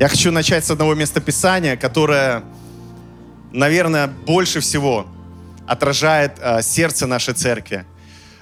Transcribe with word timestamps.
Я 0.00 0.08
хочу 0.08 0.32
начать 0.32 0.64
с 0.64 0.70
одного 0.70 0.94
местописания, 0.94 1.76
которое, 1.76 2.42
наверное, 3.52 4.06
больше 4.06 4.60
всего 4.60 5.06
отражает 5.66 6.38
э, 6.40 6.62
сердце 6.62 7.06
нашей 7.06 7.34
церкви, 7.34 7.84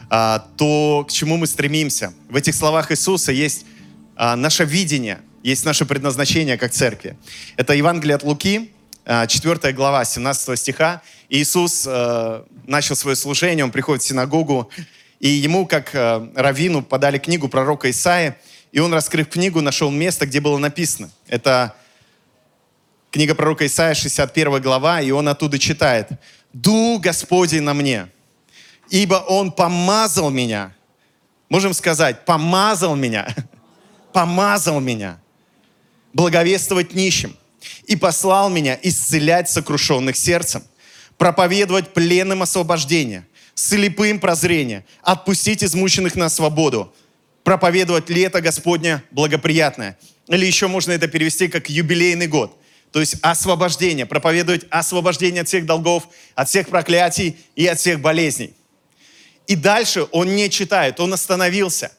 э, 0.08 0.38
то, 0.56 1.04
к 1.08 1.10
чему 1.10 1.36
мы 1.36 1.48
стремимся. 1.48 2.14
В 2.30 2.36
этих 2.36 2.54
словах 2.54 2.92
Иисуса 2.92 3.32
есть 3.32 3.66
э, 4.16 4.36
наше 4.36 4.62
видение, 4.62 5.18
есть 5.42 5.64
наше 5.64 5.84
предназначение 5.84 6.56
как 6.58 6.70
церкви. 6.70 7.18
Это 7.56 7.74
Евангелие 7.74 8.14
от 8.14 8.22
Луки, 8.22 8.70
э, 9.04 9.26
4 9.26 9.72
глава, 9.72 10.04
17 10.04 10.56
стиха. 10.56 11.02
Иисус 11.28 11.84
э, 11.88 12.42
начал 12.68 12.94
свое 12.94 13.16
служение, 13.16 13.64
он 13.64 13.72
приходит 13.72 14.04
в 14.04 14.06
синагогу, 14.06 14.70
и 15.18 15.28
ему, 15.28 15.66
как 15.66 15.92
э, 15.92 16.28
раввину, 16.36 16.82
подали 16.84 17.18
книгу 17.18 17.48
пророка 17.48 17.90
Исаи, 17.90 18.36
и 18.72 18.80
он, 18.80 18.92
раскрыв 18.92 19.28
книгу, 19.28 19.60
нашел 19.60 19.90
место, 19.90 20.26
где 20.26 20.40
было 20.40 20.58
написано. 20.58 21.10
Это 21.26 21.74
книга 23.10 23.34
пророка 23.34 23.66
Исаия, 23.66 23.94
61 23.94 24.60
глава, 24.60 25.00
и 25.00 25.10
он 25.10 25.28
оттуда 25.28 25.58
читает. 25.58 26.08
«Дух 26.52 27.02
Господень 27.02 27.62
на 27.62 27.74
мне, 27.74 28.08
ибо 28.90 29.14
Он 29.14 29.52
помазал 29.52 30.30
меня». 30.30 30.74
Можем 31.48 31.72
сказать, 31.72 32.24
помазал 32.24 32.94
меня, 32.94 33.34
помазал 34.12 34.80
меня 34.80 35.18
благовествовать 36.12 36.94
нищим 36.94 37.36
и 37.86 37.96
послал 37.96 38.48
меня 38.48 38.78
исцелять 38.82 39.48
сокрушенных 39.48 40.16
сердцем, 40.16 40.62
проповедовать 41.16 41.94
пленным 41.94 42.42
освобождение, 42.42 43.26
слепым 43.54 44.20
прозрение, 44.20 44.84
отпустить 45.02 45.62
измученных 45.64 46.14
на 46.14 46.28
свободу, 46.28 46.92
проповедовать 47.48 48.10
лето 48.10 48.42
Господня 48.42 49.02
благоприятное. 49.10 49.96
Или 50.26 50.44
еще 50.44 50.66
можно 50.66 50.92
это 50.92 51.08
перевести 51.08 51.48
как 51.48 51.70
юбилейный 51.70 52.26
год. 52.26 52.54
То 52.92 53.00
есть 53.00 53.16
освобождение, 53.22 54.04
проповедовать 54.04 54.66
освобождение 54.68 55.40
от 55.40 55.48
всех 55.48 55.64
долгов, 55.64 56.08
от 56.34 56.50
всех 56.50 56.68
проклятий 56.68 57.38
и 57.56 57.66
от 57.66 57.80
всех 57.80 58.00
болезней. 58.00 58.52
И 59.46 59.56
дальше 59.56 60.06
он 60.12 60.36
не 60.36 60.50
читает, 60.50 61.00
он 61.00 61.14
остановился. 61.14 61.90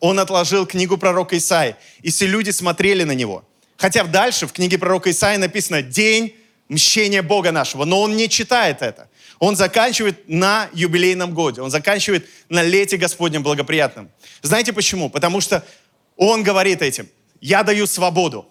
Он 0.00 0.18
отложил 0.18 0.64
книгу 0.64 0.96
пророка 0.96 1.36
Исаи. 1.36 1.76
И 2.00 2.10
все 2.10 2.26
люди 2.26 2.48
смотрели 2.48 3.04
на 3.04 3.12
него. 3.12 3.44
Хотя 3.76 4.04
дальше 4.04 4.46
в 4.46 4.54
книге 4.54 4.78
пророка 4.78 5.10
Исаи 5.10 5.36
написано 5.36 5.82
«День 5.82 6.34
мщения 6.70 7.20
Бога 7.20 7.52
нашего». 7.52 7.84
Но 7.84 8.00
он 8.00 8.16
не 8.16 8.26
читает 8.30 8.80
это. 8.80 9.10
Он 9.38 9.56
заканчивает 9.56 10.28
на 10.28 10.68
юбилейном 10.72 11.34
годе. 11.34 11.60
Он 11.60 11.70
заканчивает 11.70 12.28
на 12.48 12.62
лете 12.62 12.96
Господнем 12.96 13.42
благоприятном. 13.42 14.10
Знаете 14.42 14.72
почему? 14.72 15.10
Потому 15.10 15.40
что 15.40 15.64
он 16.16 16.42
говорит 16.42 16.82
этим, 16.82 17.08
я 17.40 17.62
даю 17.62 17.86
свободу. 17.86 18.48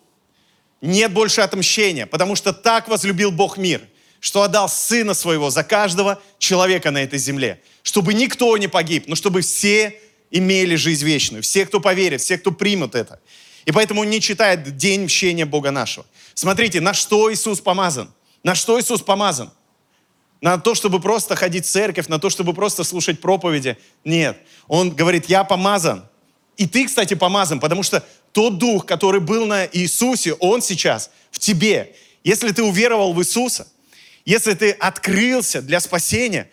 Нет 0.81 1.13
больше 1.13 1.41
отмщения, 1.41 2.05
потому 2.05 2.35
что 2.35 2.51
так 2.51 2.89
возлюбил 2.89 3.31
Бог 3.31 3.57
мир, 3.57 3.81
что 4.19 4.41
отдал 4.41 4.67
Сына 4.67 5.13
Своего 5.13 5.49
за 5.49 5.63
каждого 5.63 6.21
человека 6.39 6.91
на 6.91 7.01
этой 7.03 7.19
земле, 7.19 7.61
чтобы 7.83 8.13
никто 8.13 8.57
не 8.57 8.67
погиб, 8.67 9.05
но 9.07 9.15
чтобы 9.15 9.41
все 9.41 9.99
имели 10.29 10.75
жизнь 10.75 11.05
вечную, 11.05 11.41
все, 11.43 11.65
кто 11.65 11.79
поверит, 11.79 12.21
все, 12.21 12.37
кто 12.37 12.51
примут 12.51 12.95
это. 12.95 13.19
И 13.65 13.71
поэтому 13.71 14.01
он 14.01 14.09
не 14.09 14.19
читает 14.19 14.75
день 14.75 15.05
мщения 15.05 15.45
Бога 15.45 15.71
нашего. 15.71 16.05
Смотрите, 16.33 16.81
на 16.81 16.93
что 16.93 17.31
Иисус 17.31 17.61
помазан? 17.61 18.11
На 18.43 18.55
что 18.55 18.79
Иисус 18.79 19.01
помазан? 19.01 19.51
На 20.43 20.57
то, 20.57 20.75
чтобы 20.75 20.99
просто 20.99 21.37
ходить 21.37 21.65
в 21.65 21.69
церковь, 21.69 22.09
на 22.09 22.19
то, 22.19 22.29
чтобы 22.29 22.53
просто 22.53 22.83
слушать 22.83 23.21
проповеди. 23.21 23.77
Нет. 24.03 24.37
Он 24.67 24.93
говорит, 24.93 25.27
я 25.27 25.45
помазан. 25.45 26.05
И 26.57 26.67
ты, 26.67 26.85
кстати, 26.85 27.13
помазан, 27.13 27.61
потому 27.61 27.81
что 27.81 28.05
тот 28.33 28.57
дух, 28.57 28.85
который 28.85 29.21
был 29.21 29.45
на 29.45 29.65
Иисусе, 29.65 30.33
он 30.33 30.61
сейчас 30.61 31.11
в 31.31 31.39
тебе. 31.39 31.95
Если 32.25 32.51
ты 32.51 32.61
уверовал 32.61 33.13
в 33.13 33.21
Иисуса, 33.21 33.69
если 34.25 34.53
ты 34.53 34.71
открылся 34.71 35.61
для 35.61 35.79
спасения, 35.79 36.49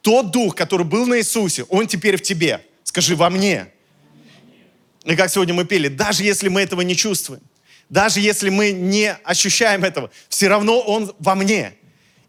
тот 0.00 0.30
дух, 0.30 0.54
который 0.54 0.86
был 0.86 1.04
на 1.04 1.18
Иисусе, 1.18 1.64
он 1.64 1.86
теперь 1.86 2.16
в 2.16 2.22
тебе. 2.22 2.64
Скажи, 2.82 3.14
во 3.14 3.28
мне. 3.28 3.66
И 5.04 5.14
как 5.16 5.30
сегодня 5.30 5.52
мы 5.52 5.66
пели, 5.66 5.88
даже 5.88 6.24
если 6.24 6.48
мы 6.48 6.62
этого 6.62 6.80
не 6.80 6.96
чувствуем, 6.96 7.42
даже 7.90 8.20
если 8.20 8.48
мы 8.48 8.72
не 8.72 9.12
ощущаем 9.12 9.84
этого, 9.84 10.10
все 10.30 10.48
равно 10.48 10.80
он 10.80 11.14
во 11.18 11.34
мне. 11.34 11.74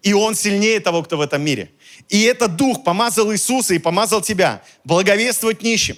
И 0.06 0.14
он 0.14 0.36
сильнее 0.36 0.80
того, 0.80 1.02
кто 1.02 1.18
в 1.18 1.22
этом 1.22 1.42
мире. 1.42 1.72
И 2.10 2.22
этот 2.22 2.56
дух 2.58 2.84
помазал 2.84 3.34
Иисуса 3.34 3.74
и 3.74 3.80
помазал 3.80 4.22
тебя 4.22 4.62
благовествовать 4.84 5.64
нищим, 5.64 5.98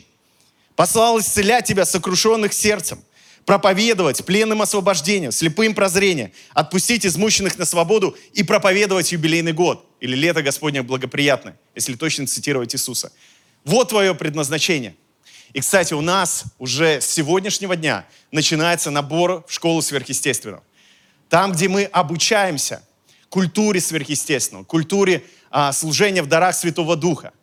послал 0.77 1.19
исцелять 1.19 1.65
тебя, 1.65 1.85
сокрушенных 1.85 2.53
сердцем, 2.53 3.03
проповедовать 3.45 4.23
пленным 4.23 4.61
освобождение, 4.61 5.33
слепым 5.33 5.75
прозрение, 5.75 6.31
отпустить 6.53 7.05
измученных 7.05 7.57
на 7.57 7.65
свободу 7.65 8.15
и 8.31 8.43
проповедовать 8.43 9.11
юбилейный 9.11 9.51
год 9.51 9.85
или 9.99 10.15
лето 10.15 10.41
Господне 10.41 10.83
благоприятное, 10.83 11.57
если 11.75 11.95
точно 11.95 12.27
цитировать 12.27 12.73
Иисуса. 12.73 13.11
Вот 13.65 13.89
твое 13.89 14.15
предназначение. 14.15 14.95
И, 15.51 15.59
кстати, 15.59 15.93
у 15.93 16.01
нас 16.01 16.45
уже 16.59 17.01
с 17.01 17.07
сегодняшнего 17.07 17.75
дня 17.75 18.05
начинается 18.31 18.89
набор 18.89 19.43
в 19.45 19.51
школу 19.51 19.81
сверхъестественного. 19.81 20.63
Там, 21.27 21.51
где 21.51 21.67
мы 21.67 21.83
обучаемся 21.83 22.81
культуре 23.29 23.79
сверхъестественного, 23.79 24.63
культуре 24.63 25.23
а, 25.49 25.71
служения 25.73 26.21
в 26.21 26.27
дарах 26.27 26.55
Святого 26.55 26.95
Духа. 26.95 27.33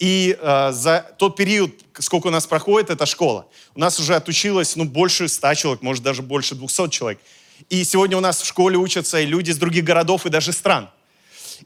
И 0.00 0.36
э, 0.40 0.72
за 0.72 1.06
тот 1.18 1.36
период, 1.36 1.70
сколько 2.00 2.26
у 2.26 2.30
нас 2.30 2.48
проходит 2.48 2.90
эта 2.90 3.06
школа, 3.06 3.46
у 3.76 3.80
нас 3.80 4.00
уже 4.00 4.16
отучилось 4.16 4.74
ну, 4.74 4.84
больше 4.84 5.28
100 5.28 5.54
человек, 5.54 5.82
может 5.82 6.02
даже 6.02 6.22
больше 6.22 6.56
200 6.56 6.88
человек. 6.90 7.20
И 7.68 7.84
сегодня 7.84 8.16
у 8.16 8.20
нас 8.20 8.42
в 8.42 8.46
школе 8.46 8.76
учатся 8.76 9.20
и 9.20 9.26
люди 9.26 9.50
из 9.50 9.58
других 9.58 9.84
городов 9.84 10.26
и 10.26 10.30
даже 10.30 10.52
стран. 10.52 10.90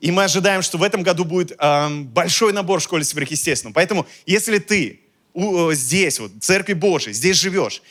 И 0.00 0.10
мы 0.10 0.24
ожидаем, 0.24 0.60
что 0.60 0.76
в 0.76 0.82
этом 0.82 1.02
году 1.02 1.24
будет 1.24 1.52
э, 1.58 1.88
большой 2.02 2.52
набор 2.52 2.80
в 2.80 2.82
школе 2.82 3.02
сверхъестественного. 3.02 3.72
Поэтому, 3.72 4.06
если 4.26 4.58
ты 4.58 5.00
у, 5.32 5.72
здесь, 5.72 6.20
вот, 6.20 6.32
в 6.32 6.40
Церкви 6.40 6.74
Божией, 6.74 7.14
здесь 7.14 7.36
живешь, 7.38 7.82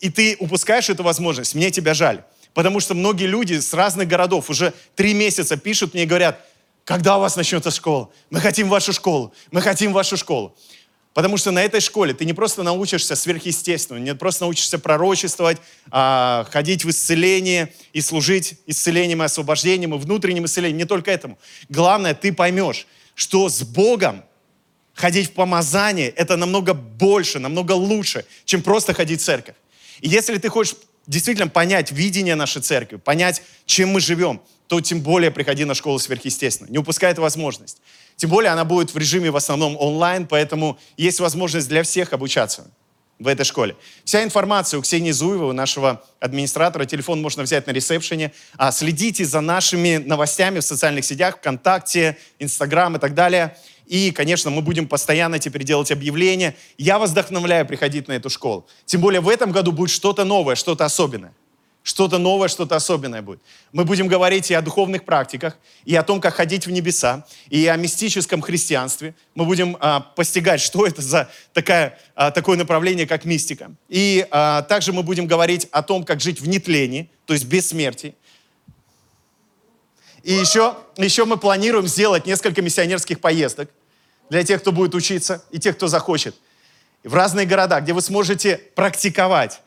и 0.00 0.10
ты 0.10 0.36
упускаешь 0.38 0.88
эту 0.88 1.02
возможность, 1.02 1.54
мне 1.54 1.70
тебя 1.70 1.92
жаль. 1.92 2.24
Потому 2.54 2.80
что 2.80 2.94
многие 2.94 3.26
люди 3.26 3.58
с 3.58 3.74
разных 3.74 4.08
городов 4.08 4.48
уже 4.48 4.72
три 4.94 5.12
месяца 5.12 5.56
пишут 5.56 5.92
мне 5.92 6.04
и 6.04 6.06
говорят, 6.06 6.40
когда 6.84 7.18
у 7.18 7.20
вас 7.20 7.36
начнется 7.36 7.70
школа? 7.70 8.10
Мы 8.30 8.40
хотим 8.40 8.68
вашу 8.68 8.92
школу. 8.92 9.34
Мы 9.50 9.60
хотим 9.60 9.92
вашу 9.92 10.16
школу. 10.16 10.56
Потому 11.14 11.36
что 11.36 11.52
на 11.52 11.62
этой 11.62 11.80
школе 11.80 12.12
ты 12.12 12.24
не 12.24 12.32
просто 12.32 12.62
научишься 12.62 13.14
сверхъестественному, 13.14 14.04
не 14.04 14.14
просто 14.14 14.44
научишься 14.44 14.78
пророчествовать, 14.78 15.58
а, 15.90 16.44
ходить 16.50 16.84
в 16.84 16.90
исцеление 16.90 17.72
и 17.92 18.00
служить 18.00 18.54
исцелением 18.66 19.22
и 19.22 19.24
освобождением, 19.24 19.94
и 19.94 19.98
внутренним 19.98 20.44
исцелением. 20.44 20.78
Не 20.78 20.86
только 20.86 21.12
этому. 21.12 21.38
Главное, 21.68 22.14
ты 22.14 22.32
поймешь, 22.32 22.86
что 23.14 23.48
с 23.48 23.62
Богом 23.62 24.24
ходить 24.92 25.28
в 25.28 25.32
помазание– 25.32 26.08
это 26.16 26.36
намного 26.36 26.74
больше, 26.74 27.38
намного 27.38 27.72
лучше, 27.72 28.26
чем 28.44 28.62
просто 28.62 28.92
ходить 28.92 29.20
в 29.20 29.24
церковь. 29.24 29.54
И 30.00 30.08
если 30.08 30.38
ты 30.38 30.48
хочешь 30.48 30.74
действительно 31.06 31.48
понять 31.48 31.92
видение 31.92 32.34
нашей 32.34 32.62
церкви, 32.62 32.96
понять, 32.96 33.42
чем 33.66 33.90
мы 33.90 34.00
живем, 34.00 34.40
то 34.66 34.80
тем 34.80 35.00
более 35.00 35.30
приходи 35.30 35.64
на 35.64 35.74
школу 35.74 35.98
сверхъестественно. 35.98 36.68
Не 36.68 36.78
упускай 36.78 37.12
эту 37.12 37.22
возможность. 37.22 37.80
Тем 38.16 38.30
более 38.30 38.52
она 38.52 38.64
будет 38.64 38.94
в 38.94 38.98
режиме 38.98 39.30
в 39.30 39.36
основном 39.36 39.76
онлайн, 39.78 40.26
поэтому 40.26 40.78
есть 40.96 41.20
возможность 41.20 41.68
для 41.68 41.82
всех 41.82 42.12
обучаться 42.12 42.66
в 43.18 43.28
этой 43.28 43.44
школе. 43.44 43.76
Вся 44.04 44.24
информация 44.24 44.78
у 44.78 44.82
Ксении 44.82 45.12
Зуевой, 45.12 45.50
у 45.50 45.52
нашего 45.52 46.04
администратора, 46.20 46.84
телефон 46.84 47.22
можно 47.22 47.42
взять 47.42 47.66
на 47.66 47.70
ресепшене. 47.70 48.32
А 48.56 48.72
следите 48.72 49.24
за 49.24 49.40
нашими 49.40 49.98
новостями 49.98 50.58
в 50.58 50.64
социальных 50.64 51.04
сетях, 51.04 51.36
ВКонтакте, 51.36 52.18
Инстаграм 52.38 52.96
и 52.96 52.98
так 52.98 53.14
далее. 53.14 53.56
И, 53.86 54.10
конечно, 54.10 54.50
мы 54.50 54.62
будем 54.62 54.88
постоянно 54.88 55.38
теперь 55.38 55.64
делать 55.64 55.90
объявления. 55.90 56.56
Я 56.78 56.98
вас 56.98 57.10
вдохновляю 57.10 57.66
приходить 57.66 58.08
на 58.08 58.12
эту 58.12 58.30
школу. 58.30 58.66
Тем 58.86 59.00
более 59.00 59.20
в 59.20 59.28
этом 59.28 59.52
году 59.52 59.72
будет 59.72 59.90
что-то 59.90 60.24
новое, 60.24 60.54
что-то 60.54 60.84
особенное. 60.84 61.32
Что-то 61.84 62.16
новое, 62.16 62.48
что-то 62.48 62.76
особенное 62.76 63.20
будет. 63.20 63.42
Мы 63.72 63.84
будем 63.84 64.08
говорить 64.08 64.50
и 64.50 64.54
о 64.54 64.62
духовных 64.62 65.04
практиках, 65.04 65.58
и 65.84 65.94
о 65.94 66.02
том, 66.02 66.18
как 66.18 66.34
ходить 66.34 66.66
в 66.66 66.70
небеса, 66.70 67.26
и 67.50 67.66
о 67.66 67.76
мистическом 67.76 68.40
христианстве. 68.40 69.14
Мы 69.34 69.44
будем 69.44 69.76
а, 69.80 70.00
постигать, 70.00 70.62
что 70.62 70.86
это 70.86 71.02
за 71.02 71.30
такая, 71.52 71.98
а, 72.14 72.30
такое 72.30 72.56
направление, 72.56 73.06
как 73.06 73.26
мистика. 73.26 73.70
И 73.90 74.26
а, 74.30 74.62
также 74.62 74.94
мы 74.94 75.02
будем 75.02 75.26
говорить 75.26 75.68
о 75.72 75.82
том, 75.82 76.04
как 76.04 76.22
жить 76.22 76.40
в 76.40 76.48
нетлении, 76.48 77.10
то 77.26 77.34
есть 77.34 77.44
без 77.44 77.68
смерти. 77.68 78.14
И 80.24 80.32
еще, 80.32 80.74
еще 80.96 81.26
мы 81.26 81.36
планируем 81.36 81.86
сделать 81.86 82.26
несколько 82.26 82.62
миссионерских 82.62 83.20
поездок 83.20 83.68
для 84.30 84.42
тех, 84.42 84.62
кто 84.62 84.72
будет 84.72 84.94
учиться, 84.94 85.44
и 85.50 85.58
тех, 85.58 85.76
кто 85.76 85.86
захочет. 85.86 86.34
В 87.04 87.12
разные 87.12 87.44
города, 87.44 87.78
где 87.82 87.92
вы 87.92 88.00
сможете 88.00 88.56
практиковать 88.74 89.60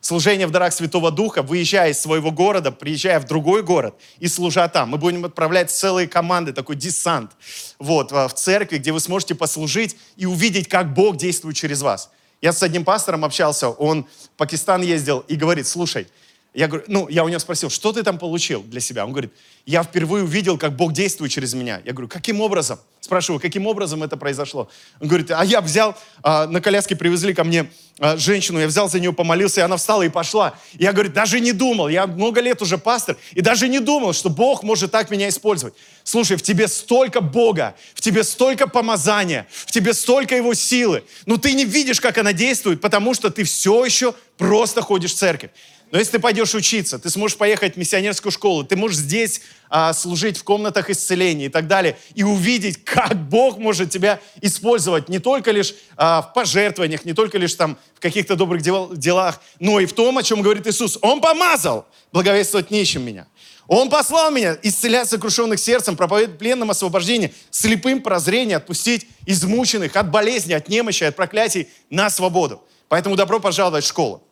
служение 0.00 0.46
в 0.46 0.52
дарах 0.52 0.72
Святого 0.72 1.10
Духа, 1.10 1.42
выезжая 1.42 1.90
из 1.90 2.00
своего 2.00 2.30
города, 2.30 2.70
приезжая 2.70 3.18
в 3.18 3.24
другой 3.24 3.64
город 3.64 3.96
и 4.20 4.28
служа 4.28 4.68
там. 4.68 4.90
Мы 4.90 4.98
будем 4.98 5.24
отправлять 5.24 5.72
целые 5.72 6.06
команды, 6.06 6.52
такой 6.52 6.76
десант 6.76 7.32
вот, 7.80 8.12
в 8.12 8.30
церкви, 8.36 8.78
где 8.78 8.92
вы 8.92 9.00
сможете 9.00 9.34
послужить 9.34 9.96
и 10.16 10.24
увидеть, 10.24 10.68
как 10.68 10.94
Бог 10.94 11.16
действует 11.16 11.56
через 11.56 11.82
вас. 11.82 12.10
Я 12.40 12.52
с 12.52 12.62
одним 12.62 12.84
пастором 12.84 13.24
общался, 13.24 13.70
он 13.70 14.04
в 14.04 14.28
Пакистан 14.36 14.82
ездил 14.82 15.24
и 15.26 15.34
говорит, 15.34 15.66
слушай, 15.66 16.06
Я 16.54 16.68
говорю, 16.68 16.84
ну, 16.88 17.08
я 17.08 17.22
у 17.22 17.28
него 17.28 17.40
спросил, 17.40 17.68
что 17.68 17.92
ты 17.92 18.02
там 18.02 18.18
получил 18.18 18.62
для 18.62 18.80
себя? 18.80 19.04
Он 19.04 19.12
говорит, 19.12 19.32
я 19.66 19.82
впервые 19.82 20.22
увидел, 20.22 20.58
как 20.58 20.76
Бог 20.76 20.92
действует 20.92 21.32
через 21.32 21.52
меня. 21.52 21.82
Я 21.84 21.92
говорю, 21.92 22.08
каким 22.08 22.40
образом? 22.40 22.78
Спрашиваю, 23.00 23.40
каким 23.40 23.66
образом 23.66 24.04
это 24.04 24.16
произошло? 24.16 24.68
Он 25.00 25.08
говорит, 25.08 25.32
а 25.32 25.44
я 25.44 25.60
взял, 25.60 25.96
а, 26.22 26.46
на 26.46 26.60
коляске 26.60 26.94
привезли 26.94 27.34
ко 27.34 27.42
мне 27.42 27.68
а, 27.98 28.16
женщину, 28.16 28.60
я 28.60 28.68
взял 28.68 28.88
за 28.88 29.00
нее, 29.00 29.12
помолился, 29.12 29.60
и 29.60 29.64
она 29.64 29.76
встала 29.76 30.02
и 30.02 30.08
пошла. 30.08 30.54
Я, 30.74 30.92
говорю, 30.92 31.10
даже 31.10 31.40
не 31.40 31.50
думал, 31.50 31.88
я 31.88 32.06
много 32.06 32.40
лет 32.40 32.62
уже 32.62 32.78
пастор, 32.78 33.16
и 33.32 33.40
даже 33.40 33.68
не 33.68 33.80
думал, 33.80 34.12
что 34.12 34.30
Бог 34.30 34.62
может 34.62 34.92
так 34.92 35.10
меня 35.10 35.28
использовать. 35.28 35.74
Слушай, 36.04 36.36
в 36.36 36.42
тебе 36.42 36.68
столько 36.68 37.20
Бога, 37.20 37.74
в 37.94 38.00
тебе 38.00 38.22
столько 38.22 38.68
помазания, 38.68 39.48
в 39.50 39.72
тебе 39.72 39.94
столько 39.94 40.36
Его 40.36 40.54
силы, 40.54 41.02
но 41.26 41.38
ты 41.38 41.54
не 41.54 41.64
видишь, 41.64 42.00
как 42.00 42.18
она 42.18 42.32
действует, 42.32 42.80
потому 42.80 43.14
что 43.14 43.30
ты 43.30 43.42
все 43.42 43.84
еще 43.84 44.14
просто 44.36 44.80
ходишь 44.80 45.12
в 45.12 45.16
церковь. 45.16 45.50
Но 45.92 45.98
если 45.98 46.12
ты 46.12 46.18
пойдешь 46.18 46.54
учиться, 46.54 46.98
ты 46.98 47.10
сможешь 47.10 47.38
поехать 47.38 47.74
в 47.74 47.76
миссионерскую 47.78 48.32
школу, 48.32 48.64
ты 48.64 48.76
можешь 48.76 48.98
здесь 48.98 49.40
а, 49.68 49.92
служить 49.92 50.38
в 50.38 50.44
комнатах 50.44 50.90
исцеления 50.90 51.46
и 51.46 51.48
так 51.48 51.66
далее, 51.66 51.98
и 52.14 52.22
увидеть, 52.22 52.84
как 52.84 53.16
Бог 53.28 53.58
может 53.58 53.90
тебя 53.90 54.20
использовать 54.40 55.08
не 55.08 55.18
только 55.18 55.50
лишь 55.50 55.74
а, 55.96 56.22
в 56.22 56.32
пожертвованиях, 56.32 57.04
не 57.04 57.12
только 57.12 57.38
лишь 57.38 57.54
там 57.54 57.78
в 57.94 58.00
каких-то 58.00 58.36
добрых 58.36 58.62
дел, 58.62 58.92
делах, 58.92 59.40
но 59.58 59.80
и 59.80 59.86
в 59.86 59.92
том, 59.92 60.18
о 60.18 60.22
чем 60.22 60.42
говорит 60.42 60.66
Иисус. 60.66 60.98
Он 61.02 61.20
помазал 61.20 61.86
благовествовать 62.12 62.70
нищим 62.70 63.02
меня. 63.02 63.26
Он 63.68 63.90
послал 63.90 64.30
меня 64.30 64.56
исцелять 64.62 65.08
сокрушенных 65.08 65.58
сердцем, 65.58 65.96
проповедовать 65.96 66.38
пленным 66.38 66.70
освобождение, 66.70 67.32
слепым 67.50 68.00
прозрение, 68.00 68.58
отпустить 68.58 69.08
измученных 69.26 69.96
от 69.96 70.10
болезни, 70.10 70.52
от 70.52 70.68
немощи, 70.68 71.02
от 71.02 71.16
проклятий 71.16 71.68
на 71.90 72.08
свободу. 72.10 72.62
Поэтому 72.88 73.16
добро 73.16 73.40
пожаловать 73.40 73.84
в 73.84 73.88
школу. 73.88 74.22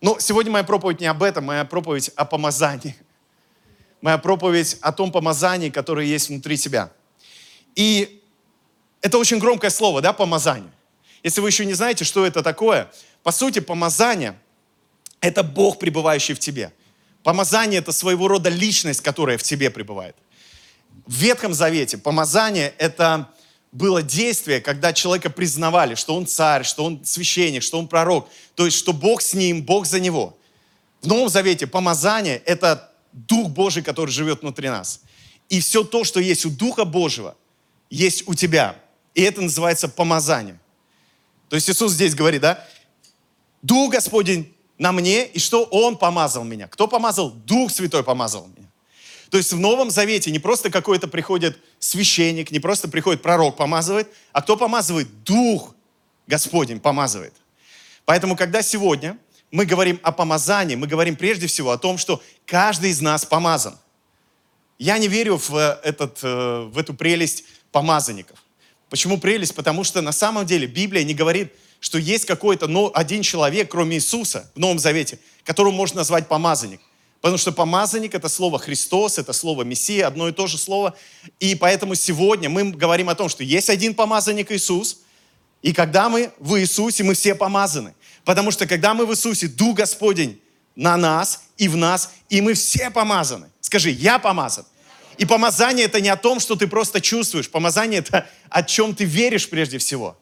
Но 0.00 0.18
сегодня 0.18 0.50
моя 0.50 0.64
проповедь 0.64 1.00
не 1.00 1.06
об 1.06 1.22
этом, 1.22 1.44
моя 1.44 1.64
проповедь 1.64 2.10
о 2.16 2.24
помазании. 2.24 2.96
Моя 4.00 4.18
проповедь 4.18 4.76
о 4.80 4.92
том 4.92 5.10
помазании, 5.10 5.70
которое 5.70 6.06
есть 6.06 6.28
внутри 6.28 6.56
тебя. 6.56 6.92
И 7.74 8.22
это 9.00 9.18
очень 9.18 9.38
громкое 9.38 9.70
слово, 9.70 10.00
да, 10.00 10.12
помазание. 10.12 10.72
Если 11.22 11.40
вы 11.40 11.48
еще 11.48 11.64
не 11.64 11.74
знаете, 11.74 12.04
что 12.04 12.24
это 12.26 12.42
такое, 12.42 12.90
по 13.22 13.32
сути, 13.32 13.58
помазание– 13.58 14.38
это 15.20 15.42
Бог, 15.42 15.78
пребывающий 15.78 16.34
в 16.34 16.38
тебе. 16.38 16.72
Помазание– 17.22 17.78
это 17.80 17.92
своего 17.92 18.28
рода 18.28 18.48
личность, 18.48 19.00
которая 19.00 19.38
в 19.38 19.42
тебе 19.42 19.70
пребывает. 19.70 20.14
В 21.06 21.14
Ветхом 21.14 21.52
Завете 21.52 21.98
помазание– 21.98 22.72
это 22.78 23.28
было 23.72 24.02
действие, 24.02 24.60
когда 24.60 24.92
человека 24.92 25.28
признавали, 25.28 25.94
что 25.96 26.14
он 26.14 26.26
царь, 26.26 26.64
что 26.64 26.84
он 26.84 27.04
священник, 27.04 27.62
что 27.62 27.78
он 27.78 27.88
пророк, 27.88 28.28
то 28.54 28.64
есть, 28.64 28.76
что 28.76 28.92
Бог 28.92 29.20
с 29.22 29.34
ним, 29.34 29.62
Бог 29.62 29.86
за 29.86 30.00
него. 30.00 30.38
В 31.02 31.06
Новом 31.06 31.28
Завете 31.28 31.66
помазание– 31.66 32.40
это 32.46 32.92
Дух 33.16 33.48
Божий, 33.48 33.82
который 33.82 34.10
живет 34.10 34.42
внутри 34.42 34.68
нас. 34.68 35.00
И 35.48 35.60
все 35.60 35.84
то, 35.84 36.04
что 36.04 36.20
есть 36.20 36.44
у 36.44 36.50
Духа 36.50 36.84
Божьего, 36.84 37.34
есть 37.88 38.28
у 38.28 38.34
тебя. 38.34 38.76
И 39.14 39.22
это 39.22 39.40
называется 39.40 39.88
помазание. 39.88 40.60
То 41.48 41.56
есть 41.56 41.70
Иисус 41.70 41.92
здесь 41.92 42.14
говорит, 42.14 42.42
да, 42.42 42.64
Дух 43.62 43.92
Господень 43.92 44.52
на 44.76 44.92
мне, 44.92 45.26
и 45.26 45.38
что 45.38 45.64
Он 45.64 45.96
помазал 45.96 46.44
меня. 46.44 46.68
Кто 46.68 46.86
помазал? 46.86 47.30
Дух 47.30 47.70
Святой 47.72 48.04
помазал 48.04 48.46
меня. 48.48 48.68
То 49.30 49.38
есть 49.38 49.52
в 49.52 49.58
Новом 49.58 49.90
Завете 49.90 50.30
не 50.30 50.38
просто 50.38 50.70
какой-то 50.70 51.08
приходит 51.08 51.58
священник, 51.78 52.50
не 52.50 52.60
просто 52.60 52.88
приходит 52.88 53.22
пророк 53.22 53.56
помазывает, 53.56 54.08
а 54.32 54.42
кто 54.42 54.56
помазывает? 54.56 55.24
Дух 55.24 55.74
Господень 56.26 56.80
помазывает. 56.80 57.34
Поэтому, 58.04 58.36
когда 58.36 58.62
сегодня 58.62 59.18
мы 59.50 59.64
говорим 59.64 60.00
о 60.02 60.12
помазании, 60.12 60.74
мы 60.74 60.86
говорим 60.86 61.16
прежде 61.16 61.46
всего 61.46 61.70
о 61.70 61.78
том, 61.78 61.98
что 61.98 62.22
каждый 62.46 62.90
из 62.90 63.00
нас 63.00 63.24
помазан. 63.24 63.76
Я 64.78 64.98
не 64.98 65.08
верю 65.08 65.38
в, 65.38 65.54
этот, 65.82 66.18
э, 66.22 66.68
в 66.70 66.76
эту 66.78 66.94
прелесть 66.94 67.44
помазанников. 67.72 68.38
Почему 68.90 69.18
прелесть? 69.18 69.54
Потому 69.54 69.84
что 69.84 70.02
на 70.02 70.12
самом 70.12 70.46
деле 70.46 70.66
Библия 70.66 71.02
не 71.04 71.14
говорит, 71.14 71.52
что 71.80 71.98
есть 71.98 72.24
какой-то 72.24 72.66
но 72.66 72.90
один 72.94 73.22
человек, 73.22 73.70
кроме 73.70 73.96
Иисуса 73.96 74.50
в 74.54 74.58
Новом 74.58 74.78
Завете, 74.78 75.18
которого 75.44 75.72
можно 75.72 75.98
назвать 75.98 76.28
помазанник. 76.28 76.80
Потому 77.20 77.38
что 77.38 77.50
помазанник– 77.50 78.14
это 78.14 78.28
слово 78.28 78.58
Христос, 78.58 79.18
это 79.18 79.32
слово 79.32 79.62
Мессия, 79.62 80.06
одно 80.06 80.28
и 80.28 80.32
то 80.32 80.46
же 80.46 80.58
слово. 80.58 80.94
И 81.40 81.54
поэтому 81.54 81.94
сегодня 81.94 82.48
мы 82.48 82.70
говорим 82.70 83.08
о 83.08 83.14
том, 83.14 83.28
что 83.28 83.42
есть 83.42 83.70
один 83.70 83.94
помазанник 83.94 84.52
Иисус, 84.52 84.98
и 85.62 85.72
когда 85.72 86.08
мы 86.08 86.30
в 86.38 86.60
Иисусе, 86.60 87.02
мы 87.02 87.14
все 87.14 87.34
помазаны. 87.34 87.94
Потому 88.26 88.50
что 88.50 88.66
когда 88.66 88.92
мы 88.92 89.06
в 89.06 89.12
Иисусе, 89.12 89.46
Дух 89.46 89.76
Господень 89.76 90.42
на 90.74 90.96
нас 90.96 91.44
и 91.56 91.68
в 91.68 91.76
нас, 91.76 92.10
и 92.28 92.40
мы 92.40 92.54
все 92.54 92.90
помазаны. 92.90 93.46
Скажи, 93.60 93.90
я 93.90 94.18
помазан. 94.18 94.66
И 95.16 95.24
помазание 95.24 95.86
это 95.86 96.00
не 96.00 96.08
о 96.08 96.16
том, 96.16 96.40
что 96.40 96.56
ты 96.56 96.66
просто 96.66 97.00
чувствуешь. 97.00 97.48
Помазание 97.48 98.00
это 98.00 98.26
о 98.50 98.64
чем 98.64 98.96
ты 98.96 99.04
веришь 99.04 99.48
прежде 99.48 99.78
всего. 99.78 100.18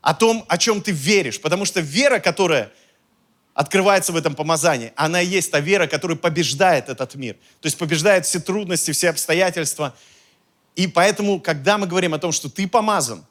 О 0.00 0.14
том, 0.14 0.44
о 0.46 0.56
чем 0.56 0.80
ты 0.80 0.92
веришь. 0.92 1.40
Потому 1.40 1.64
что 1.64 1.80
вера, 1.80 2.20
которая 2.20 2.70
открывается 3.54 4.12
в 4.12 4.16
этом 4.16 4.36
помазании. 4.36 4.92
Она 4.94 5.20
и 5.20 5.26
есть 5.26 5.50
та 5.50 5.58
вера, 5.58 5.88
которая 5.88 6.16
побеждает 6.16 6.88
этот 6.88 7.16
мир. 7.16 7.34
То 7.60 7.66
есть 7.66 7.76
побеждает 7.76 8.24
все 8.24 8.38
трудности, 8.38 8.92
все 8.92 9.10
обстоятельства. 9.10 9.96
И 10.76 10.86
поэтому, 10.86 11.40
когда 11.40 11.76
мы 11.76 11.88
говорим 11.88 12.14
о 12.14 12.20
том, 12.20 12.30
что 12.30 12.48
ты 12.48 12.68
помазан, 12.68 13.24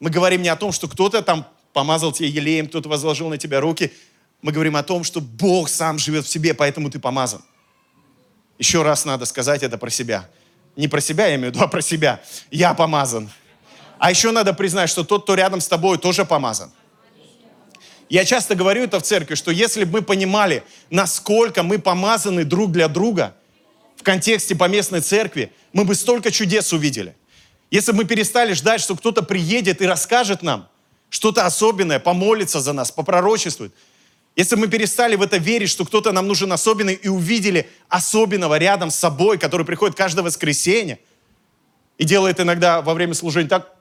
мы 0.00 0.10
говорим 0.10 0.42
не 0.42 0.48
о 0.48 0.56
том, 0.56 0.72
что 0.72 0.88
кто-то 0.88 1.22
там 1.22 1.46
помазал 1.74 2.12
тебя 2.12 2.28
елеем, 2.28 2.68
кто-то 2.68 2.88
возложил 2.88 3.28
на 3.28 3.36
тебя 3.36 3.60
руки. 3.60 3.92
Мы 4.40 4.52
говорим 4.52 4.76
о 4.76 4.82
том, 4.82 5.04
что 5.04 5.20
Бог 5.20 5.68
сам 5.68 5.98
живет 5.98 6.24
в 6.24 6.28
себе, 6.30 6.54
поэтому 6.54 6.90
ты 6.90 6.98
помазан. 6.98 7.42
Еще 8.58 8.82
раз 8.82 9.04
надо 9.04 9.26
сказать 9.26 9.62
это 9.62 9.76
про 9.76 9.90
себя. 9.90 10.30
Не 10.76 10.88
про 10.88 11.00
себя, 11.00 11.26
я 11.26 11.34
имею 11.34 11.52
в 11.52 11.54
виду, 11.54 11.64
а 11.64 11.68
про 11.68 11.82
себя. 11.82 12.22
Я 12.50 12.72
помазан. 12.72 13.30
А 13.98 14.10
еще 14.10 14.30
надо 14.30 14.54
признать, 14.54 14.88
что 14.88 15.04
тот, 15.04 15.24
кто 15.24 15.34
рядом 15.34 15.60
с 15.60 15.68
тобой, 15.68 15.98
тоже 15.98 16.24
помазан. 16.24 16.72
Я 18.08 18.24
часто 18.24 18.54
говорю 18.54 18.84
это 18.84 19.00
в 19.00 19.02
церкви, 19.02 19.34
что 19.34 19.50
если 19.50 19.84
бы 19.84 20.00
мы 20.00 20.02
понимали, 20.02 20.62
насколько 20.90 21.62
мы 21.62 21.78
помазаны 21.78 22.44
друг 22.44 22.70
для 22.70 22.86
друга 22.88 23.34
в 23.96 24.02
контексте 24.02 24.54
поместной 24.54 25.00
церкви, 25.00 25.52
мы 25.72 25.84
бы 25.84 25.94
столько 25.94 26.30
чудес 26.30 26.72
увидели. 26.72 27.16
Если 27.70 27.92
бы 27.92 27.98
мы 27.98 28.04
перестали 28.04 28.52
ждать, 28.52 28.80
что 28.80 28.94
кто-то 28.94 29.22
приедет 29.22 29.80
и 29.80 29.86
расскажет 29.86 30.42
нам 30.42 30.68
что-то 31.14 31.46
особенное, 31.46 32.00
помолится 32.00 32.60
за 32.60 32.72
нас, 32.72 32.90
попророчествует. 32.90 33.72
Если 34.34 34.56
мы 34.56 34.66
перестали 34.66 35.14
в 35.14 35.22
это 35.22 35.36
верить, 35.36 35.70
что 35.70 35.84
кто-то 35.84 36.10
нам 36.10 36.26
нужен 36.26 36.52
особенный, 36.52 36.94
и 36.94 37.06
увидели 37.06 37.70
особенного 37.88 38.58
рядом 38.58 38.90
с 38.90 38.96
собой, 38.96 39.38
который 39.38 39.64
приходит 39.64 39.96
каждое 39.96 40.22
воскресенье 40.22 40.98
и 41.98 42.04
делает 42.04 42.40
иногда 42.40 42.82
во 42.82 42.94
время 42.94 43.14
служения 43.14 43.48
так, 43.48 43.76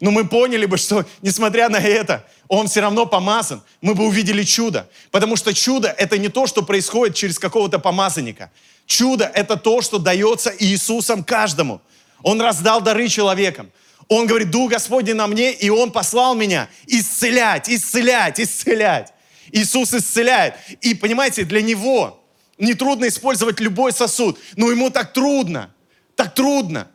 но 0.00 0.10
мы 0.10 0.26
поняли 0.26 0.66
бы, 0.66 0.76
что 0.76 1.06
несмотря 1.22 1.68
на 1.68 1.76
это, 1.76 2.26
он 2.48 2.66
все 2.66 2.80
равно 2.80 3.06
помазан. 3.06 3.62
Мы 3.80 3.94
бы 3.94 4.06
увидели 4.06 4.42
чудо. 4.42 4.88
Потому 5.12 5.36
что 5.36 5.54
чудо– 5.54 5.88
это 5.98 6.18
не 6.18 6.28
то, 6.28 6.48
что 6.48 6.62
происходит 6.62 7.14
через 7.14 7.38
какого-то 7.38 7.78
помазанника. 7.78 8.50
Чудо– 8.86 9.30
это 9.34 9.56
то, 9.56 9.82
что 9.82 9.98
дается 9.98 10.52
Иисусом 10.58 11.22
каждому. 11.22 11.80
Он 12.24 12.40
раздал 12.40 12.80
дары 12.80 13.06
человекам. 13.06 13.70
Он 14.08 14.26
говорит, 14.26 14.50
Дух 14.50 14.70
Господень 14.70 15.14
на 15.14 15.26
мне, 15.26 15.52
и 15.52 15.68
Он 15.68 15.92
послал 15.92 16.34
меня 16.34 16.68
исцелять, 16.86 17.68
исцелять, 17.68 18.40
исцелять. 18.40 19.12
Иисус 19.52 19.92
исцеляет. 19.92 20.54
И 20.80 20.94
понимаете, 20.94 21.44
для 21.44 21.60
Него 21.62 22.22
нетрудно 22.56 23.08
использовать 23.08 23.60
любой 23.60 23.92
сосуд, 23.92 24.38
но 24.56 24.70
Ему 24.70 24.90
так 24.90 25.12
трудно, 25.12 25.74
так 26.16 26.34
трудно. 26.34 26.88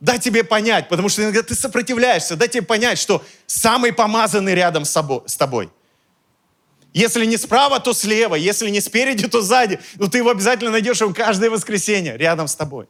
Дай 0.00 0.18
тебе 0.18 0.44
понять, 0.44 0.88
потому 0.88 1.08
что 1.08 1.22
иногда 1.22 1.42
ты 1.42 1.54
сопротивляешься, 1.54 2.36
дай 2.36 2.48
тебе 2.48 2.62
понять, 2.62 2.98
что 2.98 3.24
самый 3.46 3.92
помазанный 3.92 4.54
рядом 4.54 4.84
с, 4.84 4.92
тобой. 5.36 5.70
Если 6.92 7.24
не 7.26 7.36
справа, 7.36 7.80
то 7.80 7.92
слева, 7.92 8.34
если 8.34 8.70
не 8.70 8.80
спереди, 8.80 9.28
то 9.28 9.40
сзади. 9.40 9.80
Но 9.96 10.08
ты 10.08 10.18
его 10.18 10.30
обязательно 10.30 10.70
найдешь 10.70 11.00
его 11.00 11.12
каждое 11.12 11.50
воскресенье 11.50 12.16
рядом 12.16 12.48
с 12.48 12.54
тобой. 12.54 12.86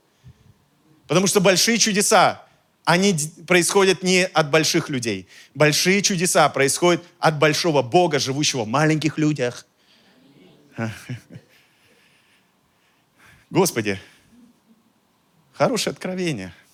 Потому 1.06 1.26
что 1.26 1.40
большие 1.40 1.78
чудеса, 1.78 2.42
они 2.84 3.16
происходят 3.46 4.02
не 4.02 4.24
от 4.26 4.50
больших 4.50 4.88
людей. 4.88 5.28
Большие 5.54 6.02
чудеса 6.02 6.48
происходят 6.48 7.02
от 7.18 7.38
большого 7.38 7.82
Бога, 7.82 8.18
живущего 8.18 8.64
в 8.64 8.68
маленьких 8.68 9.18
людях. 9.18 9.66
Господи, 13.50 14.00
хорошее 15.52 15.92
откровение– 15.92 16.54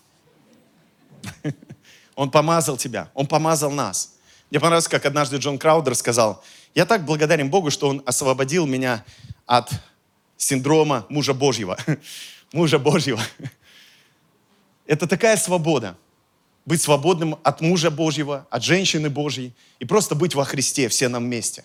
Он 2.21 2.31
помазал 2.31 2.77
тебя, 2.77 3.11
Он 3.15 3.27
помазал 3.27 3.71
нас. 3.71 4.15
Мне 4.51 4.61
понравилось, 4.61 4.89
как 4.89 5.07
однажды 5.07 5.37
Джон 5.37 5.59
Краудер 5.59 5.95
сказал, 5.95 6.45
я 6.75 6.85
так 6.85 7.05
благодарен 7.05 7.49
Богу, 7.51 7.71
что 7.71 7.89
Он 7.89 8.03
освободил 8.05 8.67
меня 8.67 9.05
от 9.47 9.71
синдрома 10.37 11.07
мужа 11.09 11.35
Божьего. 11.35 11.79
мужа 12.53 12.79
Божьего. 12.79 13.21
Это 14.91 15.07
такая 15.07 15.37
свобода. 15.37 15.97
Быть 16.67 16.83
свободным 16.83 17.39
от 17.45 17.61
мужа 17.61 17.93
Божьего, 17.93 18.49
от 18.51 18.65
женщины 18.65 19.09
Божьей 19.09 19.55
и 19.79 19.85
просто 19.85 20.17
быть 20.17 20.35
во 20.35 20.45
Христе 20.45 20.89
все 20.89 21.07
нам 21.07 21.27
вместе. 21.27 21.65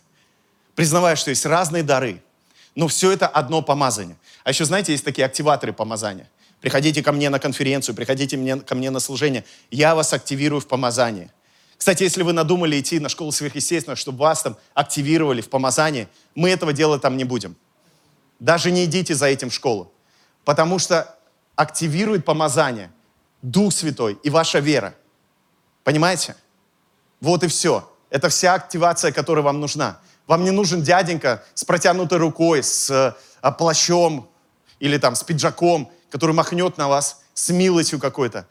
признавая, 0.75 1.15
что 1.15 1.31
есть 1.31 1.43
разные 1.43 1.81
дары, 1.81 2.21
но 2.75 2.87
все 2.87 3.11
это 3.11 3.27
одно 3.27 3.63
помазание. 3.63 4.15
А 4.43 4.51
еще, 4.51 4.63
знаете, 4.63 4.91
есть 4.91 5.03
такие 5.03 5.25
активаторы 5.25 5.73
помазания. 5.73 6.29
Приходите 6.61 7.01
ко 7.01 7.11
мне 7.11 7.31
на 7.31 7.39
конференцию, 7.39 7.95
приходите 7.95 8.37
мне, 8.37 8.57
ко 8.57 8.75
мне 8.75 8.91
на 8.91 8.99
служение. 8.99 9.43
Я 9.71 9.95
вас 9.95 10.13
активирую 10.13 10.61
в 10.61 10.67
помазании. 10.67 11.31
Кстати, 11.79 12.03
если 12.03 12.21
вы 12.21 12.31
надумали 12.31 12.79
идти 12.79 12.99
на 12.99 13.09
школу 13.09 13.31
сверхъестественного, 13.31 13.95
чтобы 13.95 14.19
вас 14.19 14.43
там 14.43 14.55
активировали 14.75 15.41
в 15.41 15.49
помазании, 15.49 16.07
мы 16.35 16.51
этого 16.51 16.73
делать 16.73 17.01
там 17.01 17.17
не 17.17 17.23
будем. 17.23 17.55
Даже 18.39 18.69
не 18.69 18.85
идите 18.85 19.15
за 19.15 19.25
этим 19.25 19.49
в 19.49 19.53
школу. 19.53 19.91
Потому 20.43 20.77
что 20.77 21.17
активирует 21.55 22.23
помазание 22.23 22.91
Дух 23.45 23.73
Святой 23.73 24.17
и 24.23 24.31
ваша 24.31 24.57
вера. 24.57 24.95
Понимаете? 25.83 26.35
Вот 27.21 27.43
и 27.43 27.47
все. 27.47 27.87
Это 28.09 28.29
вся 28.29 28.55
активация, 28.55 29.11
которая 29.11 29.45
вам 29.45 29.59
нужна. 29.59 29.99
Вам 30.25 30.43
не 30.43 30.49
нужен 30.49 30.81
дяденька 30.81 31.43
с 31.53 31.63
протянутой 31.63 32.17
рукой, 32.17 32.63
с 32.63 32.89
э, 32.89 33.51
плащом 33.51 34.27
или 34.79 34.97
там 34.97 35.15
с 35.15 35.21
пиджаком, 35.21 35.91
который 36.09 36.33
махнет 36.33 36.79
на 36.79 36.87
вас 36.87 37.21
с 37.35 37.49
милостью 37.51 37.99
какой-то. 37.99 38.47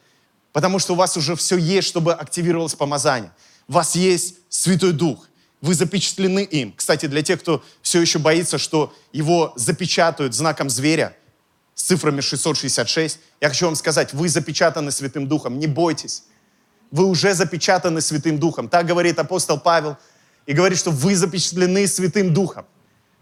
Потому 0.52 0.78
что 0.78 0.92
у 0.92 0.96
вас 0.96 1.16
уже 1.16 1.34
все 1.34 1.56
есть, 1.56 1.88
чтобы 1.88 2.12
активировалось 2.12 2.76
помазание. 2.76 3.32
У 3.66 3.72
вас 3.72 3.96
есть 3.96 4.36
Святой 4.48 4.92
Дух. 4.92 5.28
Вы 5.60 5.74
запечатлены 5.74 6.44
им. 6.44 6.72
Кстати, 6.72 7.06
для 7.06 7.22
тех, 7.22 7.40
кто 7.40 7.64
все 7.82 8.00
еще 8.00 8.20
боится, 8.20 8.58
что 8.58 8.94
его 9.12 9.52
запечатают 9.56 10.34
знаком 10.34 10.70
зверя 10.70 11.16
с 11.74 11.82
цифрами 11.82 12.20
666, 12.20 13.18
я 13.40 13.48
хочу 13.48 13.66
вам 13.66 13.74
сказать, 13.74 14.12
вы 14.12 14.28
запечатаны 14.28 14.90
Святым 14.90 15.26
Духом. 15.28 15.58
Не 15.58 15.66
бойтесь. 15.66 16.24
Вы 16.90 17.06
уже 17.06 17.34
запечатаны 17.34 18.00
Святым 18.00 18.38
Духом. 18.38 18.68
Так 18.68 18.86
говорит 18.86 19.18
апостол 19.18 19.58
Павел– 19.58 19.96
и 20.46 20.52
говорит, 20.52 20.78
что 20.78 20.90
вы 20.90 21.14
запечатлены 21.14 21.86
Святым 21.86 22.34
Духом. 22.34 22.66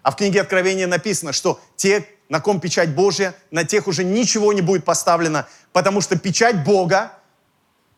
А 0.02 0.10
в 0.10 0.16
книге 0.16 0.40
Откровения 0.40 0.86
написано, 0.86 1.32
что 1.32 1.60
те, 1.76 2.06
на 2.28 2.40
ком 2.40 2.60
печать 2.60 2.94
Божья, 2.94 3.34
на 3.50 3.64
тех 3.64 3.86
уже 3.86 4.02
ничего 4.02 4.52
не 4.52 4.62
будет 4.62 4.84
поставлено, 4.84 5.46
потому 5.72 6.00
что 6.00 6.18
печать 6.18 6.64
Бога, 6.64 7.12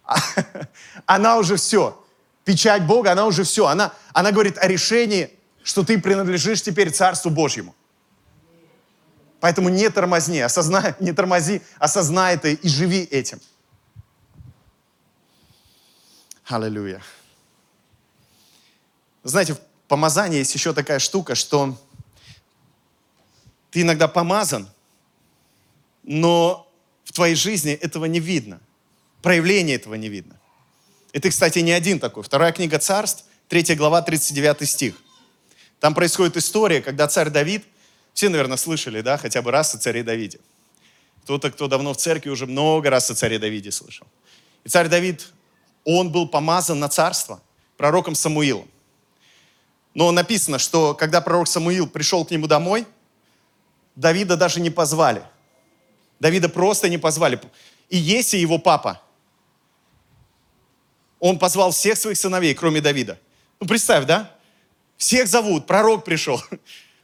она 1.07 1.39
уже 1.39 1.57
все. 1.57 2.01
Печать 2.45 2.87
Бога, 2.87 3.13
она 3.13 3.25
уже 3.25 3.45
все. 3.45 3.67
Она, 3.67 3.93
она 4.13 4.33
говорит 4.33 4.59
о 4.59 4.69
решении, 4.69 5.31
что 5.63 5.83
ты 5.83 5.99
принадлежишь 5.99 6.61
теперь 6.61 6.91
Царству 6.91 7.31
Божьему. 7.31 7.75
Поэтому 9.45 9.69
не 9.69 9.91
тормозни, 9.91 10.39
осознай, 10.39 10.95
не 11.01 11.13
тормози, 11.13 11.61
осознай 11.79 12.37
это 12.37 12.49
и 12.49 12.67
живи 12.67 13.03
этим. 13.03 13.39
Аллилуйя. 16.47 17.03
Знаете, 19.23 19.53
в 19.53 19.59
помазании 19.87 20.39
есть 20.39 20.55
еще 20.55 20.73
такая 20.73 20.99
штука, 20.99 21.35
что 21.35 21.79
ты 23.71 23.83
иногда 23.83 24.09
помазан, 24.09 24.67
но 26.05 26.67
в 27.05 27.13
твоей 27.13 27.35
жизни 27.35 27.73
этого 27.73 28.07
не 28.07 28.21
видно. 28.21 28.63
Проявления 29.21 29.75
этого 29.75 29.93
не 29.93 30.09
видно. 30.09 30.41
И 31.13 31.21
ты, 31.21 31.29
кстати, 31.29 31.59
не 31.59 31.73
один 31.73 32.01
такой. 32.01 32.23
Вторая 32.23 32.53
книга 32.53 32.79
Царств, 32.79 33.27
3 33.49 33.75
глава, 33.75 34.01
39 34.01 34.67
стих. 34.67 34.95
Там 35.81 35.93
происходит 35.93 36.39
история, 36.39 36.81
когда 36.81 37.09
царь 37.09 37.29
Давид, 37.29 37.67
все, 38.15 38.29
наверное, 38.29 38.57
слышали, 38.57 39.01
да, 39.01 39.19
хотя 39.19 39.43
бы 39.43 39.51
раз 39.51 39.75
о 39.75 39.79
царе 39.79 40.03
Давиде. 40.03 40.39
Кто-то, 41.25 41.51
кто 41.51 41.67
давно 41.67 41.93
в 41.93 41.97
церкви, 41.97 42.31
уже 42.31 42.47
много 42.47 42.89
раз 42.89 43.11
о 43.11 43.15
царе 43.15 43.39
Давиде 43.39 43.73
слышал. 43.73 44.07
И 44.63 44.69
царь 44.69 44.89
Давид, 44.89 45.29
он 45.85 46.11
был 46.11 46.29
помазан 46.29 46.79
на 46.79 46.89
царство 46.89 47.43
пророком 47.77 48.15
Самуилом. 48.15 48.69
Но 49.95 50.11
написано, 50.13 50.59
что 50.59 50.95
когда 50.95 51.21
пророк 51.21 51.49
Самуил 51.49 51.89
пришел 51.89 52.25
к 52.25 52.31
нему 52.31 52.47
домой, 52.47 52.87
Давида 53.97 54.37
даже 54.37 54.61
не 54.61 54.71
позвали. 54.71 55.23
Давида 56.21 56.49
просто 56.49 56.89
не 56.89 56.99
позвали. 56.99 57.41
И 57.89 57.97
Еси, 57.97 58.37
его 58.37 58.59
папа, 58.59 59.01
он 61.19 61.39
позвал 61.39 61.73
всех 61.73 61.99
своих 61.99 62.19
сыновей, 62.19 62.55
кроме 62.55 62.81
Давида. 62.81 63.19
Ну, 63.61 63.67
представь, 63.67 64.05
да? 64.05 64.31
Всех 64.97 65.27
зовут, 65.27 65.67
пророк 65.67 66.05
пришел, 66.05 66.43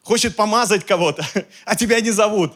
хочет 0.02 0.36
помазать 0.36 0.84
кого-то, 0.84 1.24
а 1.64 1.76
тебя 1.76 2.00
не 2.00 2.10
зовут. 2.10 2.54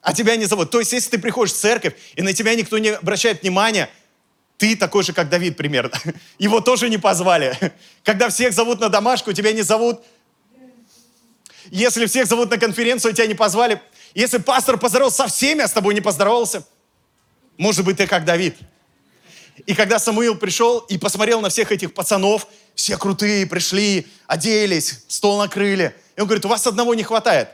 А 0.00 0.12
тебя 0.12 0.36
не 0.36 0.46
зовут. 0.46 0.70
То 0.70 0.80
есть, 0.80 0.92
если 0.92 1.10
ты 1.10 1.18
приходишь 1.18 1.54
в 1.54 1.58
церковь, 1.58 1.94
и 2.14 2.22
на 2.22 2.32
тебя 2.32 2.54
никто 2.54 2.78
не 2.78 2.90
обращает 2.90 3.42
внимания, 3.42 3.88
ты 4.58 4.76
такой 4.76 5.02
же, 5.02 5.12
как 5.12 5.28
Давид 5.28 5.56
примерно. 5.56 5.96
Его 6.38 6.60
тоже 6.60 6.88
не 6.88 6.98
позвали. 6.98 7.56
Когда 8.04 8.28
всех 8.28 8.52
зовут 8.52 8.80
на 8.80 8.88
домашку, 8.88 9.32
тебя 9.32 9.52
не 9.52 9.62
зовут. 9.62 10.00
Если 11.70 12.06
всех 12.06 12.26
зовут 12.26 12.50
на 12.50 12.58
конференцию, 12.58 13.14
тебя 13.14 13.26
не 13.26 13.34
позвали. 13.34 13.80
Если 14.14 14.38
пастор 14.38 14.76
поздоровался 14.78 15.18
со 15.18 15.28
всеми, 15.28 15.62
а 15.62 15.68
с 15.68 15.72
тобой 15.72 15.94
не 15.94 16.00
поздоровался, 16.00 16.64
может 17.56 17.84
быть, 17.84 17.96
ты 17.96 18.06
как 18.06 18.24
Давид. 18.24 18.56
И 19.66 19.74
когда 19.74 19.98
Самуил 19.98 20.36
пришел 20.36 20.78
и 20.80 20.98
посмотрел 20.98 21.40
на 21.40 21.48
всех 21.48 21.72
этих 21.72 21.94
пацанов, 21.94 22.46
все 22.74 22.96
крутые 22.96 23.46
пришли, 23.46 24.06
оделись, 24.26 25.04
стол 25.08 25.38
накрыли. 25.38 25.94
И 26.16 26.20
он 26.20 26.26
говорит, 26.26 26.44
у 26.44 26.48
вас 26.48 26.66
одного 26.66 26.94
не 26.94 27.02
хватает. 27.02 27.48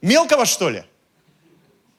Мелкого, 0.00 0.46
что 0.46 0.70
ли? 0.70 0.84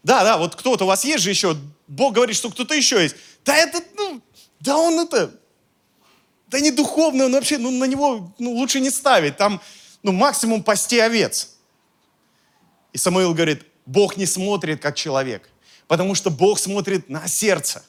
Да, 0.04 0.24
да, 0.24 0.38
вот 0.38 0.56
кто-то, 0.56 0.86
у 0.86 0.88
вас 0.88 1.04
есть 1.04 1.24
же 1.24 1.30
еще, 1.30 1.58
Бог 1.88 2.14
говорит, 2.14 2.36
что 2.36 2.50
кто-то 2.50 2.74
еще 2.74 3.02
есть. 3.02 3.16
Да 3.44 3.56
это, 3.56 3.82
ну, 3.96 4.22
да 4.60 4.78
он 4.78 5.00
это, 5.00 5.32
да 6.48 6.60
не 6.60 6.72
духовный, 6.72 7.26
он 7.26 7.34
вообще, 7.34 7.58
ну 7.58 7.72
на 7.72 7.86
него 7.86 8.34
ну, 8.40 8.52
лучше 8.52 8.80
не 8.80 8.90
ставить, 8.90 9.38
там 9.38 9.62
ну, 10.04 10.12
максимум 10.12 10.64
пасти 10.64 11.00
овец. 11.00 11.56
И 12.94 12.98
Самуил 12.98 13.34
говорит, 13.34 13.64
Бог 13.86 14.18
не 14.18 14.26
смотрит 14.26 14.82
как 14.82 14.96
человек, 14.96 15.50
потому 15.88 16.16
что 16.16 16.30
Бог 16.30 16.60
смотрит 16.60 17.10
на 17.10 17.28
сердце. 17.28 17.84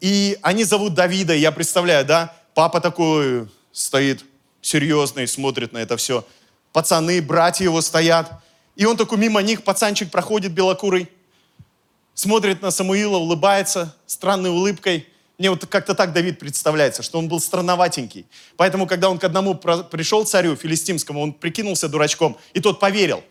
И 0.00 0.38
они 0.42 0.64
зовут 0.64 0.94
Давида, 0.94 1.34
я 1.34 1.50
представляю, 1.52 2.04
да, 2.04 2.36
папа 2.54 2.80
такой 2.80 3.48
стоит 3.72 4.24
серьезный, 4.60 5.26
смотрит 5.26 5.72
на 5.72 5.78
это 5.78 5.96
все. 5.96 6.26
Пацаны, 6.74 7.22
братья 7.22 7.64
его 7.64 7.80
стоят. 7.80 8.30
И 8.76 8.84
он 8.84 8.98
такой 8.98 9.16
мимо 9.16 9.40
них, 9.40 9.64
пацанчик 9.64 10.10
проходит 10.10 10.52
белокурый, 10.52 11.08
смотрит 12.12 12.60
на 12.60 12.70
Самуила, 12.70 13.16
улыбается 13.16 13.96
странной 14.04 14.50
улыбкой– 14.50 15.08
мне 15.38 15.50
вот 15.50 15.66
как-то 15.66 15.94
так 15.94 16.12
Давид 16.12 16.38
представляется, 16.38 17.02
что 17.02 17.18
он 17.18 17.28
был 17.28 17.40
странноватенький. 17.40 18.26
Поэтому, 18.56 18.86
когда 18.86 19.10
он 19.10 19.18
к 19.18 19.24
одному 19.24 19.56
пришел 19.56 20.24
царю 20.24 20.54
филистимскому, 20.54 21.20
он 21.20 21.32
прикинулся 21.32 21.88
дурачком, 21.88 22.38
и 22.52 22.60
тот 22.60 22.78
поверил. 22.78 23.22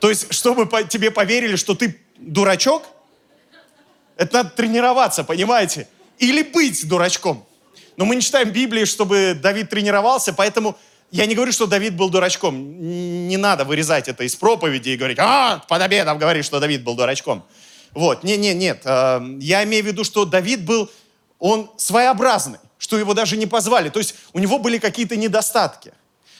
То 0.00 0.10
есть, 0.10 0.32
чтобы 0.34 0.68
тебе 0.88 1.10
поверили, 1.12 1.54
что 1.54 1.74
ты 1.74 2.00
дурачок, 2.18 2.82
это 4.16 4.38
надо 4.38 4.50
тренироваться, 4.50 5.22
понимаете? 5.22 5.88
Или 6.18 6.42
быть 6.42 6.86
дурачком. 6.88 7.46
Но 7.96 8.04
мы 8.04 8.16
не 8.16 8.22
читаем 8.22 8.50
Библии, 8.50 8.84
чтобы 8.84 9.38
Давид 9.40 9.70
тренировался, 9.70 10.32
поэтому 10.32 10.76
я 11.14 11.26
не 11.26 11.36
говорю, 11.36 11.52
что 11.52 11.66
Давид 11.66 11.94
был 11.96 12.10
дурачком. 12.10 13.28
Не 13.28 13.36
надо 13.36 13.64
вырезать 13.64 14.08
это 14.08 14.24
из 14.24 14.34
проповеди 14.34 14.90
и 14.90 14.96
говорить, 14.96 15.18
а, 15.20 15.62
под 15.68 15.80
обедом 15.80 16.18
говорит, 16.18 16.44
что 16.44 16.58
Давид 16.58 16.82
был 16.82 16.96
дурачком. 16.96 17.44
Вот, 17.92 18.24
не, 18.24 18.36
не, 18.36 18.52
нет. 18.52 18.82
Э, 18.84 19.20
я 19.38 19.62
имею 19.62 19.84
в 19.84 19.86
виду, 19.86 20.02
что 20.02 20.24
Давид 20.24 20.64
был, 20.64 20.90
он 21.38 21.70
своеобразный, 21.76 22.58
что 22.78 22.98
его 22.98 23.14
даже 23.14 23.36
не 23.36 23.46
позвали. 23.46 23.90
То 23.90 24.00
есть 24.00 24.16
у 24.32 24.40
него 24.40 24.58
были 24.58 24.78
какие-то 24.78 25.14
недостатки. 25.14 25.92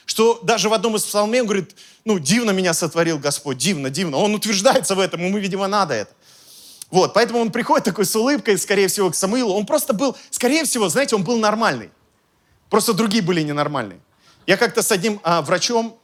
Что 0.05 0.41
даже 0.43 0.67
в 0.67 0.73
одном 0.73 0.97
из 0.97 1.03
псалмей 1.03 1.39
он 1.39 1.47
говорит, 1.47 1.73
ну, 2.03 2.19
дивно 2.19 2.51
меня 2.51 2.73
сотворил 2.73 3.17
Господь, 3.17 3.57
дивно, 3.57 3.89
дивно. 3.89 4.17
Он 4.17 4.35
утверждается 4.35 4.93
в 4.95 4.99
этом, 4.99 5.23
ему, 5.23 5.37
видимо, 5.37 5.67
надо 5.67 5.93
это. 5.93 6.11
Вот, 6.91 7.13
поэтому 7.13 7.39
он 7.39 7.49
приходит 7.49 7.85
такой 7.85 8.03
с 8.03 8.13
улыбкой, 8.13 8.57
скорее 8.57 8.89
всего, 8.89 9.09
к 9.09 9.15
Самуилу. 9.15 9.53
Он 9.53 9.65
просто 9.65 9.93
был, 9.93 10.17
скорее 10.31 10.65
всего, 10.65 10.89
знаете, 10.89 11.15
он 11.15 11.23
был 11.23 11.39
нормальный. 11.39 11.91
Просто 12.69 12.93
другие 12.93 13.23
были 13.23 13.41
ненормальные. 13.41 14.01
Я 14.47 14.57
как-то 14.57 14.83
с 14.83 14.91
одним 14.91 15.19
а, 15.23 15.41
врачом, 15.41 15.97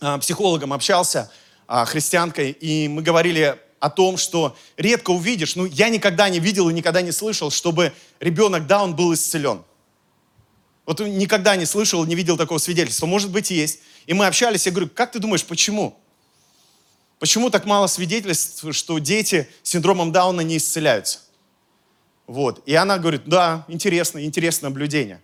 а, 0.00 0.18
психологом 0.18 0.72
общался, 0.72 1.30
а, 1.68 1.84
христианкой, 1.84 2.50
и 2.50 2.88
мы 2.88 3.02
говорили 3.02 3.58
о 3.78 3.90
том, 3.90 4.16
что 4.16 4.56
редко 4.76 5.10
увидишь, 5.10 5.56
ну, 5.56 5.66
я 5.66 5.88
никогда 5.88 6.28
не 6.28 6.40
видел 6.40 6.68
и 6.68 6.72
никогда 6.72 7.00
не 7.00 7.12
слышал, 7.12 7.50
чтобы 7.50 7.92
ребенок 8.18 8.66
Даун 8.66 8.96
был 8.96 9.14
исцелен. 9.14 9.62
Вот 10.86 11.00
никогда 11.00 11.54
не 11.56 11.64
слышал, 11.64 12.04
не 12.04 12.14
видел 12.14 12.36
такого 12.36 12.58
свидетельства. 12.58 13.06
Может 13.06 13.30
быть, 13.30 13.50
есть. 13.50 13.80
И 14.06 14.14
мы 14.14 14.26
общались, 14.26 14.66
я 14.66 14.72
говорю, 14.72 14.90
как 14.92 15.12
ты 15.12 15.18
думаешь, 15.18 15.44
почему? 15.44 15.98
Почему 17.18 17.50
так 17.50 17.64
мало 17.64 17.86
свидетельств, 17.86 18.64
что 18.72 18.98
дети 18.98 19.48
с 19.62 19.70
синдромом 19.70 20.12
Дауна 20.12 20.42
не 20.42 20.58
исцеляются? 20.58 21.20
Вот. 22.26 22.62
И 22.66 22.74
она 22.74 22.98
говорит, 22.98 23.22
да, 23.26 23.64
интересно, 23.68 24.24
интересное 24.24 24.68
наблюдение. 24.68 25.22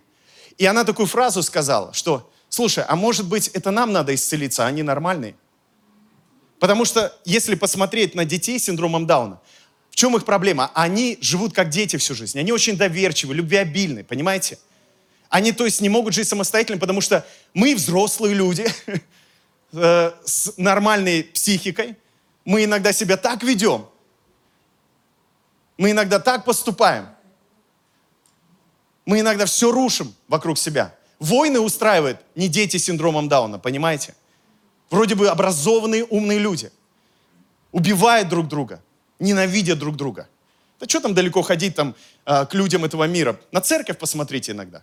И 0.57 0.65
она 0.65 0.83
такую 0.83 1.07
фразу 1.07 1.43
сказала, 1.43 1.93
что, 1.93 2.29
слушай, 2.49 2.83
а 2.87 2.95
может 2.95 3.27
быть, 3.27 3.47
это 3.49 3.71
нам 3.71 3.91
надо 3.91 4.13
исцелиться, 4.13 4.65
а 4.65 4.67
они 4.67 4.83
нормальные? 4.83 5.35
Потому 6.59 6.85
что 6.85 7.17
если 7.25 7.55
посмотреть 7.55 8.13
на 8.13 8.23
детей 8.23 8.59
с 8.59 8.65
синдромом 8.65 9.07
Дауна, 9.07 9.39
в 9.89 9.95
чем 9.95 10.15
их 10.15 10.25
проблема? 10.25 10.71
Они 10.73 11.17
живут 11.21 11.53
как 11.53 11.69
дети 11.69 11.97
всю 11.97 12.15
жизнь. 12.15 12.39
Они 12.39 12.51
очень 12.51 12.77
доверчивы, 12.77 13.33
любвеобильны, 13.33 14.03
понимаете? 14.03 14.57
Они, 15.29 15.51
то 15.51 15.65
есть, 15.65 15.81
не 15.81 15.89
могут 15.89 16.13
жить 16.13 16.27
самостоятельно, 16.27 16.79
потому 16.79 17.01
что 17.01 17.25
мы 17.53 17.75
взрослые 17.75 18.33
люди 18.33 18.65
э, 19.73 20.11
с 20.23 20.53
нормальной 20.57 21.23
психикой. 21.23 21.95
Мы 22.45 22.63
иногда 22.63 22.93
себя 22.93 23.17
так 23.17 23.43
ведем. 23.43 23.85
Мы 25.77 25.91
иногда 25.91 26.19
так 26.19 26.45
поступаем. 26.45 27.07
Мы 29.11 29.19
иногда 29.19 29.45
все 29.45 29.73
рушим 29.73 30.15
вокруг 30.29 30.57
себя. 30.57 30.95
Войны 31.19 31.59
устраивают 31.59 32.21
не 32.33 32.47
дети 32.47 32.77
с 32.77 32.85
синдромом 32.85 33.27
Дауна, 33.27 33.59
понимаете? 33.59 34.15
Вроде 34.89 35.15
бы 35.15 35.27
образованные, 35.27 36.05
умные 36.05 36.39
люди. 36.39 36.71
Убивают 37.73 38.29
друг 38.29 38.47
друга, 38.47 38.81
ненавидят 39.19 39.79
друг 39.79 39.97
друга. 39.97 40.29
Да 40.79 40.87
что 40.87 41.01
там 41.01 41.13
далеко 41.13 41.41
ходить 41.41 41.75
там, 41.75 41.93
э, 42.25 42.45
к 42.45 42.53
людям 42.53 42.85
этого 42.85 43.03
мира? 43.03 43.37
На 43.51 43.59
церковь 43.59 43.97
посмотрите 43.97 44.53
иногда. 44.53 44.81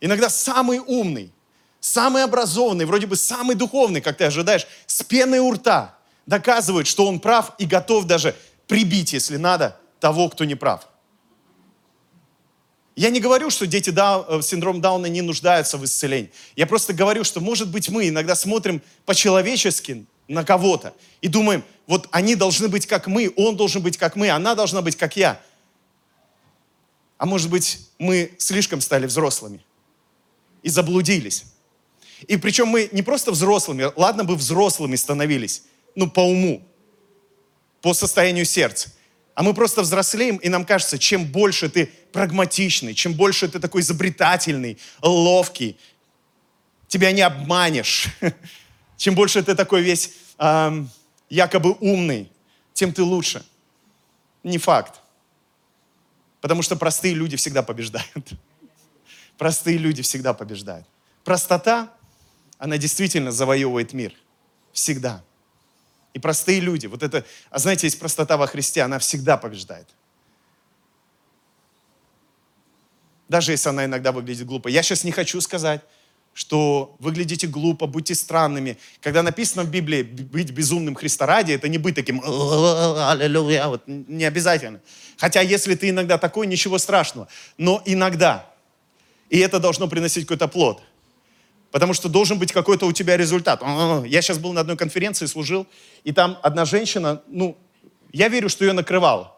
Иногда 0.00 0.30
самый 0.30 0.78
умный, 0.78 1.32
самый 1.80 2.22
образованный, 2.22 2.84
вроде 2.84 3.08
бы 3.08 3.16
самый 3.16 3.56
духовный, 3.56 4.00
как 4.00 4.16
ты 4.16 4.22
ожидаешь, 4.22 4.68
с 4.86 5.02
пеной 5.02 5.40
у 5.40 5.50
рта 5.50 5.98
доказывает, 6.24 6.86
что 6.86 7.08
он 7.08 7.18
прав 7.18 7.50
и 7.58 7.66
готов 7.66 8.04
даже 8.04 8.36
прибить, 8.68 9.12
если 9.12 9.38
надо, 9.38 9.76
того, 9.98 10.28
кто 10.28 10.44
не 10.44 10.54
прав. 10.54 10.86
Я 12.96 13.10
не 13.10 13.20
говорю, 13.20 13.50
что 13.50 13.66
дети 13.66 13.90
Дау, 13.90 14.24
э, 14.26 14.42
синдром 14.42 14.80
Дауна 14.80 15.06
не 15.06 15.20
нуждаются 15.20 15.76
в 15.76 15.84
исцелении. 15.84 16.32
Я 16.56 16.66
просто 16.66 16.94
говорю, 16.94 17.24
что, 17.24 17.40
может 17.40 17.70
быть, 17.70 17.90
мы 17.90 18.08
иногда 18.08 18.34
смотрим 18.34 18.80
по-человечески 19.04 20.06
на 20.28 20.44
кого-то 20.44 20.94
и 21.20 21.28
думаем, 21.28 21.62
вот 21.86 22.08
они 22.10 22.34
должны 22.34 22.68
быть 22.68 22.86
как 22.86 23.06
мы, 23.06 23.32
он 23.36 23.56
должен 23.56 23.82
быть 23.82 23.98
как 23.98 24.16
мы, 24.16 24.30
она 24.30 24.54
должна 24.54 24.80
быть 24.80 24.96
как 24.96 25.14
я. 25.14 25.40
А 27.18 27.26
может 27.26 27.50
быть, 27.50 27.80
мы 27.98 28.32
слишком 28.38 28.80
стали 28.80 29.06
взрослыми 29.06 29.60
и 30.62 30.70
заблудились. 30.70 31.44
И 32.26 32.38
причем 32.38 32.68
мы 32.68 32.88
не 32.92 33.02
просто 33.02 33.30
взрослыми, 33.30 33.92
ладно 33.94 34.24
бы 34.24 34.36
взрослыми 34.36 34.96
становились, 34.96 35.64
ну, 35.94 36.10
по 36.10 36.20
уму, 36.20 36.66
по 37.82 37.92
состоянию 37.92 38.46
сердца. 38.46 38.90
А 39.36 39.42
мы 39.42 39.52
просто 39.52 39.82
взрослеем, 39.82 40.38
и 40.38 40.48
нам 40.48 40.64
кажется, 40.64 40.98
чем 40.98 41.26
больше 41.26 41.68
ты 41.68 41.92
прагматичный, 42.10 42.94
чем 42.94 43.12
больше 43.12 43.48
ты 43.48 43.60
такой 43.60 43.82
изобретательный, 43.82 44.78
ловкий, 45.02 45.78
тебя 46.88 47.12
не 47.12 47.20
обманешь. 47.20 48.08
Чем 48.96 49.14
больше 49.14 49.42
ты 49.42 49.54
такой 49.54 49.82
весь 49.82 50.14
эм, 50.38 50.88
якобы 51.28 51.76
умный, 51.80 52.32
тем 52.72 52.94
ты 52.94 53.02
лучше. 53.02 53.44
Не 54.42 54.56
факт. 54.56 55.00
Потому 56.40 56.62
что 56.62 56.76
простые 56.76 57.12
люди 57.12 57.36
всегда 57.36 57.62
побеждают. 57.62 58.06
Простые 59.36 59.76
люди 59.76 60.00
всегда 60.00 60.32
побеждают. 60.32 60.86
Простота, 61.24 61.92
она 62.56 62.78
действительно 62.78 63.32
завоевывает 63.32 63.92
мир. 63.92 64.14
Всегда. 64.72 65.22
И 66.16 66.18
простые 66.18 66.60
люди, 66.60 66.86
вот 66.86 67.02
это, 67.02 67.26
а 67.50 67.58
знаете, 67.58 67.86
есть 67.86 67.98
простота 67.98 68.38
во 68.38 68.46
Христе, 68.46 68.80
она 68.80 68.98
всегда 68.98 69.36
побеждает. 69.36 69.86
Даже 73.28 73.52
если 73.52 73.68
она 73.68 73.84
иногда 73.84 74.12
выглядит 74.12 74.46
глупо. 74.46 74.68
Я 74.68 74.82
сейчас 74.82 75.04
не 75.04 75.12
хочу 75.12 75.42
сказать, 75.42 75.82
что 76.32 76.96
выглядите 77.00 77.46
глупо, 77.46 77.86
будьте 77.86 78.14
странными. 78.14 78.78
Когда 79.02 79.22
написано 79.22 79.64
в 79.64 79.70
Библии 79.70 80.04
быть 80.04 80.52
безумным 80.52 80.94
Христа 80.94 81.26
ради, 81.26 81.52
это 81.52 81.68
не 81.68 81.76
быть 81.76 81.94
таким 81.94 82.22
аллилуйя, 82.24 83.66
вот, 83.66 83.82
не 83.86 84.24
обязательно. 84.24 84.80
Хотя 85.18 85.42
если 85.42 85.74
ты 85.74 85.90
иногда 85.90 86.16
такой, 86.16 86.46
ничего 86.46 86.78
страшного. 86.78 87.28
Но 87.58 87.82
иногда. 87.84 88.50
И 89.28 89.38
это 89.38 89.60
должно 89.60 89.86
приносить 89.86 90.24
какой-то 90.24 90.48
плод. 90.48 90.82
Потому 91.76 91.92
что 91.92 92.08
должен 92.08 92.38
быть 92.38 92.52
какой-то 92.52 92.86
у 92.86 92.92
тебя 92.92 93.18
результат. 93.18 93.62
Я 94.06 94.22
сейчас 94.22 94.38
был 94.38 94.54
на 94.54 94.62
одной 94.62 94.78
конференции, 94.78 95.26
служил, 95.26 95.66
и 96.04 96.12
там 96.12 96.38
одна 96.42 96.64
женщина, 96.64 97.20
ну, 97.26 97.54
я 98.14 98.28
верю, 98.28 98.48
что 98.48 98.64
ее 98.64 98.72
накрывало. 98.72 99.36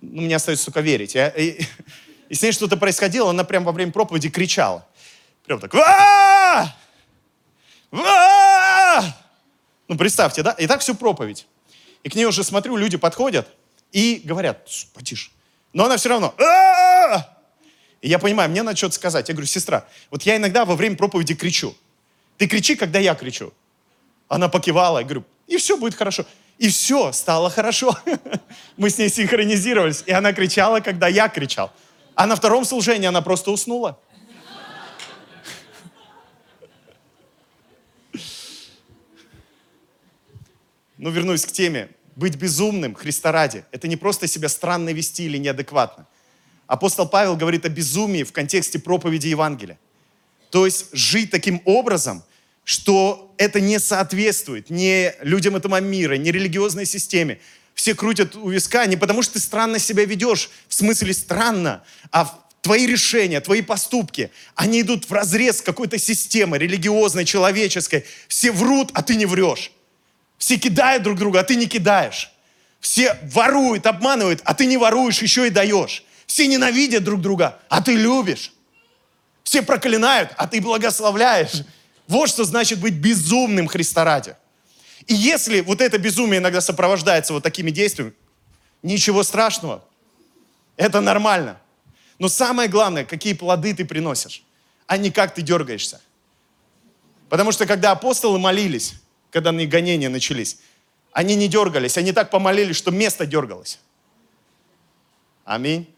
Ну, 0.00 0.22
мне 0.22 0.34
остается 0.34 0.64
только 0.64 0.80
верить. 0.80 1.14
И, 1.14 1.64
и 2.28 2.34
с 2.34 2.42
ней 2.42 2.50
что-то 2.50 2.76
происходило, 2.76 3.30
она 3.30 3.44
прямо 3.44 3.66
во 3.66 3.70
время 3.70 3.92
проповеди 3.92 4.30
кричала. 4.30 4.84
Прям 5.46 5.60
так! 5.60 5.72
Ну, 9.86 9.96
представьте, 9.96 10.42
да? 10.42 10.50
И 10.58 10.66
так 10.66 10.80
всю 10.80 10.96
проповедь. 10.96 11.46
И 12.02 12.08
к 12.08 12.16
ней 12.16 12.24
уже 12.24 12.42
смотрю, 12.42 12.74
люди 12.76 12.96
подходят 12.96 13.46
и 13.92 14.20
говорят, 14.24 14.68
потише. 14.92 15.30
Но 15.72 15.84
она 15.84 15.98
все 15.98 16.08
равно, 16.08 16.34
А-а-а! 16.36 17.33
И 18.04 18.08
я 18.08 18.18
понимаю, 18.18 18.50
мне 18.50 18.62
надо 18.62 18.76
что-то 18.76 18.96
сказать. 18.96 19.30
Я 19.30 19.34
говорю, 19.34 19.46
сестра, 19.46 19.86
вот 20.10 20.24
я 20.24 20.36
иногда 20.36 20.66
во 20.66 20.76
время 20.76 20.94
проповеди 20.94 21.34
кричу. 21.34 21.74
Ты 22.36 22.46
кричи, 22.46 22.76
когда 22.76 22.98
я 22.98 23.14
кричу. 23.14 23.50
Она 24.28 24.50
покивала, 24.50 24.98
я 24.98 25.04
говорю, 25.04 25.24
и 25.46 25.56
все 25.56 25.78
будет 25.78 25.94
хорошо. 25.94 26.26
И 26.58 26.68
все, 26.68 27.12
стало 27.12 27.48
хорошо. 27.48 27.98
Мы 28.76 28.90
с 28.90 28.98
ней 28.98 29.08
синхронизировались. 29.08 30.02
И 30.04 30.12
она 30.12 30.34
кричала, 30.34 30.80
когда 30.80 31.08
я 31.08 31.30
кричал. 31.30 31.72
А 32.14 32.26
на 32.26 32.36
втором 32.36 32.66
служении 32.66 33.06
она 33.06 33.22
просто 33.22 33.50
уснула. 33.50 33.98
Ну, 40.98 41.08
вернусь 41.08 41.46
к 41.46 41.52
теме. 41.52 41.88
Быть 42.16 42.36
безумным 42.36 42.94
Христа 42.94 43.32
ради– 43.32 43.64
это 43.72 43.88
не 43.88 43.96
просто 43.96 44.26
себя 44.26 44.50
странно 44.50 44.90
вести 44.90 45.24
или 45.24 45.38
неадекватно. 45.38 46.06
Апостол 46.66 47.08
Павел 47.08 47.36
говорит 47.36 47.64
о 47.66 47.68
безумии 47.68 48.22
в 48.22 48.32
контексте 48.32 48.78
проповеди 48.78 49.28
Евангелия. 49.28 49.78
То 50.50 50.66
есть 50.66 50.86
жить 50.92 51.30
таким 51.30 51.60
образом, 51.64 52.22
что 52.64 53.34
это 53.36 53.60
не 53.60 53.78
соответствует 53.78 54.70
ни 54.70 55.12
людям 55.22 55.56
этого 55.56 55.80
мира, 55.80 56.14
ни 56.14 56.30
религиозной 56.30 56.86
системе. 56.86 57.40
Все 57.74 57.94
крутят 57.94 58.36
у 58.36 58.48
виска 58.48 58.86
не 58.86 58.96
потому, 58.96 59.22
что 59.22 59.34
ты 59.34 59.40
странно 59.40 59.78
себя 59.78 60.04
ведешь, 60.04 60.48
в 60.68 60.74
смысле 60.74 61.12
странно, 61.12 61.82
а 62.12 62.40
твои 62.62 62.86
решения, 62.86 63.40
твои 63.40 63.60
поступки, 63.60 64.30
они 64.54 64.80
идут 64.80 65.10
в 65.10 65.12
разрез 65.12 65.60
какой-то 65.60 65.98
системы 65.98 66.56
религиозной, 66.56 67.26
человеческой. 67.26 68.06
Все 68.26 68.52
врут, 68.52 68.90
а 68.94 69.02
ты 69.02 69.16
не 69.16 69.26
врешь. 69.26 69.70
Все 70.38 70.56
кидают 70.56 71.02
друг 71.02 71.18
друга, 71.18 71.40
а 71.40 71.44
ты 71.44 71.56
не 71.56 71.66
кидаешь. 71.66 72.30
Все 72.80 73.18
воруют, 73.24 73.86
обманывают, 73.86 74.40
а 74.44 74.54
ты 74.54 74.66
не 74.66 74.76
воруешь, 74.76 75.20
еще 75.20 75.46
и 75.46 75.50
даешь. 75.50 76.04
Все 76.34 76.48
ненавидят 76.48 77.04
друг 77.04 77.20
друга, 77.20 77.60
а 77.68 77.80
ты 77.80 77.94
любишь. 77.94 78.52
Все 79.44 79.62
проклинают, 79.62 80.32
а 80.36 80.48
ты 80.48 80.60
благословляешь. 80.60 81.62
Вот 82.08 82.28
что 82.28 82.42
значит 82.42 82.80
быть 82.80 82.94
безумным 82.94 83.68
Христа 83.68 84.02
ради. 84.02 84.34
И 85.06 85.14
если 85.14 85.60
вот 85.60 85.80
это 85.80 85.96
безумие 85.96 86.38
иногда 86.38 86.60
сопровождается 86.60 87.34
вот 87.34 87.44
такими 87.44 87.70
действиями, 87.70 88.14
ничего 88.82 89.22
страшного. 89.22 89.84
Это 90.76 91.00
нормально. 91.00 91.60
Но 92.18 92.28
самое 92.28 92.68
главное, 92.68 93.04
какие 93.04 93.34
плоды 93.34 93.72
ты 93.72 93.84
приносишь, 93.84 94.42
а 94.88 94.96
не 94.96 95.12
как 95.12 95.34
ты 95.34 95.40
дергаешься. 95.40 96.00
Потому 97.28 97.52
что 97.52 97.64
когда 97.64 97.92
апостолы 97.92 98.40
молились, 98.40 98.94
когда 99.30 99.52
гонения 99.52 100.08
начались, 100.08 100.58
они 101.12 101.36
не 101.36 101.46
дергались, 101.46 101.96
они 101.96 102.10
так 102.10 102.30
помолились, 102.30 102.74
что 102.74 102.90
место 102.90 103.24
дергалось. 103.24 103.78
Аминь. 105.44 105.93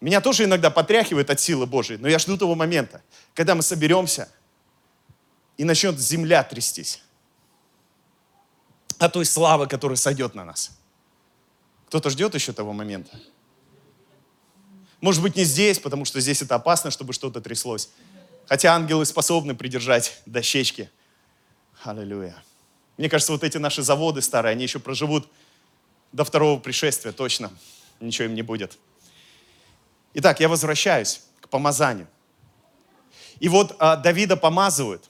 Меня 0.00 0.20
тоже 0.20 0.44
иногда 0.44 0.70
потряхивает 0.70 1.28
от 1.30 1.40
силы 1.40 1.66
Божьей, 1.66 1.98
но 1.98 2.08
я 2.08 2.18
жду 2.18 2.36
того 2.36 2.54
момента, 2.54 3.02
когда 3.34 3.54
мы 3.54 3.62
соберемся, 3.62 4.28
и 5.56 5.64
начнет 5.64 5.98
земля 6.00 6.42
трястись 6.42 7.02
от 8.98 9.12
той 9.12 9.24
славы, 9.24 9.66
которая 9.66 9.96
сойдет 9.96 10.34
на 10.34 10.44
нас. 10.44 10.72
Кто-то 11.86 12.10
ждет 12.10 12.34
еще 12.34 12.52
того 12.52 12.72
момента. 12.72 13.18
Может 15.00 15.22
быть, 15.22 15.36
не 15.36 15.44
здесь, 15.44 15.78
потому 15.78 16.04
что 16.04 16.20
здесь 16.20 16.42
это 16.42 16.54
опасно, 16.54 16.90
чтобы 16.90 17.12
что-то 17.12 17.40
тряслось. 17.40 17.90
Хотя 18.46 18.74
ангелы 18.74 19.06
способны 19.06 19.54
придержать 19.54 20.20
дощечки. 20.26 20.90
Аллилуйя. 21.82 22.42
Мне 22.98 23.08
кажется, 23.08 23.32
вот 23.32 23.42
эти 23.42 23.56
наши 23.56 23.82
заводы 23.82 24.20
старые, 24.20 24.52
они 24.52 24.64
еще 24.64 24.78
проживут 24.78 25.28
до 26.12 26.24
второго 26.24 26.60
пришествия, 26.60 27.12
точно. 27.12 27.50
Ничего 28.00 28.26
им 28.26 28.34
не 28.34 28.42
будет. 28.42 28.78
Итак, 30.14 30.40
я 30.40 30.48
возвращаюсь 30.48 31.22
к 31.40 31.48
помазанию. 31.48 32.06
И 33.38 33.48
вот 33.48 33.76
а, 33.78 33.96
Давида 33.96 34.36
помазывают. 34.36 35.08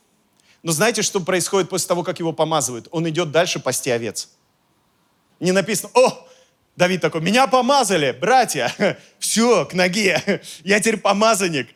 Но 0.62 0.72
знаете, 0.72 1.02
что 1.02 1.20
происходит 1.20 1.70
после 1.70 1.88
того, 1.88 2.02
как 2.02 2.18
его 2.18 2.32
помазывают? 2.32 2.88
Он 2.90 3.08
идет 3.08 3.30
дальше 3.30 3.60
пасти 3.60 3.90
овец. 3.90 4.28
Не 5.40 5.52
написано, 5.52 5.90
о, 5.94 6.28
Давид 6.76 7.00
такой, 7.00 7.22
меня 7.22 7.46
помазали, 7.46 8.12
братья, 8.12 8.72
все, 9.18 9.64
к 9.64 9.72
ноге, 9.72 10.42
я 10.64 10.80
теперь 10.80 10.98
помазанник. 10.98 11.68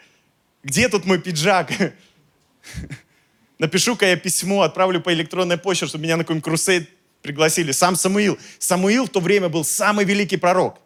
Где 0.63 0.89
тут 0.89 1.05
мой 1.07 1.19
пиджак? 1.19 1.71
Напишу-ка 3.59 4.07
я 4.07 4.17
письмо, 4.17 4.63
отправлю 4.63 5.01
по 5.01 5.13
электронной 5.13 5.57
почте, 5.57 5.87
чтобы 5.87 6.05
меня 6.05 6.17
на 6.17 6.25
какой-нибудь 6.25 6.45
крусейд 6.45 6.91
пригласили. 7.23 7.73
Сам 7.73 7.97
Самуил. 7.97 8.39
Самуил 8.59 9.07
в 9.07 9.11
то 9.11 9.21
время 9.21 9.49
был 9.49 9.65
самый 9.65 10.05
великий 10.05 10.37
пророк. 10.37 10.79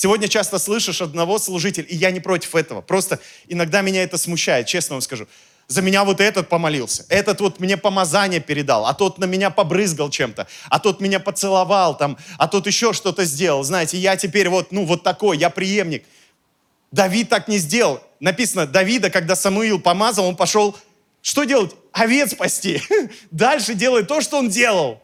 Сегодня 0.00 0.28
часто 0.28 0.60
слышишь 0.60 1.02
одного 1.02 1.40
служителя, 1.40 1.82
и 1.82 1.96
я 1.96 2.12
не 2.12 2.20
против 2.20 2.54
этого. 2.54 2.82
Просто 2.82 3.18
иногда 3.48 3.80
меня 3.80 4.04
это 4.04 4.16
смущает, 4.16 4.68
честно 4.68 4.94
вам 4.94 5.00
скажу. 5.00 5.26
За 5.66 5.82
меня 5.82 6.04
вот 6.04 6.20
этот 6.20 6.48
помолился, 6.48 7.04
этот 7.08 7.40
вот 7.40 7.58
мне 7.58 7.76
помазание 7.76 8.38
передал, 8.38 8.86
а 8.86 8.94
тот 8.94 9.18
на 9.18 9.24
меня 9.24 9.50
побрызгал 9.50 10.08
чем-то, 10.08 10.46
а 10.70 10.78
тот 10.78 11.00
меня 11.00 11.18
поцеловал 11.18 11.96
там, 11.96 12.16
а 12.38 12.46
тот 12.46 12.68
еще 12.68 12.92
что-то 12.92 13.24
сделал. 13.24 13.64
Знаете, 13.64 13.98
я 13.98 14.16
теперь 14.16 14.48
вот, 14.48 14.70
ну 14.70 14.84
вот 14.84 15.02
такой, 15.02 15.36
я 15.36 15.50
преемник. 15.50 16.04
Давид 16.92 17.28
так 17.28 17.48
не 17.48 17.58
сделал. 17.58 18.00
Написано, 18.20 18.68
Давида, 18.68 19.10
когда 19.10 19.34
Самуил 19.34 19.80
помазал, 19.80 20.26
он 20.26 20.36
пошел, 20.36 20.78
что 21.22 21.42
делать? 21.42 21.74
Овец 21.90 22.34
спасти. 22.34 22.80
Дальше 23.32 23.74
делает 23.74 24.06
то, 24.06 24.20
что 24.20 24.38
он 24.38 24.48
делал. 24.48 25.02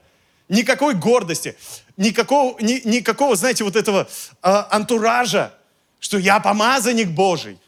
Никакой 0.48 0.94
гордости, 0.94 1.57
никакого, 1.96 2.59
ни, 2.61 2.87
никакого 2.87 3.35
знаете, 3.35 3.64
вот 3.64 3.76
этого 3.76 4.09
э, 4.42 4.64
антуража, 4.70 5.54
что 6.00 6.18
я 6.18 6.38
помазанник 6.38 7.09
Божий. 7.09 7.59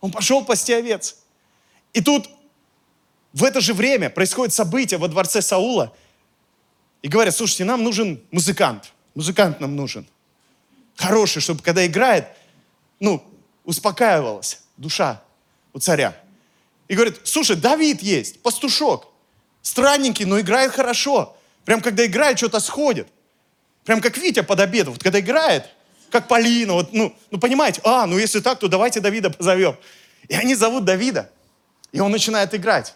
Он 0.00 0.10
пошел 0.10 0.44
пасти 0.44 0.72
овец. 0.72 1.16
И 1.94 2.00
тут 2.02 2.28
в 3.32 3.44
это 3.44 3.60
же 3.60 3.72
время 3.72 4.10
происходит 4.10 4.52
событие 4.52 4.98
во 4.98 5.08
дворце 5.08 5.40
Саула. 5.40 5.94
И 7.00 7.08
говорят, 7.08 7.34
слушайте, 7.34 7.64
нам 7.64 7.82
нужен 7.82 8.22
музыкант. 8.30 8.92
Музыкант 9.14 9.60
нам 9.60 9.76
нужен. 9.76 10.06
Хороший, 10.96 11.40
чтобы 11.40 11.62
когда 11.62 11.86
играет, 11.86 12.26
ну, 13.00 13.22
успокаивалась 13.64 14.62
душа 14.76 15.22
у 15.72 15.78
царя. 15.78 16.16
И 16.88 16.94
говорит, 16.94 17.20
слушай, 17.24 17.56
Давид 17.56 18.02
есть, 18.02 18.42
пастушок. 18.42 19.08
Странненький, 19.62 20.24
но 20.24 20.40
играет 20.40 20.72
хорошо. 20.72 21.36
Прям 21.64 21.80
когда 21.80 22.04
играет, 22.04 22.38
что-то 22.38 22.60
сходит. 22.60 23.08
Прям 23.84 24.00
как 24.00 24.16
Витя 24.16 24.42
под 24.42 24.60
обедом. 24.60 24.94
Вот 24.94 25.02
когда 25.02 25.20
играет, 25.20 25.66
как 26.10 26.28
Полина, 26.28 26.74
вот, 26.74 26.92
ну, 26.92 27.14
ну 27.30 27.38
понимаете, 27.38 27.80
а, 27.84 28.06
ну 28.06 28.18
если 28.18 28.40
так, 28.40 28.58
то 28.58 28.68
давайте 28.68 29.00
Давида 29.00 29.30
позовем. 29.30 29.76
И 30.28 30.34
они 30.34 30.54
зовут 30.54 30.84
Давида. 30.84 31.30
И 31.92 32.00
он 32.00 32.10
начинает 32.10 32.54
играть 32.54 32.94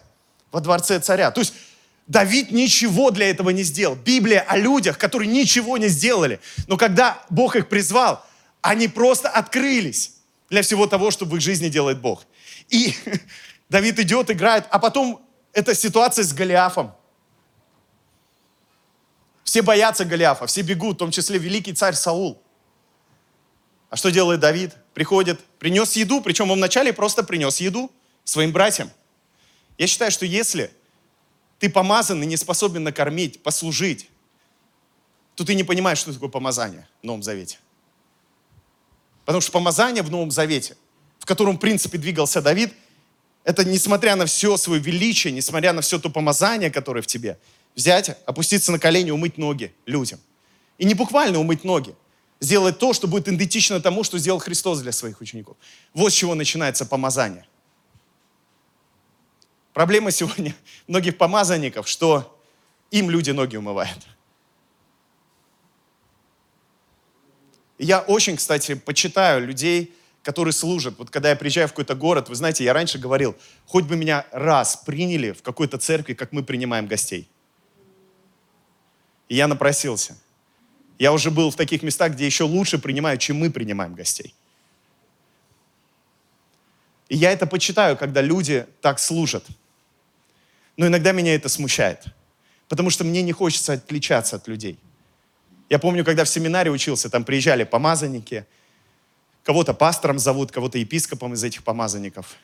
во 0.51 0.59
дворце 0.59 0.99
царя. 0.99 1.31
То 1.31 1.41
есть 1.41 1.53
Давид 2.07 2.51
ничего 2.51 3.11
для 3.11 3.29
этого 3.29 3.49
не 3.49 3.63
сделал. 3.63 3.95
Библия 3.95 4.41
о 4.47 4.57
людях, 4.57 4.97
которые 4.97 5.27
ничего 5.27 5.77
не 5.77 5.87
сделали. 5.87 6.39
Но 6.67 6.77
когда 6.77 7.21
Бог 7.29 7.55
их 7.55 7.67
призвал, 7.67 8.25
они 8.61 8.87
просто 8.87 9.29
открылись 9.29 10.13
для 10.49 10.61
всего 10.61 10.87
того, 10.87 11.11
что 11.11 11.25
в 11.25 11.35
их 11.35 11.41
жизни 11.41 11.67
делает 11.67 11.99
Бог. 11.99 12.25
И 12.69 12.95
Давид 13.69 13.99
идет, 13.99 14.31
играет, 14.31 14.65
а 14.69 14.79
потом 14.79 15.26
эта 15.57 15.73
ситуация 15.73 16.23
с 16.23 16.33
Голиафом. 16.33 16.93
Все 19.43 19.63
боятся 19.63 20.05
Голиафа, 20.05 20.45
все 20.45 20.61
бегут, 20.61 20.97
в 20.97 20.99
том 20.99 21.09
числе 21.09 21.39
великий 21.39 21.73
царь 21.73 21.95
Саул. 21.95 22.39
А 23.89 23.95
что 23.95 24.11
делает 24.11 24.39
Давид? 24.39 24.75
Приходит, 24.93 25.43
принес 25.57 25.93
еду, 25.93 26.21
причем 26.21 26.51
он 26.51 26.59
вначале 26.59 26.93
просто 26.93 27.23
принес 27.23 27.57
еду 27.59 27.91
своим 28.23 28.51
братьям. 28.51 28.91
Я 29.79 29.87
считаю, 29.87 30.11
что 30.11 30.27
если 30.27 30.71
ты 31.57 31.71
помазан 31.71 32.21
и 32.21 32.27
не 32.27 32.37
способен 32.37 32.83
накормить, 32.83 33.41
послужить, 33.41 34.11
то 35.33 35.43
ты 35.43 35.55
не 35.55 35.63
понимаешь, 35.63 35.97
что 35.97 36.13
такое 36.13 36.29
помазание 36.29 36.87
в 37.01 37.05
Новом 37.07 37.23
Завете. 37.23 37.57
Потому 39.25 39.41
что 39.41 39.51
помазание 39.53 40.03
в 40.03 40.11
Новом 40.11 40.29
Завете, 40.29 40.77
в 41.17 41.25
котором, 41.25 41.55
в 41.55 41.59
принципе, 41.59 41.97
двигался 41.97 42.43
Давид, 42.43 42.75
это 43.47 43.63
несмотря 43.63 44.17
на 44.17 44.25
все 44.25 44.57
свое 44.57 44.81
величие, 44.81 45.31
несмотря 45.31 45.71
на 45.71 45.79
все 45.79 45.97
то 45.99 46.09
помазание, 46.09 46.69
которое 46.69 47.01
в 47.01 47.07
тебе, 47.07 47.39
взять, 47.77 48.17
опуститься 48.25 48.73
на 48.73 48.77
колени, 48.77 49.11
умыть 49.11 49.37
ноги 49.37 49.73
людям. 49.85 50.19
И 50.77 50.83
не 50.83 50.93
буквально 50.93 51.39
умыть 51.39 51.63
ноги, 51.63 51.95
сделать 52.41 52.77
то, 52.77 52.91
что 52.91 53.07
будет 53.07 53.29
идентично 53.29 53.79
тому, 53.79 54.03
что 54.03 54.17
сделал 54.17 54.39
Христос 54.39 54.81
для 54.81 54.91
своих 54.91 55.21
учеников. 55.21 55.55
Вот 55.93 56.11
с 56.11 56.15
чего 56.15 56.35
начинается 56.35 56.85
помазание. 56.85 57.47
Проблема 59.71 60.11
сегодня 60.11 60.53
многих 60.87 61.17
помазанников, 61.17 61.87
что 61.87 62.37
им 62.91 63.09
люди 63.09 63.31
ноги 63.31 63.55
умывают. 63.55 64.07
Я 67.77 68.01
очень, 68.01 68.35
кстати, 68.35 68.73
почитаю 68.73 69.47
людей, 69.47 69.95
которые 70.27 70.51
служат. 70.51 70.95
Вот 70.97 71.09
когда 71.09 71.29
я 71.29 71.37
приезжаю 71.37 71.69
в 71.69 71.71
какой-то 71.71 71.95
город, 71.95 72.27
вы 72.27 72.35
знаете, 72.35 72.65
я 72.65 72.73
раньше 72.73 72.99
говорил, 72.99 73.33
хоть 73.65 73.85
бы 73.85 73.95
меня 73.95 74.25
раз 74.33 74.75
приняли 74.75 75.31
в 75.31 75.41
какой-то 75.41 75.77
церкви, 75.77 76.15
как 76.15 76.33
мы 76.33 76.43
принимаем 76.43 76.85
гостей. 76.85 77.29
И 79.29 79.35
я 79.37 79.47
напросился. 79.47 80.17
Я 80.99 81.13
уже 81.13 81.31
был 81.31 81.49
в 81.49 81.55
таких 81.55 81.81
местах, 81.81 82.11
где 82.11 82.25
еще 82.25 82.43
лучше 82.43 82.77
принимают, 82.77 83.21
чем 83.21 83.37
мы 83.37 83.49
принимаем 83.49 83.95
гостей. 83.95 84.35
И 87.07 87.15
я 87.15 87.31
это 87.31 87.47
почитаю, 87.47 87.95
когда 87.95 88.19
люди 88.19 88.67
так 88.81 88.99
служат. 88.99 89.45
Но 90.75 90.87
иногда 90.87 91.13
меня 91.13 91.35
это 91.35 91.47
смущает, 91.47 92.03
потому 92.67 92.89
что 92.89 93.05
мне 93.05 93.21
не 93.21 93.31
хочется 93.31 93.73
отличаться 93.73 94.35
от 94.35 94.49
людей. 94.49 94.77
Я 95.69 95.79
помню, 95.79 96.03
когда 96.03 96.25
в 96.25 96.29
семинаре 96.29 96.69
учился, 96.69 97.09
там 97.09 97.23
приезжали 97.23 97.63
помазанники, 97.63 98.45
кого-то 99.47 99.73
пастором 99.73 100.19
зовут, 100.19 100.51
кого-то 100.51 100.77
епископом 100.77 101.33
из 101.33 101.43
этих 101.43 101.63
помазанников. 101.63 102.35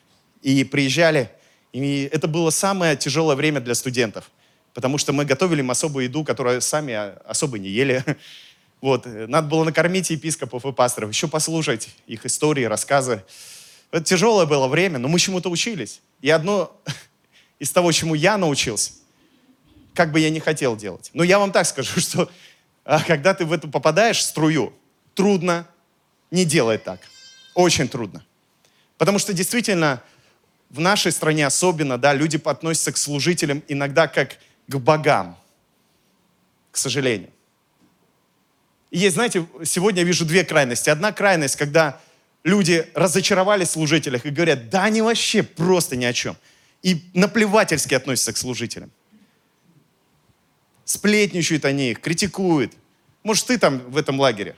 И 0.41 0.63
приезжали, 0.63 1.29
и 1.71 2.09
это 2.11 2.27
было 2.27 2.49
самое 2.49 2.97
тяжелое 2.97 3.35
время 3.35 3.59
для 3.61 3.75
студентов– 3.75 4.31
потому 4.73 4.97
что 4.97 5.13
мы 5.13 5.25
готовили 5.25 5.59
им 5.59 5.71
особую 5.71 6.05
еду, 6.05 6.23
которую 6.23 6.61
сами 6.61 6.93
особо 7.27 7.59
не 7.59 7.69
ели. 7.69 8.03
Вот. 8.81 9.05
Надо 9.05 9.47
было 9.47 9.63
накормить 9.63 10.09
епископов 10.09 10.65
и 10.65 10.73
пасторов, 10.73 11.09
еще 11.09 11.29
послушать 11.29 11.87
их 12.05 12.25
истории, 12.25 12.65
рассказы. 12.65 13.23
Это 13.91 14.03
тяжелое 14.03 14.45
было 14.45 14.67
время, 14.67 14.99
но 14.99 15.07
мы 15.07 15.19
чему-то 15.19 15.49
учились. 15.49 16.01
И 16.19 16.29
одно 16.29 16.75
из 17.59 17.71
того, 17.71 17.93
чему 17.93 18.13
я 18.13 18.37
научился, 18.37 18.91
как 19.93 20.11
бы 20.11 20.19
я 20.19 20.29
не 20.29 20.41
хотел 20.41 20.75
делать. 20.75 21.11
Но 21.13 21.23
я 21.23 21.39
вам 21.39 21.53
так 21.53 21.65
скажу, 21.65 21.97
что 22.01 22.29
а, 22.83 23.01
когда 23.01 23.33
ты 23.33 23.45
в 23.45 23.53
эту 23.53 23.69
попадаешь 23.69 24.17
в 24.17 24.23
струю, 24.23 24.73
трудно 25.15 25.65
не 26.33 26.45
делать 26.45 26.83
так. 26.83 26.99
Очень 27.53 27.87
трудно. 27.87 28.25
Потому 28.97 29.19
что 29.19 29.33
действительно 29.33 30.01
в 30.71 30.79
нашей 30.79 31.11
стране 31.11 31.45
особенно, 31.45 31.99
да, 31.99 32.13
люди 32.13 32.41
относятся 32.43 32.91
к 32.91 32.97
служителям 32.97 33.61
иногда 33.67 34.07
как 34.07 34.37
к 34.67 34.75
богам, 34.77 35.37
к 36.71 36.77
сожалению. 36.77 37.29
И 38.89 38.97
есть, 38.97 39.13
знаете, 39.13 39.47
сегодня 39.63 40.01
я 40.01 40.07
вижу 40.07 40.25
две 40.25 40.43
крайности. 40.43 40.89
Одна 40.89 41.11
крайность, 41.11 41.55
когда 41.55 42.01
люди 42.43 42.89
разочаровались 42.95 43.69
в 43.69 43.73
служителях 43.73 44.25
и 44.25 44.31
говорят, 44.31 44.69
да 44.71 44.85
они 44.85 45.03
вообще 45.03 45.43
просто 45.43 45.95
ни 45.95 46.05
о 46.05 46.13
чем. 46.13 46.35
И 46.81 47.03
наплевательски 47.13 47.93
относятся 47.93 48.33
к 48.33 48.37
служителям. 48.37 48.91
Сплетничают 50.83 51.65
они 51.65 51.91
их, 51.91 52.01
критикуют. 52.01 52.73
Может, 53.21 53.45
ты 53.45 53.59
там 53.59 53.79
в 53.91 53.97
этом 53.97 54.19
лагере. 54.19 54.55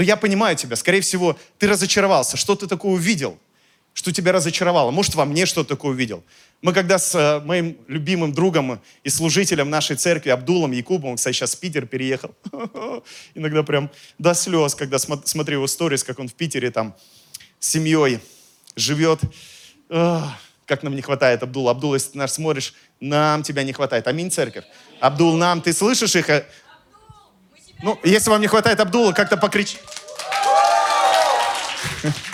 Но 0.00 0.04
я 0.04 0.16
понимаю 0.16 0.56
тебя. 0.56 0.76
Скорее 0.76 1.02
всего, 1.02 1.36
ты 1.58 1.66
разочаровался. 1.66 2.38
Что 2.38 2.56
ты 2.56 2.66
такое 2.66 2.92
увидел? 2.92 3.38
Что 3.92 4.10
тебя 4.12 4.32
разочаровало? 4.32 4.90
Может, 4.90 5.14
во 5.14 5.26
мне 5.26 5.44
что-то 5.44 5.68
такое 5.76 5.90
увидел? 5.90 6.24
Мы 6.62 6.72
когда 6.72 6.98
с 6.98 7.14
э, 7.14 7.40
моим 7.44 7.76
любимым 7.86 8.32
другом 8.32 8.80
и 9.04 9.10
служителем 9.10 9.68
нашей 9.68 9.96
церкви 9.96 10.30
Абдулом 10.30 10.72
Якубом, 10.72 11.16
кстати, 11.16 11.36
сейчас 11.36 11.54
в 11.54 11.60
Питер 11.60 11.84
переехал, 11.84 12.34
иногда 13.34 13.62
прям 13.62 13.90
до 14.18 14.32
слез, 14.32 14.74
когда 14.74 14.98
смотрю 14.98 15.58
его 15.58 15.66
сторис, 15.66 16.02
как 16.02 16.18
он 16.18 16.28
в 16.28 16.34
Питере 16.34 16.70
там 16.70 16.96
с 17.58 17.68
семьей 17.68 18.20
живет. 18.76 19.20
Как 19.86 20.82
нам 20.82 20.96
не 20.96 21.02
хватает, 21.02 21.42
Абдул. 21.42 21.68
Абдул, 21.68 21.92
если 21.92 22.12
ты 22.12 22.18
нас 22.18 22.32
смотришь, 22.32 22.72
нам 23.00 23.42
тебя 23.42 23.64
не 23.64 23.74
хватает. 23.74 24.06
Аминь, 24.06 24.30
церковь. 24.30 24.64
Абдул, 24.98 25.36
нам, 25.36 25.60
ты 25.60 25.74
слышишь 25.74 26.16
их? 26.16 26.30
Ну, 27.82 27.98
если 28.04 28.30
вам 28.30 28.40
не 28.40 28.46
хватает 28.46 28.78
Абдула, 28.80 29.12
как-то 29.12 29.36
покричь. 29.36 29.78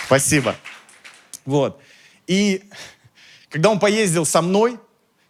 Спасибо. 0.07 0.57
Вот. 1.45 1.81
И 2.27 2.65
когда 3.49 3.71
он 3.71 3.79
поездил 3.79 4.27
со 4.27 4.43
мной, 4.43 4.79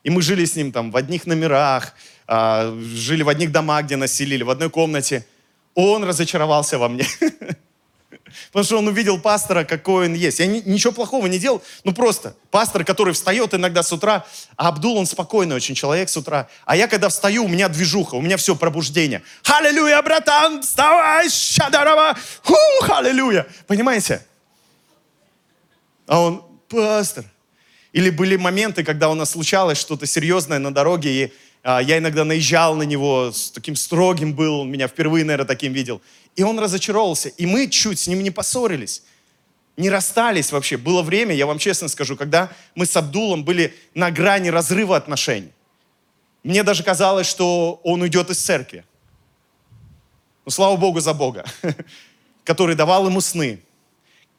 и 0.03 0.11
мы 0.11 0.23
жили 0.23 0.45
с 0.45 0.57
ним 0.57 0.73
там 0.73 0.91
в 0.91 0.97
одних 0.97 1.27
номерах, 1.27 1.95
а, 2.27 2.75
жили 2.81 3.23
в 3.23 3.29
одних 3.29 3.53
домах, 3.53 3.85
где 3.85 3.97
населили, 3.97 4.43
в 4.43 4.51
одной 4.51 4.71
комнате, 4.71 5.27
он 5.75 6.05
разочаровался 6.05 6.79
во 6.79 6.89
мне. 6.89 7.07
Потому 8.49 8.65
что 8.65 8.79
он 8.79 8.89
увидел 8.89 9.19
пастора, 9.19 9.65
какой 9.65 10.07
он 10.07 10.15
есть. 10.15 10.39
Я 10.39 10.47
ничего 10.47 10.93
плохого 10.93 11.27
не 11.27 11.39
делал, 11.39 11.63
ну 11.85 11.93
просто 11.93 12.37
пастор, 12.51 12.85
который 12.85 13.15
встает 13.15 13.55
иногда 13.55 13.83
с 13.83 13.93
утра, 13.93 14.25
а 14.57 14.69
Абдул, 14.69 14.97
он 14.97 15.07
спокойный 15.07 15.57
очень 15.57 15.75
человек 15.75 16.09
с 16.09 16.17
утра. 16.17 16.49
А 16.65 16.77
я 16.77 16.89
когда 16.89 17.09
встаю, 17.09 17.45
у 17.45 17.49
меня 17.49 17.69
движуха, 17.69 18.15
у 18.15 18.21
меня 18.21 18.37
все 18.37 18.57
пробуждение. 18.57 19.23
Аллилуйя, 19.45 20.03
братан, 20.03 20.63
вставай, 20.63 21.29
щадарова, 21.29 22.17
ху, 22.43 22.55
аллилуйя. 22.89 23.47
Понимаете? 23.67 24.25
А 26.07 26.21
он, 26.21 26.45
пастор, 26.69 27.25
или 27.93 28.11
были 28.11 28.37
моменты, 28.37 28.85
когда 28.85 29.09
у 29.09 29.15
нас 29.15 29.31
случалось 29.31 29.79
что-то 29.79 30.07
серьезное 30.07 30.59
на 30.59 30.73
дороге, 30.73 31.11
и 31.11 31.33
я 31.81 31.99
иногда 31.99 32.25
наезжал 32.25 32.75
на 32.77 32.85
него, 32.85 33.33
с 33.33 33.51
таким 33.51 33.77
строгим 33.77 34.35
был, 34.35 34.61
он 34.61 34.71
меня 34.71 34.89
впервые, 34.89 35.25
наверное, 35.25 35.47
таким 35.47 35.73
видел. 35.73 36.01
И 36.37 36.43
он 36.43 36.59
разочаровался. 36.59 37.29
И 37.31 37.47
мы 37.47 37.69
чуть 37.69 37.99
с 37.99 38.07
ним 38.07 38.23
не 38.23 38.31
поссорились 38.31 39.03
не 39.77 39.91
расстались 39.91 40.53
вообще. 40.53 40.77
Было 40.77 41.03
время, 41.03 41.35
я 41.35 41.47
вам 41.47 41.59
честно 41.59 41.89
скажу, 41.89 42.17
когда 42.17 42.51
мы 42.75 42.87
с 42.87 42.97
Абдулом 42.97 43.45
были 43.45 43.75
на 43.95 44.11
грани 44.11 44.49
разрыва 44.49 44.97
отношений. 44.97 45.53
Мне 46.43 46.63
даже 46.63 46.83
казалось, 46.83 47.27
что 47.27 47.81
он 47.83 48.03
уйдет 48.03 48.31
из 48.31 48.39
церкви. 48.39 48.85
Но 50.45 50.51
слава 50.51 50.77
Богу 50.77 51.01
за 51.01 51.13
Бога, 51.13 51.45
который 52.45 52.77
давал 52.77 53.07
ему 53.07 53.21
сны, 53.21 53.61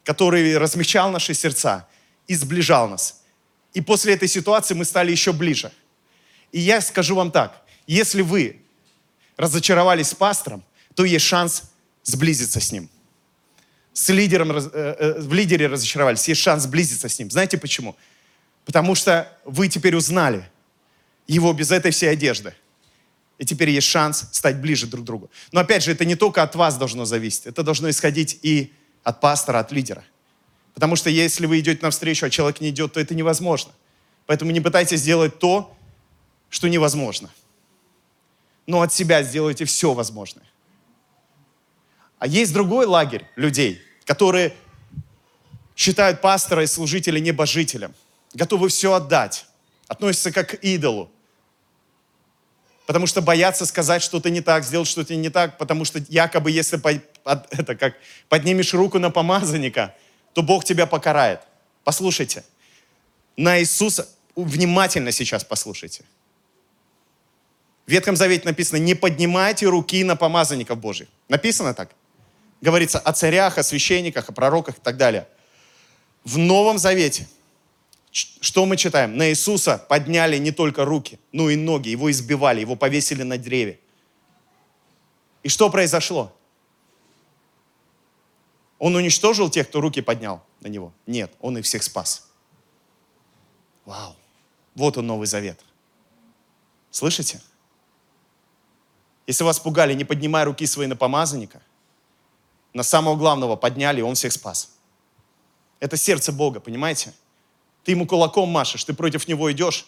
который 0.04 0.56
размягчал 0.56 1.10
наши 1.10 1.34
сердца 1.34 1.86
и 2.26 2.34
сближал 2.34 2.88
нас. 2.88 3.22
И 3.74 3.80
после 3.80 4.14
этой 4.14 4.28
ситуации 4.28 4.74
мы 4.74 4.84
стали 4.84 5.10
еще 5.10 5.32
ближе. 5.32 5.70
И 6.52 6.60
я 6.60 6.80
скажу 6.80 7.14
вам 7.14 7.30
так, 7.30 7.62
если 7.86 8.22
вы 8.22 8.60
разочаровались 9.36 10.08
с 10.08 10.14
пастором, 10.14 10.64
то 10.94 11.04
есть 11.04 11.24
шанс 11.24 11.64
сблизиться 12.02 12.60
с 12.60 12.72
ним– 12.72 12.88
с 13.98 14.10
лидером, 14.10 14.52
э, 14.52 14.60
э, 14.72 15.20
в 15.20 15.32
лидере 15.32 15.66
разочаровались, 15.66 16.28
есть 16.28 16.40
шанс 16.40 16.62
сблизиться 16.62 17.08
с 17.08 17.18
ним. 17.18 17.32
Знаете 17.32 17.58
почему? 17.58 17.96
Потому 18.64 18.94
что 18.94 19.26
вы 19.44 19.66
теперь 19.66 19.96
узнали 19.96 20.48
его 21.26 21.52
без 21.52 21.72
этой 21.72 21.90
всей 21.90 22.12
одежды. 22.12 22.54
И 23.38 23.44
теперь 23.44 23.70
есть 23.70 23.88
шанс 23.88 24.28
стать 24.30 24.60
ближе 24.60 24.86
друг 24.86 25.02
к 25.02 25.06
другу. 25.06 25.30
Но 25.50 25.58
опять 25.58 25.82
же, 25.82 25.90
это 25.90 26.04
не 26.04 26.14
только 26.14 26.44
от 26.44 26.54
вас 26.54 26.76
должно 26.76 27.06
зависеть. 27.06 27.46
Это 27.46 27.64
должно 27.64 27.90
исходить 27.90 28.38
и 28.42 28.72
от 29.02 29.20
пастора, 29.20 29.58
от 29.58 29.72
лидера. 29.72 30.04
Потому 30.74 30.94
что 30.94 31.10
если 31.10 31.46
вы 31.46 31.58
идете 31.58 31.80
навстречу, 31.82 32.24
а 32.24 32.30
человек 32.30 32.60
не 32.60 32.68
идет, 32.68 32.92
то 32.92 33.00
это 33.00 33.16
невозможно. 33.16 33.72
Поэтому 34.26 34.52
не 34.52 34.60
пытайтесь 34.60 35.00
сделать 35.00 35.40
то, 35.40 35.76
что 36.48 36.68
невозможно. 36.68 37.30
Но 38.66 38.82
от 38.82 38.92
себя 38.92 39.22
сделайте 39.22 39.64
все 39.64 39.92
возможное. 39.92 40.44
А 42.18 42.26
есть 42.26 42.52
другой 42.52 42.86
лагерь 42.86 43.26
людей, 43.36 43.80
которые 44.04 44.54
считают 45.76 46.20
пастора 46.20 46.64
и 46.64 46.66
служителя 46.66 47.20
небожителем, 47.20 47.94
готовы 48.34 48.68
все 48.68 48.92
отдать, 48.92 49.46
относятся 49.86 50.32
как 50.32 50.50
к 50.50 50.54
идолу, 50.54 51.10
потому 52.86 53.06
что 53.06 53.22
боятся 53.22 53.64
сказать 53.66 54.02
что-то 54.02 54.30
не 54.30 54.40
так, 54.40 54.64
сделать 54.64 54.88
что-то 54.88 55.14
не 55.14 55.28
так, 55.28 55.58
потому 55.58 55.84
что 55.84 56.00
якобы 56.08 56.50
если 56.50 56.80
это 57.50 57.76
как 57.76 57.94
поднимешь 58.28 58.74
руку 58.74 58.98
на 58.98 59.10
помазанника, 59.10 59.94
то 60.32 60.42
Бог 60.42 60.64
тебя 60.64 60.86
покарает. 60.86 61.40
Послушайте, 61.84 62.44
на 63.36 63.60
Иисуса, 63.60 64.08
внимательно 64.34 65.12
сейчас 65.12 65.44
послушайте. 65.44 66.04
В 67.88 67.90
Ветхом 67.90 68.16
Завете 68.16 68.44
написано, 68.44 68.76
не 68.76 68.94
поднимайте 68.94 69.64
руки 69.64 70.04
на 70.04 70.14
помазанников 70.14 70.78
Божьих. 70.78 71.08
Написано 71.26 71.72
так? 71.72 71.90
говорится 72.60 72.98
о 72.98 73.14
царях, 73.14 73.56
о 73.56 73.62
священниках, 73.62 74.28
о 74.28 74.32
пророках 74.32 74.76
и 74.76 74.80
так 74.82 74.98
далее. 74.98 75.26
В 76.22 76.36
Новом 76.36 76.76
Завете, 76.76 77.26
что 78.12 78.66
мы 78.66 78.76
читаем? 78.76 79.16
На 79.16 79.30
Иисуса 79.30 79.78
подняли 79.78 80.36
не 80.36 80.50
только 80.50 80.84
руки, 80.84 81.18
но 81.32 81.48
и 81.48 81.56
ноги. 81.56 81.88
Его 81.88 82.10
избивали, 82.10 82.60
его 82.60 82.76
повесили 82.76 83.22
на 83.22 83.38
древе. 83.38 83.80
И 85.42 85.48
что 85.48 85.70
произошло? 85.70 86.36
Он 88.78 88.96
уничтожил 88.96 89.48
тех, 89.48 89.66
кто 89.66 89.80
руки 89.80 90.02
поднял 90.02 90.44
на 90.60 90.66
него? 90.66 90.92
Нет, 91.06 91.32
он 91.40 91.56
их 91.56 91.64
всех 91.64 91.82
спас. 91.82 92.28
Вау. 93.86 94.14
Вот 94.74 94.98
он 94.98 95.06
Новый 95.06 95.26
Завет. 95.26 95.58
Слышите? 96.90 97.40
Если 99.28 99.44
вас 99.44 99.60
пугали, 99.60 99.92
не 99.92 100.04
поднимай 100.04 100.44
руки 100.44 100.66
свои 100.66 100.86
на 100.86 100.96
помазанника, 100.96 101.60
на 102.72 102.82
самого 102.82 103.14
главного 103.14 103.56
подняли, 103.56 104.00
и 104.00 104.02
он 104.02 104.14
всех 104.14 104.32
спас. 104.32 104.70
Это 105.80 105.98
сердце 105.98 106.32
Бога, 106.32 106.60
понимаете? 106.60 107.12
Ты 107.84 107.90
ему 107.92 108.06
кулаком 108.06 108.48
машешь, 108.48 108.84
ты 108.84 108.94
против 108.94 109.28
него 109.28 109.52
идешь, 109.52 109.86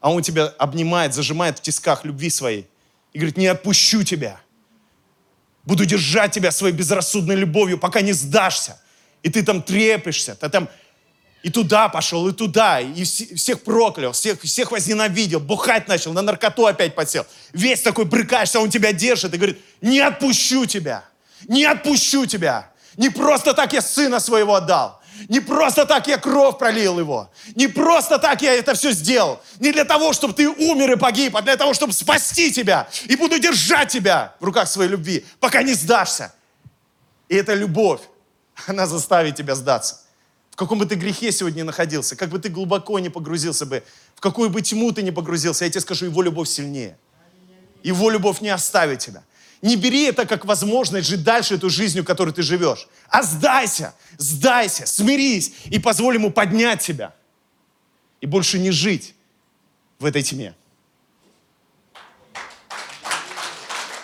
а 0.00 0.10
он 0.10 0.20
тебя 0.22 0.46
обнимает, 0.46 1.14
зажимает 1.14 1.58
в 1.58 1.62
тисках 1.62 2.04
любви 2.04 2.28
своей 2.28 2.68
и 3.12 3.18
говорит, 3.18 3.36
не 3.36 3.46
отпущу 3.46 4.02
тебя. 4.02 4.40
Буду 5.62 5.86
держать 5.86 6.32
тебя 6.32 6.50
своей 6.50 6.74
безрассудной 6.74 7.36
любовью, 7.36 7.78
пока 7.78 8.00
не 8.00 8.12
сдашься. 8.12 8.82
И 9.22 9.30
ты 9.30 9.44
там 9.44 9.62
трепишься, 9.62 10.34
ты 10.34 10.48
там 10.48 10.68
и 11.42 11.50
туда 11.50 11.88
пошел, 11.88 12.28
и 12.28 12.32
туда, 12.32 12.80
и 12.80 13.04
всех 13.04 13.62
проклял, 13.62 14.12
всех, 14.12 14.40
всех 14.42 14.70
возненавидел, 14.70 15.40
бухать 15.40 15.88
начал, 15.88 16.12
на 16.12 16.22
наркоту 16.22 16.66
опять 16.66 16.94
подсел. 16.94 17.26
Весь 17.52 17.80
такой 17.80 18.04
брыкаешься, 18.04 18.60
он 18.60 18.70
тебя 18.70 18.92
держит 18.92 19.34
и 19.34 19.36
говорит, 19.36 19.58
не 19.80 20.00
отпущу 20.00 20.66
тебя 20.66 21.04
не 21.48 21.64
отпущу 21.64 22.26
тебя. 22.26 22.70
Не 22.96 23.10
просто 23.10 23.54
так 23.54 23.72
я 23.72 23.82
сына 23.82 24.20
своего 24.20 24.54
отдал. 24.54 25.00
Не 25.28 25.40
просто 25.40 25.86
так 25.86 26.06
я 26.08 26.18
кровь 26.18 26.58
пролил 26.58 26.98
его. 26.98 27.30
Не 27.54 27.68
просто 27.68 28.18
так 28.18 28.42
я 28.42 28.54
это 28.54 28.74
все 28.74 28.92
сделал. 28.92 29.40
Не 29.60 29.72
для 29.72 29.84
того, 29.84 30.12
чтобы 30.12 30.34
ты 30.34 30.48
умер 30.48 30.92
и 30.92 30.96
погиб, 30.96 31.36
а 31.36 31.42
для 31.42 31.56
того, 31.56 31.74
чтобы 31.74 31.92
спасти 31.92 32.52
тебя. 32.52 32.88
И 33.04 33.16
буду 33.16 33.38
держать 33.38 33.90
тебя 33.90 34.34
в 34.40 34.44
руках 34.44 34.68
своей 34.68 34.90
любви, 34.90 35.24
пока 35.38 35.62
не 35.62 35.74
сдашься. 35.74 36.34
И 37.28 37.36
эта 37.36 37.54
любовь, 37.54 38.00
она 38.66 38.86
заставит 38.86 39.36
тебя 39.36 39.54
сдаться. 39.54 40.01
В 40.52 40.56
каком 40.56 40.78
бы 40.78 40.86
ты 40.86 40.96
грехе 40.96 41.32
сегодня 41.32 41.64
находился, 41.64 42.14
как 42.14 42.28
бы 42.28 42.38
ты 42.38 42.50
глубоко 42.50 42.98
не 42.98 43.08
погрузился 43.08 43.64
бы, 43.64 43.82
в 44.14 44.20
какую 44.20 44.50
бы 44.50 44.60
тьму 44.60 44.92
ты 44.92 45.02
не 45.02 45.10
погрузился, 45.10 45.64
я 45.64 45.70
тебе 45.70 45.80
скажу, 45.80 46.06
его 46.06 46.20
любовь 46.20 46.48
сильнее. 46.48 46.98
Его 47.82 48.10
любовь 48.10 48.42
не 48.42 48.50
оставит 48.50 48.98
тебя. 49.00 49.24
Не 49.62 49.76
бери 49.76 50.04
это 50.04 50.26
как 50.26 50.44
возможность 50.44 51.08
жить 51.08 51.24
дальше 51.24 51.54
эту 51.54 51.70
жизнью, 51.70 52.04
которой 52.04 52.34
ты 52.34 52.42
живешь. 52.42 52.86
А 53.08 53.22
сдайся, 53.22 53.94
сдайся, 54.18 54.86
смирись 54.86 55.54
и 55.66 55.78
позволь 55.78 56.16
ему 56.16 56.30
поднять 56.30 56.82
тебя. 56.82 57.14
И 58.20 58.26
больше 58.26 58.58
не 58.58 58.70
жить 58.72 59.14
в 59.98 60.04
этой 60.04 60.22
тьме. 60.22 60.54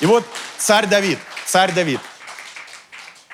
И 0.00 0.06
вот 0.06 0.24
царь 0.56 0.86
Давид, 0.86 1.18
царь 1.44 1.74
Давид 1.74 2.00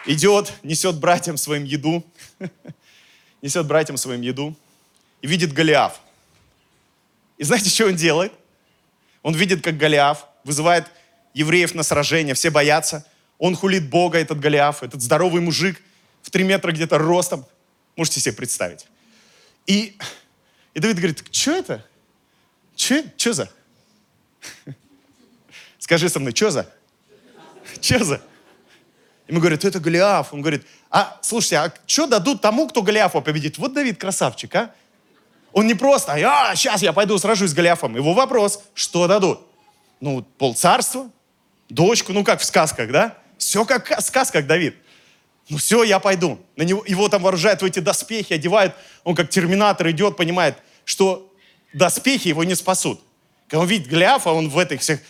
идет, 0.07 0.53
несет 0.62 0.96
братьям 0.98 1.37
своим 1.37 1.64
еду, 1.64 2.05
несет 3.44 3.66
братьям 3.66 3.98
своим 3.98 4.22
еду 4.22 4.57
и 5.20 5.26
видит 5.26 5.52
Голиаф. 5.52 6.00
И 7.37 7.44
знаете, 7.44 7.68
что 7.68 7.87
он 7.87 7.94
делает? 7.94 8.33
Он 9.22 9.35
видит, 9.35 9.62
как 9.62 9.76
Голиаф 9.76 10.26
вызывает 10.44 10.87
евреев 11.35 11.74
на 11.74 11.83
сражение, 11.83 12.35
все 12.35 12.48
боятся. 12.48 13.07
Он 13.38 13.54
хулит 13.54 13.90
Бога, 13.90 14.18
этот 14.18 14.40
Голиаф, 14.40 14.83
этот 14.83 15.02
здоровый 15.02 15.42
мужик 15.42 15.83
в 16.22 16.30
три 16.30 16.42
метра 16.42 16.72
где-то 16.72 16.96
ростом. 16.96 17.44
Можете 17.96 18.20
себе 18.20 18.35
представить. 18.35 18.87
И, 19.66 19.98
и 20.72 20.80
Давид 20.80 20.96
говорит, 20.96 21.22
что 21.30 21.52
это? 21.52 21.87
Что 22.76 23.33
за? 23.35 23.50
Скажи 25.78 26.09
со 26.09 26.18
мной, 26.18 26.35
что 26.35 26.50
за? 26.50 26.72
Что 27.83 28.04
за? 28.04 28.22
Ему 29.26 29.40
говорят, 29.40 29.64
это 29.64 29.80
Голиаф. 29.80 30.32
Он 30.32 30.40
говорит, 30.42 30.66
а 30.90 31.18
слушайте, 31.22 31.56
а 31.56 31.72
что 31.87 32.06
дадут 32.06 32.40
тому, 32.40 32.68
кто 32.68 32.82
Голиафа 32.82 33.20
победит? 33.20 33.58
Вот 33.58 33.72
Давид 33.72 33.98
красавчик, 33.98 34.54
а? 34.54 34.74
Он 35.52 35.66
не 35.66 35.74
просто, 35.74 36.14
а, 36.14 36.54
сейчас 36.56 36.82
я 36.82 36.92
пойду 36.92 37.16
сражусь 37.16 37.50
с 37.50 37.54
Голиафом. 37.54 37.94
Его 37.96 38.12
вопрос, 38.12 38.62
что 38.74 39.06
дадут? 39.06 39.40
Ну, 40.00 40.22
полцарства, 40.37 41.10
дочку, 41.68 42.12
ну 42.12 42.24
как 42.24 42.40
в 42.40 42.44
сказках, 42.44 42.90
да? 42.90 43.16
Все 43.38 43.64
как 43.64 43.88
в 43.88 44.02
сказках, 44.02 44.46
Давид. 44.46 44.76
Ну 45.48 45.58
все, 45.58 45.84
я 45.84 46.00
пойду. 46.00 46.40
На 46.56 46.62
него, 46.62 46.82
его 46.87 47.08
там 47.08 47.22
вооружают 47.22 47.62
в 47.62 47.64
эти 47.64 47.78
доспехи, 47.78 48.32
одевают. 48.34 48.74
Он 49.04 49.14
как 49.14 49.30
терминатор 49.30 49.90
идет, 49.90 50.16
понимает, 50.16 50.56
что 50.84 51.32
доспехи 51.72 52.28
его 52.28 52.44
не 52.44 52.54
спасут. 52.54 53.00
Когда 53.46 53.62
он 53.62 53.68
видит 53.68 53.88
Голиафа, 53.88 54.30
он 54.30 54.48
в 54.48 54.58
этих 54.58 54.80
всех 54.80 55.00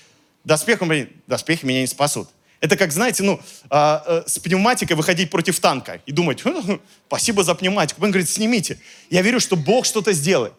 доспехах, 0.44 0.82
он 0.82 0.88
говорит, 0.88 1.12
доспехи 1.26 1.64
меня 1.64 1.80
не 1.80 1.86
спасут. 1.86 2.28
Это 2.64 2.78
как, 2.78 2.92
знаете, 2.92 3.22
ну, 3.22 3.42
а, 3.68 4.02
а, 4.06 4.24
с 4.26 4.38
пневматикой 4.38 4.96
выходить 4.96 5.28
против 5.28 5.60
танка 5.60 6.00
и 6.06 6.12
думать, 6.12 6.42
спасибо 7.08 7.44
за 7.44 7.54
пневматику. 7.54 8.02
Он 8.02 8.10
говорит, 8.10 8.30
снимите. 8.30 8.78
Я 9.10 9.20
верю, 9.20 9.38
что 9.38 9.54
Бог 9.54 9.84
что-то 9.84 10.14
сделает 10.14 10.54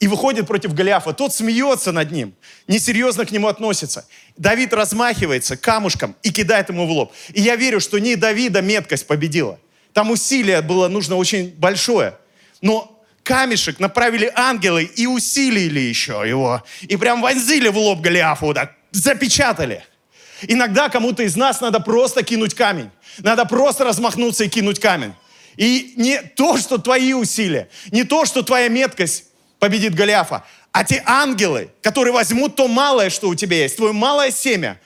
и 0.00 0.08
выходит 0.08 0.48
против 0.48 0.74
Голиафа. 0.74 1.12
Тот 1.12 1.32
смеется 1.32 1.92
над 1.92 2.10
ним, 2.10 2.34
несерьезно 2.66 3.24
к 3.24 3.30
нему 3.30 3.46
относится. 3.46 4.04
Давид 4.36 4.72
размахивается 4.72 5.56
камушком 5.56 6.16
и 6.24 6.32
кидает 6.32 6.70
ему 6.70 6.88
в 6.88 6.90
лоб. 6.90 7.12
И 7.32 7.40
я 7.40 7.54
верю, 7.54 7.78
что 7.78 8.00
не 8.00 8.16
Давида 8.16 8.60
меткость 8.60 9.06
победила. 9.06 9.60
Там 9.92 10.10
усилие 10.10 10.60
было 10.60 10.88
нужно 10.88 11.14
очень 11.14 11.54
большое. 11.56 12.16
Но 12.62 13.00
камешек 13.22 13.78
направили 13.78 14.28
ангелы 14.34 14.82
и 14.82 15.06
усилили 15.06 15.78
еще 15.78 16.20
его. 16.26 16.64
И 16.82 16.96
прям 16.96 17.22
вонзили 17.22 17.68
в 17.68 17.78
лоб 17.78 18.00
Голиафу, 18.00 18.52
так 18.54 18.72
запечатали. 18.90 19.84
Иногда 20.48 20.88
кому-то 20.88 21.22
из 21.22 21.36
нас 21.36 21.60
надо 21.60 21.80
просто 21.80 22.22
кинуть 22.22 22.54
камень. 22.54 22.90
Надо 23.18 23.44
просто 23.44 23.84
размахнуться 23.84 24.44
и 24.44 24.48
кинуть 24.48 24.80
камень. 24.80 25.14
И 25.56 25.94
не 25.96 26.20
то, 26.20 26.56
что 26.56 26.78
твои 26.78 27.12
усилия, 27.12 27.68
не 27.90 28.04
то, 28.04 28.24
что 28.24 28.42
твоя 28.42 28.68
меткость 28.68 29.24
победит 29.58 29.94
Голиафа. 29.94 30.44
А 30.72 30.84
те 30.84 31.02
ангелы, 31.06 31.70
которые 31.82 32.12
возьмут 32.12 32.56
то 32.56 32.66
малое, 32.66 33.10
что 33.10 33.28
у 33.28 33.34
тебя 33.34 33.58
есть, 33.58 33.76
твое 33.76 33.92
малое 33.92 34.32
семя, 34.32 34.80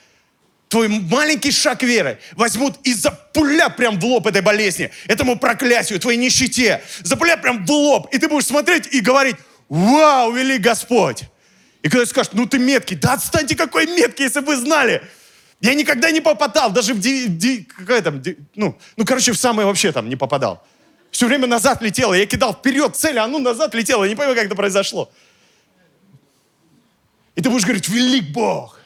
твой 0.67 0.87
маленький 0.87 1.51
шаг 1.51 1.81
веры 1.81 2.19
возьмут 2.33 2.75
и 2.83 2.93
запулят 2.93 3.75
прям 3.75 3.99
в 3.99 4.05
лоб 4.05 4.27
этой 4.27 4.41
болезни, 4.43 4.91
этому 5.07 5.37
проклятию, 5.37 5.99
твоей 5.99 6.19
нищете, 6.19 6.83
запулят 7.01 7.41
прям 7.41 7.65
в 7.65 7.71
лоб. 7.71 8.07
И 8.13 8.19
ты 8.19 8.27
будешь 8.27 8.45
смотреть 8.45 8.87
и 8.93 8.99
говорить, 8.99 9.35
вау, 9.67 10.31
вели 10.31 10.59
Господь. 10.59 11.23
И 11.81 11.89
когда 11.89 12.05
ты 12.05 12.09
скажешь, 12.11 12.33
ну 12.33 12.45
ты 12.45 12.59
меткий, 12.59 12.95
да 12.95 13.13
отстаньте, 13.13 13.55
какой 13.55 13.87
меткий, 13.87 14.25
если 14.25 14.41
бы 14.41 14.47
вы 14.47 14.57
знали. 14.57 15.01
Я 15.61 15.73
никогда 15.73 16.11
не 16.11 16.21
попадал, 16.21 16.71
даже 16.71 16.93
в, 16.93 16.99
ди, 16.99 17.27
ди, 17.27 17.63
какая 17.63 18.01
там, 18.01 18.21
ди, 18.21 18.37
ну, 18.55 18.77
ну, 18.95 19.05
короче, 19.05 19.33
в 19.33 19.37
самое 19.37 19.67
вообще 19.67 19.91
там 19.91 20.07
не 20.07 20.15
попадал. 20.15 20.65
Все 21.11 21.27
время 21.27 21.47
назад 21.47 21.81
летело, 21.81 22.13
я 22.13 22.25
кидал 22.25 22.53
вперед 22.53 22.95
цель, 22.95 23.17
а 23.17 23.27
ну 23.27 23.39
назад 23.39 23.73
летело, 23.73 24.03
я 24.03 24.09
не 24.09 24.15
понимаю, 24.15 24.37
как 24.37 24.45
это 24.45 24.55
произошло. 24.55 25.11
И 27.35 27.41
ты 27.41 27.49
будешь 27.49 27.63
говорить, 27.63 27.89
велик 27.89 28.31
Бог. 28.31 28.79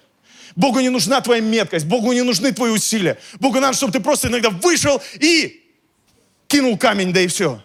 Богу 0.56 0.80
не 0.80 0.90
нужна 0.90 1.22
твоя 1.22 1.42
меткость, 1.42 1.86
Богу 1.86 2.12
не 2.14 2.22
нужны 2.22 2.52
твои 2.52 2.72
усилия. 2.72 3.20
Богу 3.40 3.60
надо, 3.60 3.76
чтобы 3.76 3.94
ты 3.94 4.00
просто 4.00 4.28
иногда 4.28 4.50
вышел 4.50 5.02
и 5.16 5.64
кинул 6.48 6.78
камень, 6.78 7.14
да 7.14 7.22
и 7.22 7.28
все. 7.28 7.64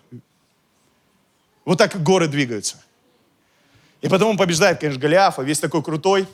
Вот 1.65 1.79
так 1.79 2.03
горы 2.03 2.29
двигаются. 2.29 2.83
И 4.01 4.09
потом 4.09 4.31
он 4.31 4.37
побеждает, 4.37 4.81
конечно, 4.81 5.01
Голиафа, 5.01 5.43
весь 5.43 5.59
такой 5.59 5.83
крутой. 5.83 6.27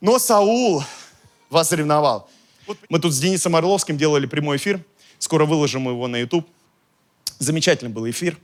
Но 0.00 0.18
Саул 0.18 0.84
вас 1.52 1.70
ревновал. 1.72 2.28
Вот 2.66 2.78
мы 2.88 2.98
тут 2.98 3.12
с 3.12 3.20
Денисом 3.20 3.54
Орловским 3.56 3.96
делали 3.96 4.26
прямой 4.26 4.56
эфир. 4.56 4.82
Скоро 5.18 5.44
выложим 5.44 5.88
его 5.88 6.08
на 6.08 6.16
YouTube. 6.16 6.48
Замечательный 7.38 7.90
был 7.90 8.08
эфир. 8.08 8.38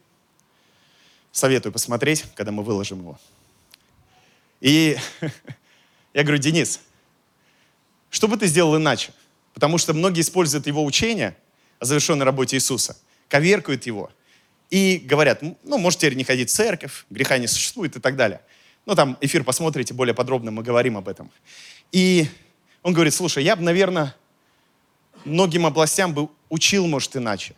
Советую 1.33 1.73
посмотреть, 1.73 2.25
когда 2.35 2.53
мы 2.53 2.63
выложим 2.63 3.01
его. 3.01 3.19
И 4.61 4.97
я 6.15 6.23
говорю, 6.23 6.39
Денис, 6.39 6.81
что 8.11 8.29
бы 8.29 8.37
ты 8.37 8.47
сделал 8.47 8.77
иначе? 8.77 9.13
Потому 9.55 9.79
что 9.79 9.95
многие 9.95 10.21
используют 10.21 10.67
его 10.67 10.85
учение 10.85 11.37
о 11.79 11.85
завершенной 11.85 12.25
работе 12.25 12.57
Иисуса, 12.57 12.97
коверкают 13.29 13.87
его 13.87 14.11
и 14.71 14.99
говорят, 14.99 15.43
ну, 15.43 15.79
может 15.79 16.01
теперь 16.01 16.15
не 16.15 16.25
ходить 16.25 16.51
в 16.51 16.55
церковь, 16.55 17.07
греха 17.11 17.39
не 17.39 17.47
существует 17.47 17.97
и 17.97 18.01
так 18.01 18.17
далее. 18.17 18.41
Ну, 18.85 18.95
там 18.95 19.17
эфир 19.21 19.45
посмотрите, 19.45 19.95
более 19.95 20.15
подробно 20.15 20.51
мы 20.51 20.63
говорим 20.63 20.97
об 20.97 21.09
этом. 21.09 21.31
И 21.93 22.29
он 22.83 22.93
говорит, 22.93 23.15
слушай, 23.15 23.43
я 23.45 23.57
бы, 23.57 23.63
наверное, 23.63 24.15
многим 25.25 25.67
областям 25.67 26.15
бы 26.15 26.29
учил, 26.49 26.87
может, 26.87 27.17
иначе. 27.17 27.55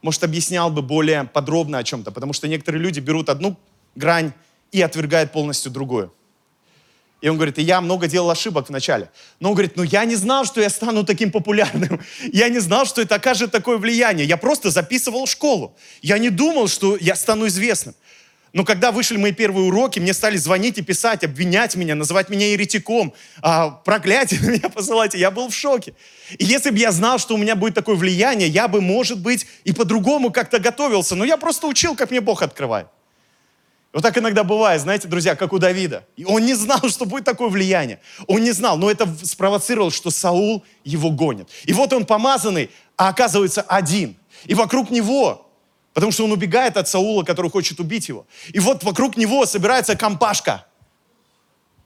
Может, 0.00 0.24
объяснял 0.24 0.70
бы 0.70 0.82
более 0.82 1.24
подробно 1.24 1.78
о 1.78 1.84
чем-то, 1.84 2.10
потому 2.10 2.32
что 2.32 2.48
некоторые 2.48 2.82
люди 2.82 3.00
берут 3.00 3.28
одну 3.28 3.56
грань 3.94 4.32
и 4.72 4.82
отвергают 4.82 5.32
полностью 5.32 5.70
другую. 5.70 6.12
И 7.22 7.28
он 7.28 7.36
говорит, 7.36 7.56
и 7.58 7.62
я 7.62 7.80
много 7.80 8.08
делал 8.08 8.30
ошибок 8.30 8.68
вначале. 8.68 9.08
Но 9.38 9.50
он 9.50 9.54
говорит, 9.54 9.76
ну 9.76 9.84
я 9.84 10.04
не 10.04 10.16
знал, 10.16 10.44
что 10.44 10.60
я 10.60 10.68
стану 10.68 11.04
таким 11.04 11.30
популярным. 11.30 12.00
Я 12.32 12.48
не 12.48 12.58
знал, 12.58 12.84
что 12.84 13.00
это 13.00 13.14
окажет 13.14 13.52
такое 13.52 13.78
влияние. 13.78 14.26
Я 14.26 14.36
просто 14.36 14.70
записывал 14.70 15.28
школу. 15.28 15.76
Я 16.02 16.18
не 16.18 16.30
думал, 16.30 16.66
что 16.66 16.96
я 17.00 17.14
стану 17.14 17.46
известным. 17.46 17.94
Но 18.52 18.64
когда 18.64 18.92
вышли 18.92 19.16
мои 19.16 19.32
первые 19.32 19.68
уроки, 19.68 19.98
мне 19.98 20.12
стали 20.12 20.36
звонить 20.36 20.76
и 20.76 20.82
писать, 20.82 21.24
обвинять 21.24 21.74
меня, 21.74 21.94
называть 21.94 22.28
меня 22.28 22.48
еретиком, 22.48 23.14
а, 23.40 23.70
проклятие 23.70 24.40
на 24.40 24.50
меня 24.50 24.68
посылать. 24.68 25.14
Я 25.14 25.30
был 25.30 25.48
в 25.48 25.54
шоке. 25.54 25.94
И 26.36 26.44
если 26.44 26.70
бы 26.70 26.78
я 26.78 26.92
знал, 26.92 27.18
что 27.18 27.34
у 27.34 27.38
меня 27.38 27.56
будет 27.56 27.74
такое 27.74 27.96
влияние, 27.96 28.48
я 28.48 28.68
бы, 28.68 28.82
может 28.82 29.20
быть, 29.20 29.46
и 29.64 29.72
по-другому 29.72 30.30
как-то 30.30 30.58
готовился. 30.58 31.14
Но 31.14 31.24
я 31.24 31.38
просто 31.38 31.66
учил, 31.66 31.96
как 31.96 32.10
мне 32.10 32.20
Бог 32.20 32.42
открывает. 32.42 32.88
Вот 33.94 34.02
так 34.02 34.16
иногда 34.16 34.42
бывает, 34.42 34.80
знаете, 34.80 35.06
друзья, 35.06 35.34
как 35.34 35.52
у 35.52 35.58
Давида. 35.58 36.04
И 36.16 36.24
он 36.24 36.44
не 36.44 36.54
знал, 36.54 36.80
что 36.88 37.06
будет 37.06 37.24
такое 37.24 37.48
влияние. 37.48 38.00
Он 38.26 38.42
не 38.42 38.52
знал, 38.52 38.76
но 38.76 38.90
это 38.90 39.08
спровоцировало, 39.22 39.90
что 39.90 40.10
Саул 40.10 40.64
его 40.84 41.10
гонит. 41.10 41.48
И 41.64 41.72
вот 41.72 41.92
он 41.92 42.04
помазанный, 42.06 42.70
а 42.96 43.08
оказывается 43.08 43.62
один. 43.62 44.16
И 44.44 44.54
вокруг 44.54 44.90
него 44.90 45.51
Потому 45.94 46.12
что 46.12 46.24
он 46.24 46.32
убегает 46.32 46.76
от 46.76 46.88
Саула, 46.88 47.22
который 47.22 47.50
хочет 47.50 47.80
убить 47.80 48.08
его. 48.08 48.26
И 48.52 48.60
вот 48.60 48.82
вокруг 48.82 49.16
него 49.16 49.44
собирается 49.46 49.94
компашка 49.94 50.66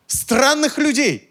странных 0.07 0.79
людей. 0.79 1.31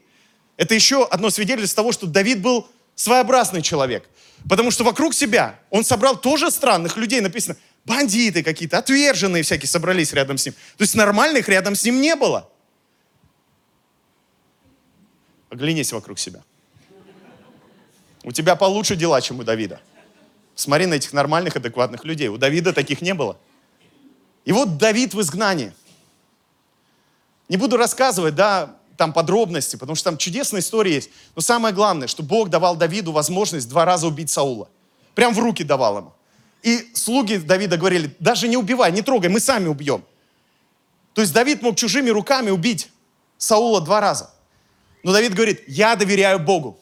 Это 0.57 0.73
еще 0.73 1.05
одно 1.05 1.29
свидетельство 1.29 1.83
того, 1.83 1.91
что 1.91 2.07
Давид 2.07 2.41
был 2.41 2.67
своеобразный 2.95 3.61
человек. 3.61 4.09
Потому 4.49 4.71
что 4.71 4.83
вокруг 4.83 5.13
себя 5.13 5.59
он 5.69 5.83
собрал 5.83 6.19
тоже 6.19 6.51
странных 6.51 6.97
людей. 6.97 7.21
Написано, 7.21 7.55
бандиты 7.85 8.43
какие-то, 8.43 8.77
отверженные 8.77 9.43
всякие 9.43 9.69
собрались 9.69 10.13
рядом 10.13 10.37
с 10.37 10.45
ним. 10.45 10.53
То 10.77 10.83
есть 10.83 10.95
нормальных 10.95 11.47
рядом 11.47 11.75
с 11.75 11.83
ним 11.83 12.01
не 12.01 12.15
было. 12.15 12.49
Оглянись 15.49 15.93
вокруг 15.93 16.19
себя. 16.19 16.43
У 18.23 18.31
тебя 18.31 18.55
получше 18.55 18.95
дела, 18.95 19.21
чем 19.21 19.39
у 19.39 19.43
Давида. 19.43 19.79
Смотри 20.55 20.85
на 20.85 20.95
этих 20.95 21.13
нормальных, 21.13 21.55
адекватных 21.55 22.05
людей. 22.05 22.29
У 22.29 22.37
Давида 22.37 22.73
таких 22.73 23.01
не 23.01 23.13
было. 23.13 23.37
И 24.45 24.51
вот 24.51 24.77
Давид 24.77 25.13
в 25.13 25.21
изгнании. 25.21 25.73
Не 27.49 27.57
буду 27.57 27.77
рассказывать, 27.77 28.35
да, 28.35 28.75
там 28.97 29.11
подробности, 29.13 29.75
потому 29.75 29.95
что 29.95 30.05
там 30.11 30.17
чудесная 30.17 30.61
история 30.61 30.93
есть. 30.93 31.09
Но 31.35 31.41
самое 31.41 31.73
главное, 31.73 32.07
что 32.07 32.23
Бог 32.23 32.49
давал 32.49 32.75
Давиду 32.75 33.11
возможность 33.11 33.67
два 33.67 33.85
раза 33.85 34.07
убить 34.07 34.29
Саула. 34.29 34.69
Прям 35.13 35.33
в 35.33 35.39
руки 35.39 35.63
давал 35.63 35.97
ему. 35.97 36.13
И 36.63 36.91
слуги 36.93 37.37
Давида 37.37 37.77
говорили, 37.77 38.15
даже 38.19 38.47
не 38.47 38.57
убивай, 38.57 38.91
не 38.91 39.01
трогай, 39.01 39.29
мы 39.29 39.39
сами 39.39 39.67
убьем. 39.67 40.03
То 41.13 41.21
есть 41.21 41.33
Давид 41.33 41.61
мог 41.61 41.75
чужими 41.75 42.09
руками 42.09 42.49
убить 42.49 42.89
Саула 43.37 43.81
два 43.81 44.01
раза. 44.01 44.31
Но 45.03 45.11
Давид 45.11 45.33
говорит, 45.33 45.63
я 45.67 45.95
доверяю 45.95 46.39
Богу. 46.39 46.79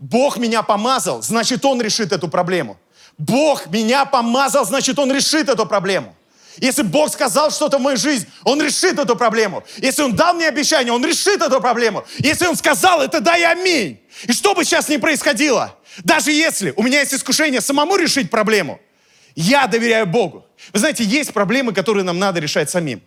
Бог 0.00 0.36
меня 0.38 0.62
помазал, 0.62 1.22
значит, 1.22 1.64
Он 1.64 1.80
решит 1.80 2.12
эту 2.12 2.28
проблему. 2.28 2.78
Бог 3.18 3.66
меня 3.68 4.04
помазал, 4.04 4.64
значит, 4.64 4.98
Он 4.98 5.12
решит 5.12 5.48
эту 5.48 5.66
проблему. 5.66 6.14
Если 6.58 6.82
Бог 6.82 7.12
сказал 7.12 7.50
что-то 7.50 7.78
в 7.78 7.80
мою 7.80 7.96
жизнь, 7.96 8.26
Он 8.44 8.62
решит 8.62 8.98
эту 8.98 9.16
проблему. 9.16 9.62
Если 9.76 10.02
Он 10.02 10.14
дал 10.14 10.34
мне 10.34 10.48
обещание, 10.48 10.92
Он 10.92 11.04
решит 11.04 11.42
эту 11.42 11.60
проблему. 11.60 12.04
Если 12.18 12.46
Он 12.46 12.56
сказал 12.56 13.02
это, 13.02 13.20
да 13.20 13.36
и 13.36 13.42
аминь. 13.42 14.00
И 14.24 14.32
что 14.32 14.54
бы 14.54 14.64
сейчас 14.64 14.88
ни 14.88 14.96
происходило, 14.96 15.76
даже 16.04 16.30
если 16.30 16.72
у 16.76 16.82
меня 16.82 17.00
есть 17.00 17.14
искушение 17.14 17.60
самому 17.60 17.96
решить 17.96 18.30
проблему, 18.30 18.80
я 19.34 19.66
доверяю 19.66 20.06
Богу. 20.06 20.46
Вы 20.72 20.78
знаете, 20.78 21.04
есть 21.04 21.32
проблемы, 21.32 21.74
которые 21.74 22.04
нам 22.04 22.18
надо 22.18 22.40
решать 22.40 22.70
самим. 22.70 23.02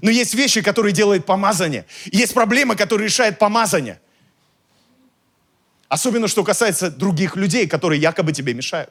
Но 0.00 0.10
есть 0.10 0.34
вещи, 0.34 0.62
которые 0.62 0.92
делает 0.92 1.26
помазание. 1.26 1.84
Есть 2.06 2.32
проблемы, 2.32 2.76
которые 2.76 3.06
решает 3.08 3.38
помазание. 3.38 4.00
Особенно, 5.88 6.28
что 6.28 6.44
касается 6.44 6.90
других 6.90 7.36
людей, 7.36 7.66
которые 7.66 8.00
якобы 8.00 8.32
тебе 8.32 8.54
мешают. 8.54 8.90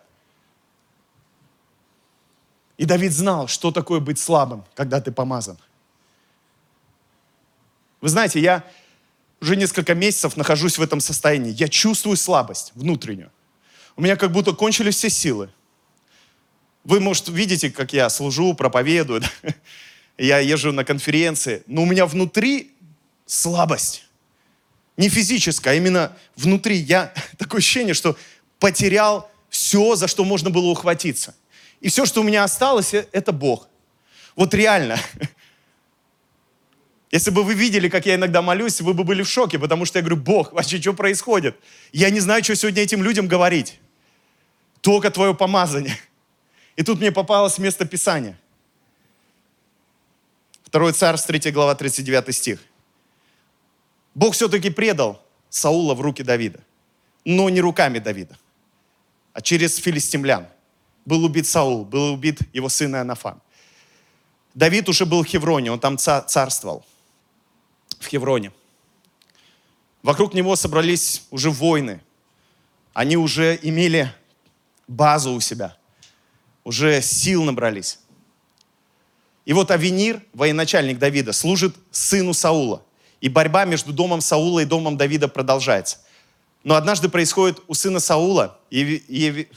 И 2.80 2.86
Давид 2.86 3.12
знал, 3.12 3.50
что 3.50 3.72
такое 3.72 4.00
быть 4.00 4.18
слабым, 4.18 4.63
когда 4.74 5.02
ты 5.02 5.12
помазан. 5.12 5.58
Вы 8.00 8.08
знаете, 8.08 8.39
я 8.39 8.63
уже 9.42 9.58
несколько 9.58 9.94
месяцев 9.94 10.38
нахожусь 10.38 10.78
в 10.78 10.82
этом 10.82 11.02
состоянии. 11.02 11.52
Я 11.52 11.68
чувствую 11.68 12.15
слабость 12.15 12.72
внутреннюю. 12.76 13.32
У 13.98 14.02
меня 14.02 14.15
как 14.15 14.32
будто 14.32 14.54
кончились 14.54 14.96
все 14.96 15.10
силы. 15.10 15.50
Вы, 16.86 17.02
может, 17.02 17.28
видите, 17.28 17.70
как 17.70 17.92
я 17.92 18.10
служу, 18.10 18.54
проповедую, 18.54 19.24
я 20.18 20.39
езжу 20.39 20.72
на 20.72 20.86
конференции, 20.86 21.63
но 21.68 21.82
у 21.82 21.86
меня 21.86 22.06
внутри 22.06 22.72
слабость. 23.26 24.06
Не 24.96 25.10
физическая, 25.10 25.74
а 25.74 25.76
именно 25.76 26.18
внутри. 26.38 26.78
Я 26.78 27.13
такое 27.38 27.60
ощущение, 27.60 27.94
что 27.94 28.15
потерял 28.58 29.30
все, 29.50 29.98
за 29.98 30.08
что 30.08 30.24
можно 30.24 30.50
было 30.50 30.68
ухватиться. 30.68 31.36
И 31.82 31.89
все, 31.89 32.06
что 32.06 32.22
у 32.22 32.24
меня 32.24 32.44
осталось, 32.44 32.94
э, 32.94 33.08
это 33.12 33.32
Бог. 33.32 33.68
Вот 34.36 34.54
реально. 34.54 34.98
Если 37.12 37.32
бы 37.32 37.44
вы 37.44 37.54
видели, 37.54 37.89
как 37.89 38.06
я 38.06 38.15
иногда 38.15 38.42
молюсь, 38.42 38.82
вы 38.82 38.94
бы 38.94 39.04
были 39.04 39.24
в 39.24 39.30
шоке, 39.30 39.58
потому 39.58 39.86
что 39.86 40.00
я 40.00 40.04
говорю, 40.04 40.22
Бог, 40.22 40.54
вообще 40.54 40.80
что 40.80 40.94
происходит? 40.94 41.56
Я 41.92 42.10
не 42.10 42.20
знаю, 42.20 42.44
что 42.44 42.56
сегодня 42.56 42.84
этим 42.84 43.02
людям 43.02 43.28
говорить. 43.28 43.80
Только 44.82 45.10
твое 45.10 45.34
помазание. 45.34 45.97
И 46.76 46.84
тут 46.84 46.99
мне 46.99 47.12
попалось 47.12 47.58
место 47.58 47.86
Писания. 47.86 48.39
Второй 50.64 50.93
царь, 50.93 51.18
3 51.18 51.51
глава, 51.51 51.74
39 51.76 52.36
стих. 52.36 52.60
Бог 54.14 54.36
все-таки 54.36 54.70
предал 54.70 55.26
Саула 55.49 55.95
в 55.95 56.01
руки 56.01 56.24
Давида. 56.24 56.60
Но 57.26 57.49
не 57.49 57.60
руками 57.60 57.99
Давида, 57.99 58.38
а 59.34 59.41
через 59.41 59.78
филистимлян– 59.78 60.47
был 61.10 61.26
убит 61.26 61.47
Саул, 61.47 61.84
был 61.84 62.14
убит 62.14 62.39
его 62.53 62.70
сын 62.70 62.95
Иоаннафан. 62.95 63.41
Давид 64.53 64.88
уже 64.88 65.05
был 65.05 65.24
в 65.24 65.28
Хевроне, 65.28 65.72
он 65.72 65.80
там 65.80 65.97
царствовал. 65.97 66.86
В 67.99 68.07
Хевроне. 68.07 68.51
Вокруг 70.03 70.34
него 70.34 70.55
собрались 70.55 71.24
уже 71.32 71.49
воины. 71.49 72.01
Они 72.93 73.18
уже 73.18 73.60
имели 73.62 74.14
базу 74.88 75.34
у 75.34 75.39
себя. 75.41 75.76
Уже 76.64 77.01
сил 77.01 77.43
набрались. 77.43 77.99
И 79.45 79.53
вот 79.53 79.72
Авенир, 79.72 80.22
военачальник 80.34 80.99
Давида, 80.99 81.34
служит 81.34 81.76
сыну 81.91 82.34
Саула. 82.34 82.84
И 83.20 83.30
борьба 83.30 83.66
между 83.66 83.91
домом 83.91 84.22
Саула 84.22 84.60
и 84.60 84.66
домом 84.66 84.95
Давида 84.95 85.28
продолжается. 85.28 85.97
Но 86.64 86.76
однажды 86.76 87.07
происходит 87.07 87.62
у 87.68 87.74
сына 87.74 87.99
Саула, 87.99 88.60
Еви, 88.70 89.49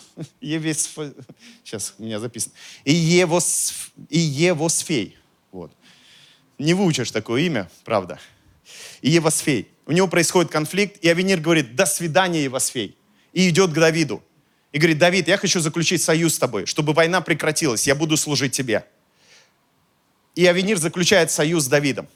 сейчас 1.65 1.95
у 1.99 2.03
меня 2.05 2.21
записано, 2.21 2.55
и, 2.85 2.93
Евос, 2.93 3.91
и. 4.09 5.17
Вот. 5.51 5.73
Не 6.59 6.75
выучишь 6.75 7.11
такое 7.11 7.43
имя, 7.43 7.69
правда. 7.85 8.21
И 9.01 9.11
Евосфей. 9.11 9.69
У 9.85 9.93
него 9.93 10.07
происходит 10.07 10.53
конфликт, 10.53 11.03
и 11.05 11.09
Авенир 11.09 11.41
говорит, 11.41 11.75
до 11.75 11.87
свидания, 11.87 12.45
Евосфей. 12.45 12.97
И 13.33 13.49
идет 13.49 13.73
к 13.73 13.75
Давиду. 13.75 14.23
И 14.71 14.79
говорит, 14.79 14.99
Давид, 14.99 15.27
я 15.27 15.37
хочу 15.37 15.61
заключить 15.61 16.03
союз 16.03 16.35
с 16.37 16.39
тобой, 16.39 16.67
чтобы 16.67 16.93
война 16.93 17.21
прекратилась, 17.21 17.87
я 17.87 17.97
буду 17.97 18.17
служить 18.17 18.53
тебе. 18.53 18.87
И 20.37 20.47
Авенир 20.47 20.79
заключает 20.79 21.31
союз 21.31 21.65
с 21.65 21.67
Давидом. 21.67 22.09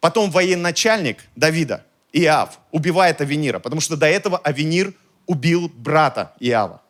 Потом 0.00 0.30
военачальник 0.30 1.24
Давида, 1.34 1.84
Иав, 2.16 2.60
убивает 2.70 3.20
Авенира, 3.20 3.58
потому 3.58 3.82
что 3.82 3.94
до 3.94 4.06
этого 4.06 4.38
Авенир 4.38 4.94
убил 5.26 5.70
брата 5.74 6.32
Иава. 6.40 6.80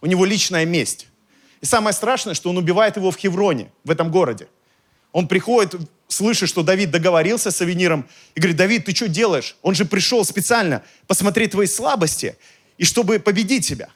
У 0.00 0.06
него 0.06 0.24
личная 0.24 0.64
месть. 0.64 1.08
И 1.60 1.66
самое 1.66 1.92
страшное, 1.92 2.34
что 2.34 2.50
он 2.50 2.56
убивает 2.56 2.96
его 2.96 3.10
в 3.10 3.16
Хевроне, 3.16 3.72
в 3.84 3.90
этом 3.90 4.12
городе. 4.12 4.46
Он 5.10 5.26
приходит, 5.26 5.74
слышит, 6.06 6.48
что 6.48 6.62
Давид 6.62 6.92
договорился 6.92 7.50
с 7.50 7.60
Авениром, 7.60 8.08
и 8.36 8.40
говорит, 8.40 8.56
Давид, 8.56 8.84
ты 8.84 8.94
что 8.94 9.08
делаешь? 9.08 9.56
Он 9.62 9.74
же 9.74 9.84
пришел 9.84 10.24
специально 10.24 10.84
посмотреть 11.08 11.50
твои 11.50 11.66
слабости, 11.66 12.36
и 12.78 12.84
чтобы 12.84 13.18
победить 13.18 13.66
тебя. 13.66 13.88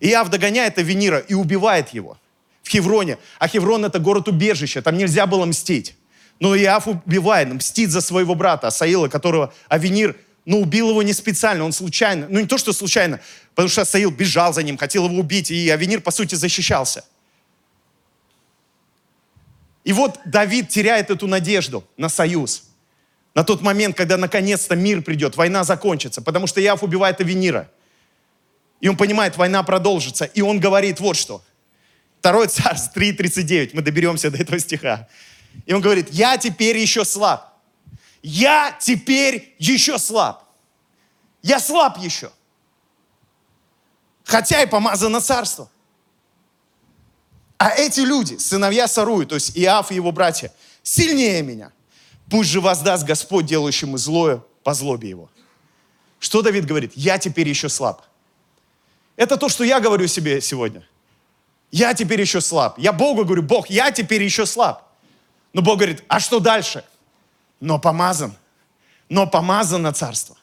Иав 0.00 0.28
догоняет 0.28 0.76
Авенира 0.76 1.18
и 1.18 1.32
убивает 1.32 1.88
его 1.94 2.18
в 2.62 2.68
Хевроне. 2.68 3.16
А 3.38 3.48
Хеврон 3.48 3.86
это 3.86 3.98
город-убежище, 3.98 4.82
там 4.82 4.98
нельзя 4.98 5.26
было 5.26 5.46
мстить. 5.46 5.96
Но 6.40 6.56
Иав 6.56 6.88
убивает, 6.88 7.52
мстит 7.52 7.90
за 7.90 8.00
своего 8.00 8.34
брата 8.34 8.66
Асаила, 8.68 9.08
которого 9.08 9.52
Авенир, 9.68 10.16
ну, 10.46 10.60
убил 10.60 10.90
его 10.90 11.02
не 11.02 11.12
специально, 11.12 11.64
он 11.64 11.72
случайно. 11.72 12.26
Ну, 12.30 12.40
не 12.40 12.46
то, 12.46 12.56
что 12.56 12.72
случайно, 12.72 13.20
потому 13.54 13.68
что 13.68 13.82
Асаил 13.82 14.10
бежал 14.10 14.54
за 14.54 14.62
ним, 14.62 14.78
хотел 14.78 15.06
его 15.06 15.20
убить, 15.20 15.50
и 15.50 15.68
Авенир, 15.68 16.00
по 16.00 16.10
сути, 16.10 16.34
защищался. 16.34 17.04
И 19.84 19.92
вот 19.92 20.18
Давид 20.24 20.70
теряет 20.70 21.10
эту 21.10 21.26
надежду 21.26 21.84
на 21.96 22.08
союз. 22.08 22.64
На 23.34 23.44
тот 23.44 23.60
момент, 23.60 23.96
когда 23.96 24.16
наконец-то 24.16 24.74
мир 24.76 25.02
придет, 25.02 25.36
война 25.36 25.62
закончится, 25.62 26.22
потому 26.22 26.46
что 26.46 26.62
Иав 26.62 26.82
убивает 26.82 27.20
Авенира. 27.20 27.70
И 28.80 28.88
он 28.88 28.96
понимает, 28.96 29.36
война 29.36 29.62
продолжится. 29.62 30.24
И 30.24 30.40
он 30.40 30.58
говорит 30.58 31.00
вот 31.00 31.16
что. 31.16 31.42
Второй 32.18 32.48
царств 32.48 32.96
3.39, 32.96 33.70
мы 33.74 33.82
доберемся 33.82 34.30
до 34.30 34.38
этого 34.38 34.58
стиха. 34.58 35.06
И 35.66 35.72
он 35.72 35.80
говорит, 35.80 36.08
я 36.10 36.36
теперь 36.36 36.76
еще 36.76 37.04
слаб. 37.04 37.54
Я 38.22 38.76
теперь 38.80 39.54
еще 39.58 39.98
слаб. 39.98 40.44
Я 41.42 41.58
слаб 41.60 41.98
еще. 41.98 42.30
Хотя 44.24 44.62
и 44.62 44.66
помазано 44.66 45.20
царство. 45.20 45.70
А 47.58 47.70
эти 47.70 48.00
люди, 48.00 48.36
сыновья 48.36 48.88
Саруи, 48.88 49.24
то 49.24 49.34
есть 49.34 49.56
Иав 49.56 49.90
и 49.90 49.94
его 49.94 50.12
братья, 50.12 50.52
сильнее 50.82 51.42
меня. 51.42 51.72
Пусть 52.30 52.48
же 52.48 52.60
воздаст 52.60 53.04
Господь, 53.04 53.46
делающему 53.46 53.98
злое, 53.98 54.42
по 54.62 54.72
злобе 54.72 55.08
его. 55.08 55.30
Что 56.18 56.42
Давид 56.42 56.64
говорит? 56.64 56.92
Я 56.94 57.18
теперь 57.18 57.48
еще 57.48 57.68
слаб. 57.68 58.06
Это 59.16 59.36
то, 59.36 59.48
что 59.48 59.64
я 59.64 59.80
говорю 59.80 60.06
себе 60.06 60.40
сегодня. 60.40 60.86
Я 61.70 61.94
теперь 61.94 62.20
еще 62.20 62.40
слаб. 62.40 62.78
Я 62.78 62.92
Богу 62.92 63.24
говорю, 63.24 63.42
Бог, 63.42 63.68
я 63.68 63.90
теперь 63.90 64.22
еще 64.22 64.46
слаб. 64.46 64.89
Но 65.52 65.62
Бог 65.62 65.78
говорит, 65.78 66.04
а 66.08 66.20
что 66.20 66.40
дальше? 66.40 66.84
Но 67.60 67.78
помазан. 67.78 68.34
Но 69.08 69.26
помазан 69.26 69.82
на 69.82 69.92
царство. 69.92 70.36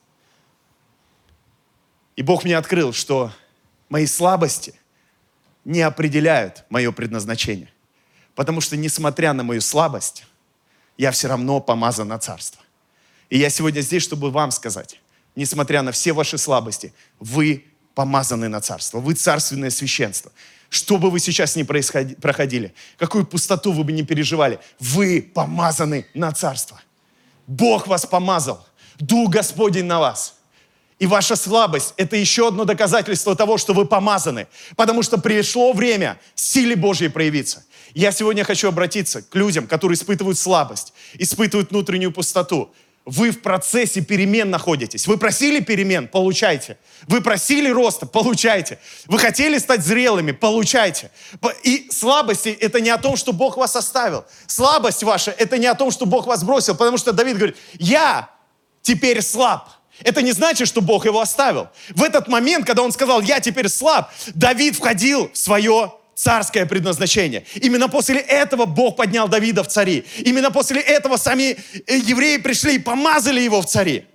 И 2.15 2.21
Бог 2.21 2.43
мне 2.43 2.57
открыл, 2.57 2.93
что 2.93 3.31
мои 3.89 4.05
слабости 4.05 4.73
не 5.63 5.81
определяют 5.81 6.65
мое 6.69 6.91
предназначение. 6.91 7.71
Потому 8.35 8.61
что, 8.61 8.75
несмотря 8.75 9.33
на 9.33 9.43
мою 9.43 9.61
слабость, 9.61 10.25
я 10.97 11.11
все 11.11 11.27
равно 11.27 11.59
помазан 11.59 12.07
на 12.07 12.19
царство. 12.19 12.61
И 13.29 13.37
я 13.37 13.49
сегодня 13.49 13.81
здесь, 13.81 14.03
чтобы 14.03 14.31
вам 14.31 14.51
сказать, 14.51 14.99
несмотря 15.35 15.81
на 15.81 15.91
все 15.91 16.13
ваши 16.13 16.37
слабости, 16.37 16.93
вы 17.19 17.65
помазаны 17.93 18.47
на 18.47 18.61
царство, 18.61 18.99
вы 18.99 19.13
царственное 19.13 19.69
священство. 19.69 20.31
Что 20.69 20.97
бы 20.97 21.09
вы 21.09 21.19
сейчас 21.19 21.55
ни 21.55 21.63
проходили, 21.63 22.73
какую 22.97 23.25
пустоту 23.25 23.71
вы 23.71 23.83
бы 23.83 23.91
не 23.91 24.03
переживали, 24.03 24.59
вы 24.79 25.21
помазаны 25.21 26.07
на 26.13 26.31
царство. 26.31 26.81
Бог 27.47 27.87
вас 27.87 28.05
помазал, 28.05 28.65
Дух 28.99 29.29
Господень 29.29 29.85
на 29.85 29.99
вас. 29.99 30.35
И 30.99 31.05
ваша 31.05 31.35
слабость– 31.35 31.93
это 31.97 32.15
еще 32.15 32.47
одно 32.47 32.65
доказательство 32.65 33.35
того, 33.35 33.57
что 33.57 33.73
вы 33.73 33.85
помазаны. 33.85 34.47
Потому 34.75 35.03
что 35.03 35.19
пришло 35.19 35.71
время 35.71 36.19
силе 36.33 36.75
Божьей 36.75 37.09
проявиться. 37.09 37.63
Я 37.93 38.11
сегодня 38.11 38.43
хочу 38.43 38.67
обратиться 38.67 39.21
к 39.21 39.35
людям, 39.35 39.67
которые 39.67 39.95
испытывают 39.95 40.39
слабость, 40.39 40.93
испытывают 41.13 41.69
внутреннюю 41.69 42.11
пустоту. 42.11 42.73
Вы 43.07 43.31
в 43.31 43.41
процессе 43.41 44.01
перемен 44.01 44.49
находитесь. 44.49 45.07
Вы 45.07 45.17
просили 45.17 45.61
перемен? 45.61 46.09
Получайте. 46.09 46.77
Вы 47.07 47.21
просили 47.21 47.69
роста? 47.69 48.05
Получайте. 48.05 48.79
Вы 49.05 49.17
хотели 49.17 49.59
стать 49.59 49.81
зрелыми? 49.81 50.33
Получайте. 50.33 51.09
И 51.63 51.87
слабости– 51.89 52.49
это 52.59 52.81
не 52.81 52.89
о 52.89 52.97
том, 52.97 53.15
что 53.15 53.31
Бог 53.31 53.55
вас 53.55 53.77
оставил. 53.77 54.25
Слабость 54.45 55.03
ваша– 55.03 55.31
это 55.37 55.57
не 55.57 55.67
о 55.67 55.75
том, 55.75 55.89
что 55.89 56.05
Бог 56.05 56.27
вас 56.27 56.43
бросил. 56.43 56.75
Потому 56.75 56.97
что 56.97 57.13
Давид 57.13 57.37
говорит, 57.37 57.55
я 57.75 58.29
теперь 58.81 59.21
слаб. 59.21 59.69
Это 60.03 60.21
не 60.21 60.33
значит, 60.33 60.67
что 60.67 60.81
Бог 60.81 61.05
его 61.05 61.21
оставил. 61.21 61.69
В 61.91 62.03
этот 62.03 62.27
момент, 62.27 62.65
когда 62.67 62.83
он 62.83 62.91
сказал, 62.91 63.21
я 63.21 63.39
теперь 63.39 63.69
слаб, 63.69 64.11
Давид 64.35 64.75
входил 64.75 65.31
в 65.31 65.37
свое 65.37 65.93
царское 66.17 66.65
предназначение. 66.65 67.45
Именно 67.55 67.89
после 67.89 68.19
этого 68.19 68.65
Бог 68.65 68.95
поднял 68.95 69.27
Давида 69.27 69.63
в 69.63 69.67
цари. 69.67 70.03
Именно 70.17 70.49
после 70.49 70.81
этого 70.81 71.15
сами 71.15 71.57
э, 71.85 71.97
евреи 71.97 72.37
пришли 72.37 72.75
и 72.75 72.79
помазали 72.79 73.39
его 73.39 73.61
в 73.61 73.67
цари. 73.67 74.05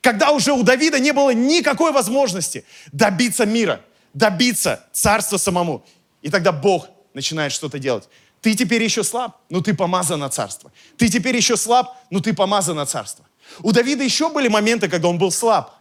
Когда 0.00 0.30
уже 0.30 0.52
у 0.52 0.62
Давида 0.62 0.98
не 0.98 1.12
было 1.12 1.30
никакой 1.34 1.92
возможности 1.92 2.64
добиться 2.90 3.44
мира, 3.44 3.82
добиться 4.14 4.82
царства 4.92 5.36
самому. 5.36 5.84
И 6.22 6.30
тогда 6.30 6.52
Бог 6.52 6.88
начинает 7.12 7.52
что-то 7.52 7.78
делать. 7.78 8.08
Ты 8.40 8.54
теперь 8.54 8.82
еще 8.82 9.04
слаб, 9.04 9.36
но 9.50 9.60
ты 9.60 9.74
помазан 9.74 10.20
на 10.20 10.30
царство. 10.30 10.72
Ты 10.96 11.08
теперь 11.08 11.36
еще 11.36 11.58
слаб, 11.58 11.94
но 12.08 12.20
ты 12.20 12.32
помазан 12.32 12.76
на 12.76 12.86
царство. 12.86 13.26
У 13.60 13.72
Давида 13.72 14.02
еще 14.02 14.30
были 14.30 14.48
моменты, 14.48 14.88
когда 14.88 15.08
он 15.08 15.18
был 15.18 15.30
слаб. 15.30 15.74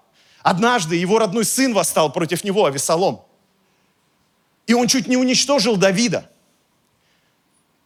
Однажды 0.43 0.97
его 0.97 1.17
родной 1.17 1.45
сын 1.45 1.74
восстал 1.74 2.11
против 2.11 2.43
него, 2.43 2.65
Авесолом. 2.65 3.22
И 4.68 4.74
он 4.74 4.88
чуть 4.88 5.07
не 5.07 5.18
уничтожил 5.18 5.76
Давида. 5.76 6.30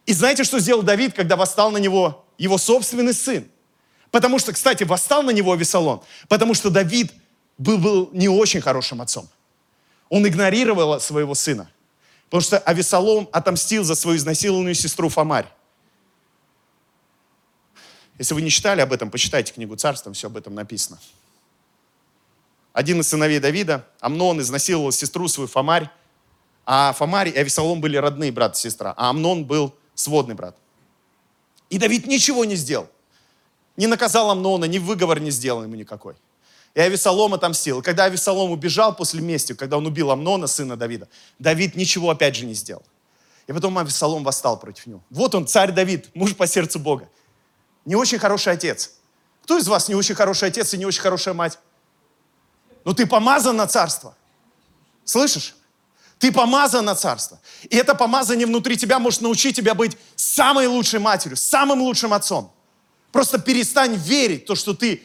И 0.06 0.12
знаете, 0.12 0.44
что 0.44 0.60
сделал 0.60 0.82
Давид, 0.82 1.14
когда 1.14 1.36
восстал 1.36 1.70
на 1.70 1.78
него 1.78 2.24
его 2.38 2.58
собственный 2.58 3.12
сын? 3.12 3.48
Потому 4.10 4.38
что, 4.38 4.52
кстати, 4.52 4.84
восстал 4.84 5.22
на 5.22 5.30
него 5.30 5.52
Авесолом, 5.52 6.02
потому 6.28 6.54
что 6.54 6.70
Давид 6.70 7.12
был, 7.58 7.78
был 7.78 8.10
не 8.12 8.28
очень 8.28 8.60
хорошим 8.60 9.02
отцом. 9.02 9.28
Он 10.08 10.26
игнорировал 10.26 11.00
своего 11.00 11.34
сына. 11.34 11.68
Потому 12.26 12.40
что 12.40 12.58
Авесолом 12.58 13.28
отомстил 13.32 13.84
за 13.84 13.94
свою 13.94 14.16
изнасилованную 14.16 14.74
сестру 14.74 15.08
Фомарь. 15.08 15.46
Если 18.18 18.34
вы 18.34 18.42
не 18.42 18.50
читали 18.50 18.80
об 18.80 18.92
этом, 18.92 19.10
почитайте 19.10 19.52
книгу 19.52 19.76
Царства, 19.76 20.12
все 20.12 20.28
об 20.28 20.36
этом 20.36 20.54
написано. 20.54 20.98
Один 22.72 23.00
из 23.00 23.08
сыновей 23.08 23.38
Давида, 23.38 23.86
Амнон, 24.00 24.40
изнасиловал 24.40 24.92
сестру 24.92 25.28
свою 25.28 25.48
Фомарь, 25.48 25.90
а 26.66 26.92
Фомарь 26.92 27.28
и 27.28 27.38
Авесолом 27.38 27.80
были 27.80 27.96
родные 27.96 28.32
брат 28.32 28.56
и 28.56 28.60
сестра, 28.60 28.92
а 28.96 29.10
Амнон 29.10 29.44
был 29.44 29.72
сводный 29.94 30.34
брат. 30.34 30.56
И 31.70 31.78
Давид 31.78 32.06
ничего 32.06 32.44
не 32.44 32.56
сделал. 32.56 32.88
Не 33.76 33.86
наказал 33.86 34.30
Амнона, 34.30 34.64
ни 34.64 34.78
выговор 34.78 35.20
не 35.20 35.30
сделал 35.30 35.62
ему 35.62 35.76
никакой. 35.76 36.14
И 36.74 36.80
Авесолом 36.80 37.34
отомстил. 37.34 37.80
И 37.80 37.82
когда 37.82 38.04
Авесолом 38.04 38.50
убежал 38.50 38.94
после 38.94 39.22
мести, 39.22 39.54
когда 39.54 39.78
он 39.78 39.86
убил 39.86 40.10
Амнона, 40.10 40.46
сына 40.46 40.76
Давида, 40.76 41.08
Давид 41.38 41.76
ничего 41.76 42.10
опять 42.10 42.34
же 42.34 42.44
не 42.44 42.54
сделал. 42.54 42.82
И 43.46 43.52
потом 43.52 43.78
Авесолом 43.78 44.24
восстал 44.24 44.58
против 44.58 44.86
него. 44.86 45.00
Вот 45.10 45.34
он, 45.34 45.46
царь 45.46 45.72
Давид, 45.72 46.10
муж 46.14 46.34
по 46.34 46.46
сердцу 46.46 46.78
Бога. 46.78 47.08
Не 47.84 47.94
очень 47.94 48.18
хороший 48.18 48.52
отец. 48.52 48.92
Кто 49.44 49.56
из 49.56 49.68
вас 49.68 49.88
не 49.88 49.94
очень 49.94 50.16
хороший 50.16 50.48
отец 50.48 50.74
и 50.74 50.78
не 50.78 50.84
очень 50.84 51.00
хорошая 51.00 51.34
мать? 51.34 51.58
Но 52.84 52.92
ты 52.92 53.06
помазан 53.06 53.56
на 53.56 53.66
царство. 53.66 54.16
Слышишь? 55.04 55.54
Ты 56.18 56.32
помазан 56.32 56.84
на 56.84 56.94
царство. 56.94 57.38
И 57.68 57.76
это 57.76 57.94
помазание 57.94 58.46
внутри 58.46 58.76
тебя 58.76 58.98
может 58.98 59.20
научить 59.20 59.56
тебя 59.56 59.74
быть 59.74 59.96
самой 60.14 60.66
лучшей 60.66 60.98
матерью, 60.98 61.36
самым 61.36 61.82
лучшим 61.82 62.12
отцом. 62.12 62.52
Просто 63.12 63.38
перестань 63.38 63.94
верить 63.94 64.44
в 64.44 64.46
то, 64.46 64.54
что 64.54 64.74
ты 64.74 65.02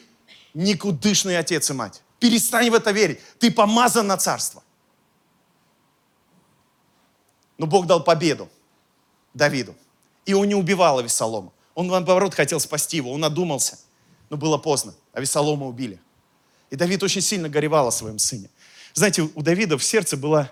никудышный 0.54 1.38
отец 1.38 1.70
и 1.70 1.72
мать. 1.72 2.02
Перестань 2.18 2.70
в 2.70 2.74
это 2.74 2.92
верить. 2.92 3.20
Ты 3.38 3.50
помазан 3.50 4.06
на 4.06 4.16
царство. 4.16 4.62
Но 7.58 7.66
Бог 7.66 7.86
дал 7.86 8.02
победу 8.02 8.48
Давиду. 9.34 9.74
И 10.24 10.34
он 10.34 10.46
не 10.46 10.54
убивал 10.54 10.98
Авесолома. 10.98 11.52
Он, 11.74 11.88
наоборот, 11.88 12.34
хотел 12.34 12.60
спасти 12.60 12.98
его. 12.98 13.12
Он 13.12 13.20
надумался. 13.20 13.78
Но 14.30 14.36
было 14.36 14.56
поздно. 14.56 14.94
Авесолома 15.12 15.66
убили. 15.66 16.00
И 16.70 16.76
Давид 16.76 17.02
очень 17.02 17.20
сильно 17.20 17.48
горевал 17.48 17.88
о 17.88 17.92
своем 17.92 18.18
сыне. 18.18 18.48
Знаете, 18.94 19.22
у 19.22 19.42
Давида 19.42 19.78
в 19.78 19.84
сердце 19.84 20.16
было 20.16 20.50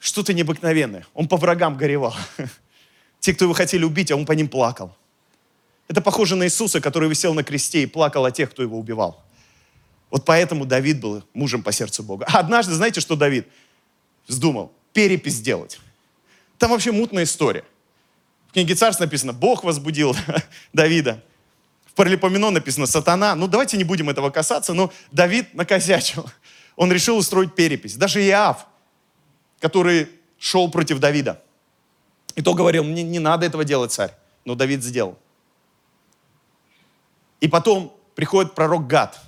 что-то 0.00 0.32
необыкновенное. 0.32 1.06
Он 1.14 1.28
по 1.28 1.36
врагам 1.36 1.76
горевал. 1.76 2.16
Те, 3.20 3.34
кто 3.34 3.44
его 3.44 3.54
хотели 3.54 3.84
убить, 3.84 4.10
а 4.10 4.16
он 4.16 4.26
по 4.26 4.32
ним 4.32 4.48
плакал. 4.48 4.96
Это 5.86 6.00
похоже 6.00 6.36
на 6.36 6.44
Иисуса, 6.44 6.80
который 6.80 7.08
висел 7.08 7.34
на 7.34 7.44
кресте 7.44 7.82
и 7.82 7.86
плакал 7.86 8.24
о 8.24 8.30
тех, 8.30 8.50
кто 8.50 8.62
его 8.62 8.78
убивал. 8.78 9.22
Вот 10.10 10.24
поэтому 10.24 10.64
Давид 10.64 11.00
был 11.00 11.22
мужем 11.34 11.62
по 11.62 11.70
сердцу 11.70 12.02
Бога. 12.02 12.26
А 12.28 12.38
однажды, 12.38 12.74
знаете, 12.74 13.00
что 13.00 13.14
Давид 13.14 13.46
вздумал? 14.26 14.72
Перепись 14.92 15.34
сделать. 15.34 15.78
Там 16.58 16.70
вообще 16.70 16.92
мутная 16.92 17.24
история. 17.24 17.64
В 18.48 18.52
книге 18.52 18.74
Царств 18.74 19.00
написано, 19.00 19.32
Бог 19.32 19.62
возбудил 19.64 20.16
Давида. 20.72 21.22
В 21.86 21.92
Паралипоменон 21.94 22.54
написано, 22.54 22.86
сатана. 22.86 23.34
Ну, 23.34 23.46
давайте 23.46 23.76
не 23.76 23.84
будем 23.84 24.08
этого 24.08 24.30
касаться, 24.30 24.72
но 24.74 24.92
Давид 25.12 25.54
накосячил. 25.54 26.28
Он 26.76 26.90
решил 26.90 27.16
устроить 27.16 27.54
перепись. 27.54 27.96
Даже 27.96 28.24
Иав, 28.26 28.66
который 29.60 30.08
шел 30.38 30.70
против 30.70 30.98
Давида. 30.98 31.40
И 32.34 32.42
то 32.42 32.54
говорил, 32.54 32.82
мне 32.82 33.02
не 33.02 33.18
надо 33.18 33.46
этого 33.46 33.64
делать, 33.64 33.92
царь. 33.92 34.12
Но 34.44 34.54
Давид 34.54 34.82
сделал. 34.82 35.18
И 37.40 37.48
потом 37.48 37.96
приходит 38.14 38.54
пророк 38.54 38.86
Гад. 38.86 39.20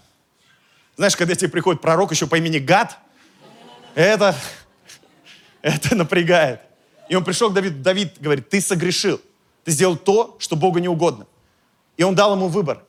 Знаешь, 0.96 1.16
когда 1.16 1.34
тебе 1.34 1.50
приходит 1.50 1.80
пророк 1.80 2.10
еще 2.10 2.26
по 2.26 2.36
имени 2.36 2.58
Гад, 2.58 2.98
это, 3.94 4.34
это 5.62 5.94
напрягает. 5.94 6.60
И 7.08 7.14
он 7.14 7.24
пришел 7.24 7.50
к 7.50 7.54
Давиду, 7.54 7.82
Давид 7.82 8.20
говорит, 8.20 8.48
ты 8.48 8.60
согрешил, 8.60 9.20
ты 9.64 9.72
сделал 9.72 9.96
то, 9.96 10.36
что 10.38 10.56
Богу 10.56 10.78
не 10.78 10.88
угодно. 10.88 11.26
И 11.96 12.04
он 12.04 12.14
дал 12.14 12.34
ему 12.34 12.48
выбор. 12.48 12.84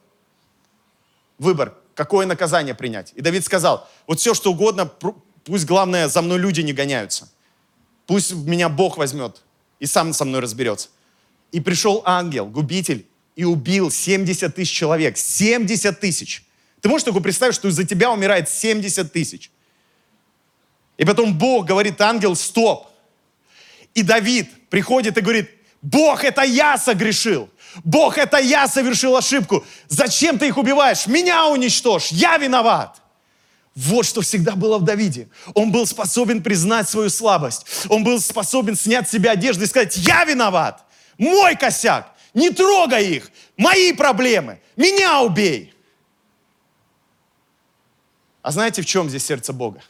Выбор, 1.37 1.73
какое 1.95 2.25
наказание 2.25 2.73
принять. 2.73 3.11
И 3.15 3.21
Давид 3.21 3.43
сказал, 3.43 3.89
вот 4.07 4.19
все, 4.19 4.33
что 4.33 4.51
угодно, 4.51 4.89
пусть 5.45 5.65
главное, 5.65 6.07
за 6.07 6.21
мной 6.21 6.39
люди 6.39 6.61
не 6.61 6.73
гоняются. 6.73 7.29
Пусть 8.05 8.33
меня 8.33 8.69
Бог 8.69 8.97
возьмет 8.97 9.41
и 9.79 9.85
сам 9.85 10.13
со 10.13 10.25
мной 10.25 10.41
разберется. 10.41 10.89
И 11.51 11.59
пришел 11.59 12.01
ангел, 12.05 12.45
губитель, 12.45 13.05
и 13.35 13.45
убил 13.45 13.91
70 13.91 14.55
тысяч 14.55 14.71
человек. 14.71 15.17
70 15.17 15.99
тысяч. 15.99 16.43
Ты 16.81 16.89
можешь 16.89 17.05
только 17.05 17.19
представить, 17.19 17.55
что 17.55 17.67
из-за 17.67 17.83
тебя 17.83 18.11
умирает 18.11 18.49
70 18.49 19.11
тысяч. 19.11 19.51
И 20.97 21.05
потом 21.05 21.37
Бог 21.37 21.65
говорит, 21.65 21.99
ангел, 22.01 22.35
стоп. 22.35 22.87
И 23.93 24.03
Давид 24.03 24.49
приходит 24.69 25.17
и 25.17 25.21
говорит, 25.21 25.49
Бог, 25.81 26.23
это 26.23 26.43
я 26.43 26.77
согрешил. 26.77 27.49
Бог, 27.83 28.17
это 28.17 28.37
я 28.37 28.67
совершил 28.67 29.17
ошибку. 29.17 29.65
Зачем 29.87 30.37
ты 30.37 30.47
их 30.47 30.57
убиваешь? 30.57 31.07
Меня 31.07 31.47
уничтожь. 31.47 32.11
Я 32.11 32.37
виноват. 32.37 33.01
Вот 33.75 34.05
что 34.05 34.21
всегда 34.21 34.55
было 34.55 34.77
в 34.77 34.83
Давиде. 34.83 35.29
Он 35.55 35.71
был 35.71 35.87
способен 35.87 36.43
признать 36.43 36.87
свою 36.87 37.09
слабость. 37.09 37.65
Он 37.89 38.03
был 38.03 38.19
способен 38.19 38.75
снять 38.75 39.07
с 39.07 39.11
себя 39.11 39.31
одежду 39.31 39.63
и 39.63 39.67
сказать, 39.67 39.97
я 39.97 40.25
виноват. 40.25 40.85
Мой 41.17 41.55
косяк. 41.55 42.13
Не 42.33 42.51
трогай 42.51 43.15
их. 43.15 43.31
Мои 43.57 43.93
проблемы. 43.93 44.61
Меня 44.75 45.21
убей. 45.21 45.73
А 48.41 48.51
знаете, 48.51 48.81
в 48.81 48.85
чем 48.85 49.09
здесь 49.09 49.25
сердце 49.25 49.53
Бога? 49.53 49.81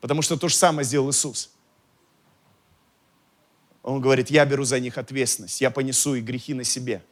Потому 0.00 0.22
что 0.22 0.36
то 0.36 0.48
же 0.48 0.54
самое 0.54 0.86
сделал 0.86 1.10
Иисус. 1.10 1.50
Он 3.82 4.00
говорит, 4.00 4.30
я 4.30 4.46
беру 4.46 4.64
за 4.64 4.80
них 4.80 4.96
ответственность, 4.96 5.60
я 5.60 5.70
понесу 5.70 6.14
их 6.14 6.24
грехи 6.24 6.54
на 6.54 6.64
себе. 6.64 7.04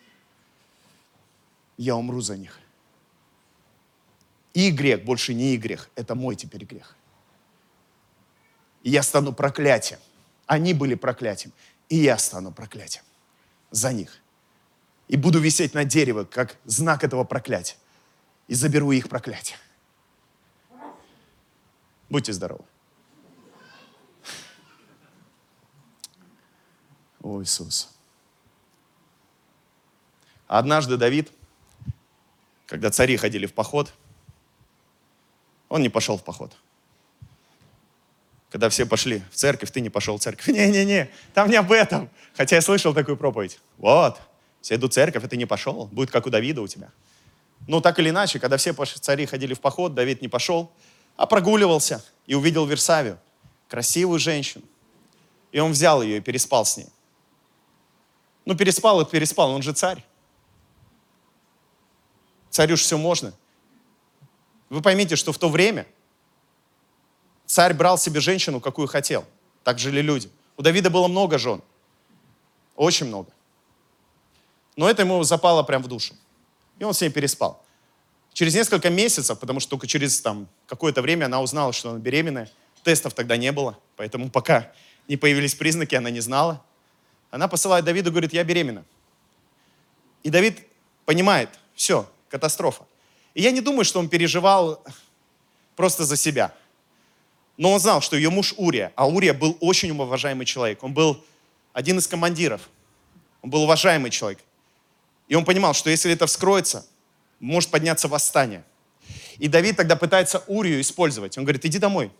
Я 1.76 1.96
умру 1.96 2.22
за 2.22 2.36
них. 2.36 2.61
И 4.54 4.70
грех 4.70 5.04
больше 5.04 5.34
не 5.34 5.54
и 5.54 5.56
грех, 5.56 5.88
это 5.94 6.14
мой 6.14 6.36
теперь 6.36 6.64
грех. 6.64 6.96
И 8.82 8.90
я 8.90 9.02
стану 9.02 9.32
проклятием. 9.32 10.00
Они 10.46 10.74
были 10.74 10.94
проклятием, 10.94 11.52
и 11.88 11.96
я 11.96 12.18
стану 12.18 12.52
проклятием 12.52 13.04
за 13.70 13.92
них. 13.92 14.20
И 15.08 15.16
буду 15.16 15.40
висеть 15.40 15.74
на 15.74 15.84
дерево, 15.84 16.24
как 16.24 16.56
знак 16.64 17.04
этого 17.04 17.24
проклятия. 17.24 17.76
И 18.48 18.54
заберу 18.54 18.92
их 18.92 19.08
проклятие. 19.08 19.56
Будьте 22.10 22.32
здоровы. 22.32 22.64
О, 27.22 27.42
Иисус. 27.42 27.94
Однажды 30.46 30.96
Давид, 30.96 31.32
когда 32.66 32.90
цари 32.90 33.16
ходили 33.16 33.46
в 33.46 33.54
поход, 33.54 33.94
он 35.72 35.80
не 35.80 35.88
пошел 35.88 36.18
в 36.18 36.22
поход. 36.22 36.52
Когда 38.50 38.68
все 38.68 38.84
пошли 38.84 39.22
в 39.30 39.36
церковь, 39.36 39.70
ты 39.70 39.80
не 39.80 39.88
пошел 39.88 40.18
в 40.18 40.20
церковь. 40.20 40.46
Не-не-не, 40.48 41.10
там 41.32 41.48
не 41.48 41.56
об 41.56 41.72
этом. 41.72 42.10
Хотя 42.36 42.56
я 42.56 42.62
слышал 42.62 42.92
такую 42.92 43.16
проповедь. 43.16 43.58
Вот, 43.78 44.20
все 44.60 44.74
идут 44.74 44.92
в 44.92 44.94
церковь, 44.94 45.24
и 45.24 45.28
ты 45.28 45.38
не 45.38 45.46
пошел. 45.46 45.86
Будет 45.86 46.10
как 46.10 46.26
у 46.26 46.30
Давида 46.30 46.60
у 46.60 46.68
тебя. 46.68 46.90
Ну, 47.66 47.80
так 47.80 47.98
или 47.98 48.10
иначе, 48.10 48.38
когда 48.38 48.58
все 48.58 48.74
цари 48.74 49.24
ходили 49.24 49.54
в 49.54 49.60
поход, 49.60 49.94
Давид 49.94 50.20
не 50.20 50.28
пошел, 50.28 50.70
а 51.16 51.24
прогуливался 51.24 52.04
и 52.26 52.34
увидел 52.34 52.66
Версавию, 52.66 53.18
красивую 53.68 54.18
женщину. 54.18 54.64
И 55.52 55.58
он 55.58 55.72
взял 55.72 56.02
ее 56.02 56.18
и 56.18 56.20
переспал 56.20 56.66
с 56.66 56.76
ней. 56.76 56.88
Ну, 58.44 58.54
переспал 58.54 59.00
и 59.00 59.10
переспал, 59.10 59.52
он 59.52 59.62
же 59.62 59.72
царь. 59.72 60.04
Царю 62.50 62.76
все 62.76 62.98
можно. 62.98 63.32
Вы 64.72 64.80
поймите, 64.80 65.16
что 65.16 65.32
в 65.34 65.38
то 65.38 65.50
время 65.50 65.86
царь 67.44 67.74
брал 67.74 67.98
себе 67.98 68.20
женщину, 68.20 68.58
какую 68.58 68.88
хотел. 68.88 69.26
Так 69.64 69.78
жили 69.78 70.00
люди. 70.00 70.30
У 70.56 70.62
Давида 70.62 70.88
было 70.88 71.08
много 71.08 71.36
жен. 71.36 71.60
Очень 72.74 73.08
много. 73.08 73.30
Но 74.74 74.88
это 74.88 75.02
ему 75.02 75.22
запало 75.24 75.62
прямо 75.62 75.84
в 75.84 75.88
душу. 75.88 76.14
И 76.78 76.84
он 76.84 76.94
с 76.94 77.02
ней 77.02 77.10
переспал. 77.10 77.62
Через 78.32 78.54
несколько 78.54 78.88
месяцев, 78.88 79.38
потому 79.38 79.60
что 79.60 79.68
только 79.68 79.86
через 79.86 80.18
там, 80.22 80.48
какое-то 80.66 81.02
время 81.02 81.26
она 81.26 81.42
узнала, 81.42 81.74
что 81.74 81.90
она 81.90 81.98
беременная. 81.98 82.48
Тестов 82.82 83.12
тогда 83.12 83.36
не 83.36 83.52
было, 83.52 83.78
поэтому 83.96 84.30
пока 84.30 84.72
не 85.06 85.18
появились 85.18 85.54
признаки, 85.54 85.94
она 85.96 86.08
не 86.08 86.20
знала. 86.20 86.64
Она 87.30 87.46
посылает 87.46 87.84
Давиду, 87.84 88.10
говорит, 88.10 88.32
я 88.32 88.42
беременна. 88.42 88.86
И 90.22 90.30
Давид 90.30 90.66
понимает, 91.04 91.50
все, 91.74 92.10
катастрофа. 92.30 92.86
И 93.34 93.42
я 93.42 93.50
не 93.50 93.60
думаю, 93.60 93.84
что 93.84 93.98
он 93.98 94.08
переживал 94.08 94.84
просто 95.76 96.04
за 96.04 96.16
себя. 96.16 96.54
Но 97.56 97.72
он 97.72 97.80
знал, 97.80 98.00
что 98.00 98.16
ее 98.16 98.30
муж 98.30 98.54
Урия, 98.56 98.92
а 98.96 99.06
Урия 99.06 99.34
был 99.34 99.56
очень 99.60 99.90
уважаемый 99.90 100.46
человек. 100.46 100.82
Он 100.82 100.92
был 100.92 101.22
один 101.72 101.98
из 101.98 102.06
командиров. 102.06 102.68
Он 103.42 103.50
был 103.50 103.62
уважаемый 103.62 104.10
человек. 104.10 104.40
И 105.28 105.34
он 105.34 105.44
понимал, 105.44 105.74
что 105.74 105.90
если 105.90 106.12
это 106.12 106.26
вскроется, 106.26 106.86
может 107.40 107.70
подняться 107.70 108.08
восстание. 108.08 108.64
И 109.38 109.48
Давид 109.48 109.76
тогда 109.76 109.96
пытается 109.96 110.44
Урию 110.46 110.80
использовать. 110.80 111.36
Он 111.38 111.44
говорит, 111.44 111.64
иди 111.64 111.78
домой, 111.78 112.12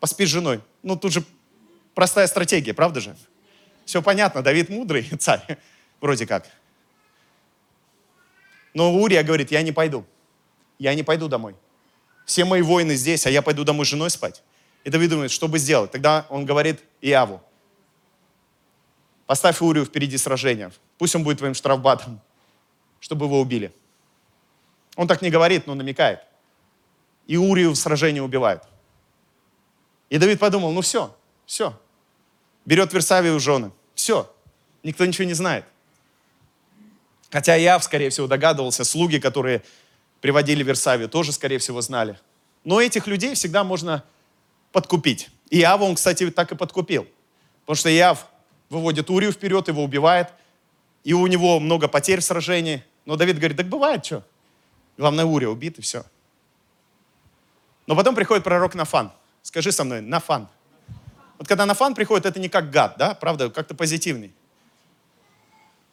поспи 0.00 0.26
с 0.26 0.28
женой. 0.28 0.60
Ну, 0.82 0.96
тут 0.96 1.12
же 1.12 1.24
простая 1.94 2.26
стратегия, 2.26 2.74
правда 2.74 3.00
же? 3.00 3.16
Все 3.84 4.02
понятно, 4.02 4.42
Давид 4.42 4.68
мудрый 4.68 5.08
царь, 5.18 5.58
вроде 6.00 6.26
как. 6.26 6.48
Но 8.78 8.94
Урия 8.94 9.24
говорит, 9.24 9.50
я 9.50 9.62
не 9.62 9.72
пойду. 9.72 10.04
Я 10.78 10.94
не 10.94 11.02
пойду 11.02 11.26
домой. 11.26 11.56
Все 12.24 12.44
мои 12.44 12.62
воины 12.62 12.94
здесь, 12.94 13.26
а 13.26 13.30
я 13.30 13.42
пойду 13.42 13.64
домой 13.64 13.84
с 13.84 13.88
женой 13.88 14.08
спать. 14.08 14.40
И 14.84 14.88
Давид 14.90 15.10
думает, 15.10 15.32
что 15.32 15.48
бы 15.48 15.58
сделать? 15.58 15.90
Тогда 15.90 16.26
он 16.28 16.46
говорит 16.46 16.84
Иаву, 17.00 17.42
поставь 19.26 19.60
Урию 19.60 19.84
впереди 19.84 20.16
сражения. 20.16 20.70
Пусть 20.96 21.16
он 21.16 21.24
будет 21.24 21.38
твоим 21.38 21.54
штрафбатом, 21.54 22.20
чтобы 23.00 23.26
его 23.26 23.40
убили. 23.40 23.72
Он 24.94 25.08
так 25.08 25.22
не 25.22 25.30
говорит, 25.30 25.66
но 25.66 25.74
намекает. 25.74 26.20
И 27.26 27.36
Урию 27.36 27.72
в 27.72 27.76
сражении 27.76 28.20
убивают. 28.20 28.62
И 30.08 30.18
Давид 30.18 30.38
подумал, 30.38 30.70
ну 30.70 30.82
все, 30.82 31.12
все. 31.46 31.76
Берет 32.64 32.92
Версавию 32.92 33.40
жены. 33.40 33.72
Все. 33.96 34.32
Никто 34.84 35.04
ничего 35.04 35.26
не 35.26 35.34
знает. 35.34 35.64
Хотя 37.30 37.54
я, 37.56 37.78
скорее 37.80 38.10
всего, 38.10 38.26
догадывался, 38.26 38.84
слуги, 38.84 39.18
которые 39.18 39.62
приводили 40.20 40.62
Версавию, 40.62 41.08
тоже, 41.08 41.32
скорее 41.32 41.58
всего, 41.58 41.80
знали. 41.80 42.18
Но 42.64 42.80
этих 42.80 43.06
людей 43.06 43.34
всегда 43.34 43.64
можно 43.64 44.02
подкупить. 44.72 45.30
И 45.50 45.60
Иава 45.60 45.84
он, 45.84 45.94
кстати, 45.94 46.30
так 46.30 46.52
и 46.52 46.56
подкупил. 46.56 47.06
Потому 47.60 47.76
что 47.76 47.94
Иав 47.94 48.26
выводит 48.70 49.10
Урию 49.10 49.32
вперед, 49.32 49.68
его 49.68 49.82
убивает, 49.84 50.28
и 51.04 51.12
у 51.12 51.26
него 51.26 51.60
много 51.60 51.88
потерь 51.88 52.20
в 52.20 52.24
сражении. 52.24 52.84
Но 53.04 53.16
Давид 53.16 53.38
говорит, 53.38 53.56
так 53.56 53.68
бывает, 53.68 54.04
что? 54.04 54.24
Главное, 54.96 55.24
Урия 55.24 55.48
убит, 55.48 55.78
и 55.78 55.82
все. 55.82 56.04
Но 57.86 57.96
потом 57.96 58.14
приходит 58.14 58.44
пророк 58.44 58.74
Нафан. 58.74 59.12
Скажи 59.42 59.72
со 59.72 59.84
мной, 59.84 60.00
Нафан. 60.00 60.48
Вот 61.38 61.46
когда 61.46 61.64
Нафан 61.66 61.94
приходит, 61.94 62.26
это 62.26 62.40
не 62.40 62.48
как 62.48 62.70
гад, 62.70 62.96
да, 62.98 63.14
правда, 63.14 63.48
как-то 63.48 63.74
позитивный. 63.74 64.34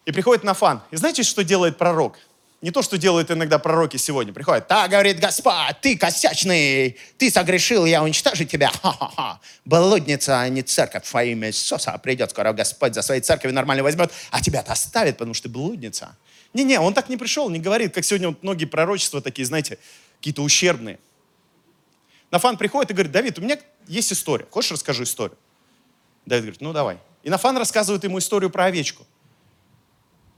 И 0.05 0.11
приходит 0.11 0.43
Нафан. 0.43 0.81
И 0.91 0.95
знаете, 0.95 1.23
что 1.23 1.43
делает 1.43 1.77
пророк? 1.77 2.17
Не 2.61 2.71
то, 2.71 2.81
что 2.81 2.97
делают 2.97 3.29
иногда 3.29 3.59
пророки 3.59 3.97
сегодня. 3.97 4.33
Приходят, 4.33 4.67
так, 4.67 4.89
говорит 4.89 5.19
Господь, 5.19 5.53
ты 5.81 5.97
косячный, 5.97 6.97
ты 7.17 7.29
согрешил, 7.29 7.85
я 7.85 8.01
уничтожу 8.01 8.45
тебя. 8.45 8.69
Ха-ха-ха. 8.81 9.39
Блудница, 9.65 10.39
а 10.39 10.49
не 10.49 10.63
церковь 10.63 11.11
во 11.11 11.23
имя 11.23 11.49
Иисуса. 11.49 11.99
Придет 12.01 12.31
скоро 12.31 12.53
Господь 12.53 12.95
за 12.95 13.01
своей 13.01 13.21
церковью 13.21 13.53
нормально 13.53 13.83
возьмет, 13.83 14.11
а 14.31 14.41
тебя-то 14.41 14.71
оставит, 14.71 15.17
потому 15.17 15.33
что 15.33 15.43
ты 15.43 15.49
блудница. 15.49 16.15
Не-не, 16.53 16.79
он 16.79 16.93
так 16.93 17.09
не 17.09 17.17
пришел, 17.17 17.49
не 17.49 17.59
говорит, 17.59 17.93
как 17.93 18.05
сегодня 18.05 18.29
вот 18.29 18.41
многие 18.41 18.65
пророчества 18.65 19.21
такие, 19.21 19.45
знаете, 19.45 19.77
какие-то 20.17 20.41
ущербные. 20.41 20.99
Нафан 22.31 22.57
приходит 22.57 22.91
и 22.91 22.93
говорит, 22.93 23.11
Давид, 23.11 23.37
у 23.37 23.41
меня 23.41 23.59
есть 23.87 24.11
история. 24.11 24.47
Хочешь, 24.49 24.71
расскажу 24.71 25.03
историю? 25.03 25.37
Давид 26.25 26.45
говорит, 26.45 26.61
ну 26.61 26.73
давай. 26.73 26.97
И 27.21 27.29
Нафан 27.29 27.57
рассказывает 27.57 28.03
ему 28.03 28.19
историю 28.19 28.49
про 28.49 28.65
овечку. 28.65 29.05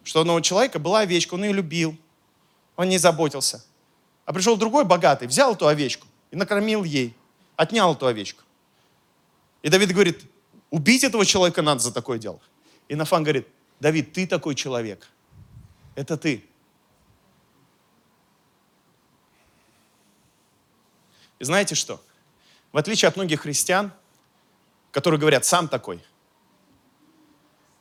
Что 0.07 0.19
у 0.19 0.21
одного 0.21 0.39
человека 0.39 0.79
была 0.79 1.01
овечка, 1.01 1.33
он 1.33 1.43
ее 1.43 1.51
любил, 1.51 1.97
он 2.77 2.87
не 2.87 2.97
заботился. 2.97 3.65
А 4.23 4.31
пришел 4.31 4.55
другой 4.55 4.85
богатый, 4.85 5.27
взял 5.27 5.53
эту 5.53 5.67
овечку 5.67 6.07
и 6.31 6.37
накормил 6.37 6.85
ей, 6.85 7.13
отнял 7.57 7.93
эту 7.93 8.07
овечку. 8.07 8.41
И 9.63 9.67
Давид 9.67 9.91
говорит, 9.91 10.23
убить 10.69 11.03
этого 11.03 11.25
человека 11.25 11.61
надо 11.61 11.81
за 11.81 11.91
такое 11.91 12.19
дело. 12.19 12.39
И 12.87 12.95
Нафан 12.95 13.23
говорит, 13.23 13.49
Давид, 13.81 14.13
ты 14.13 14.25
такой 14.25 14.55
человек. 14.55 15.05
Это 15.93 16.15
ты. 16.15 16.41
И 21.37 21.43
знаете 21.43 21.75
что? 21.75 22.01
В 22.71 22.77
отличие 22.77 23.09
от 23.09 23.17
многих 23.17 23.41
христиан, 23.41 23.91
которые 24.91 25.19
говорят, 25.19 25.43
сам 25.43 25.67
такой. 25.67 26.01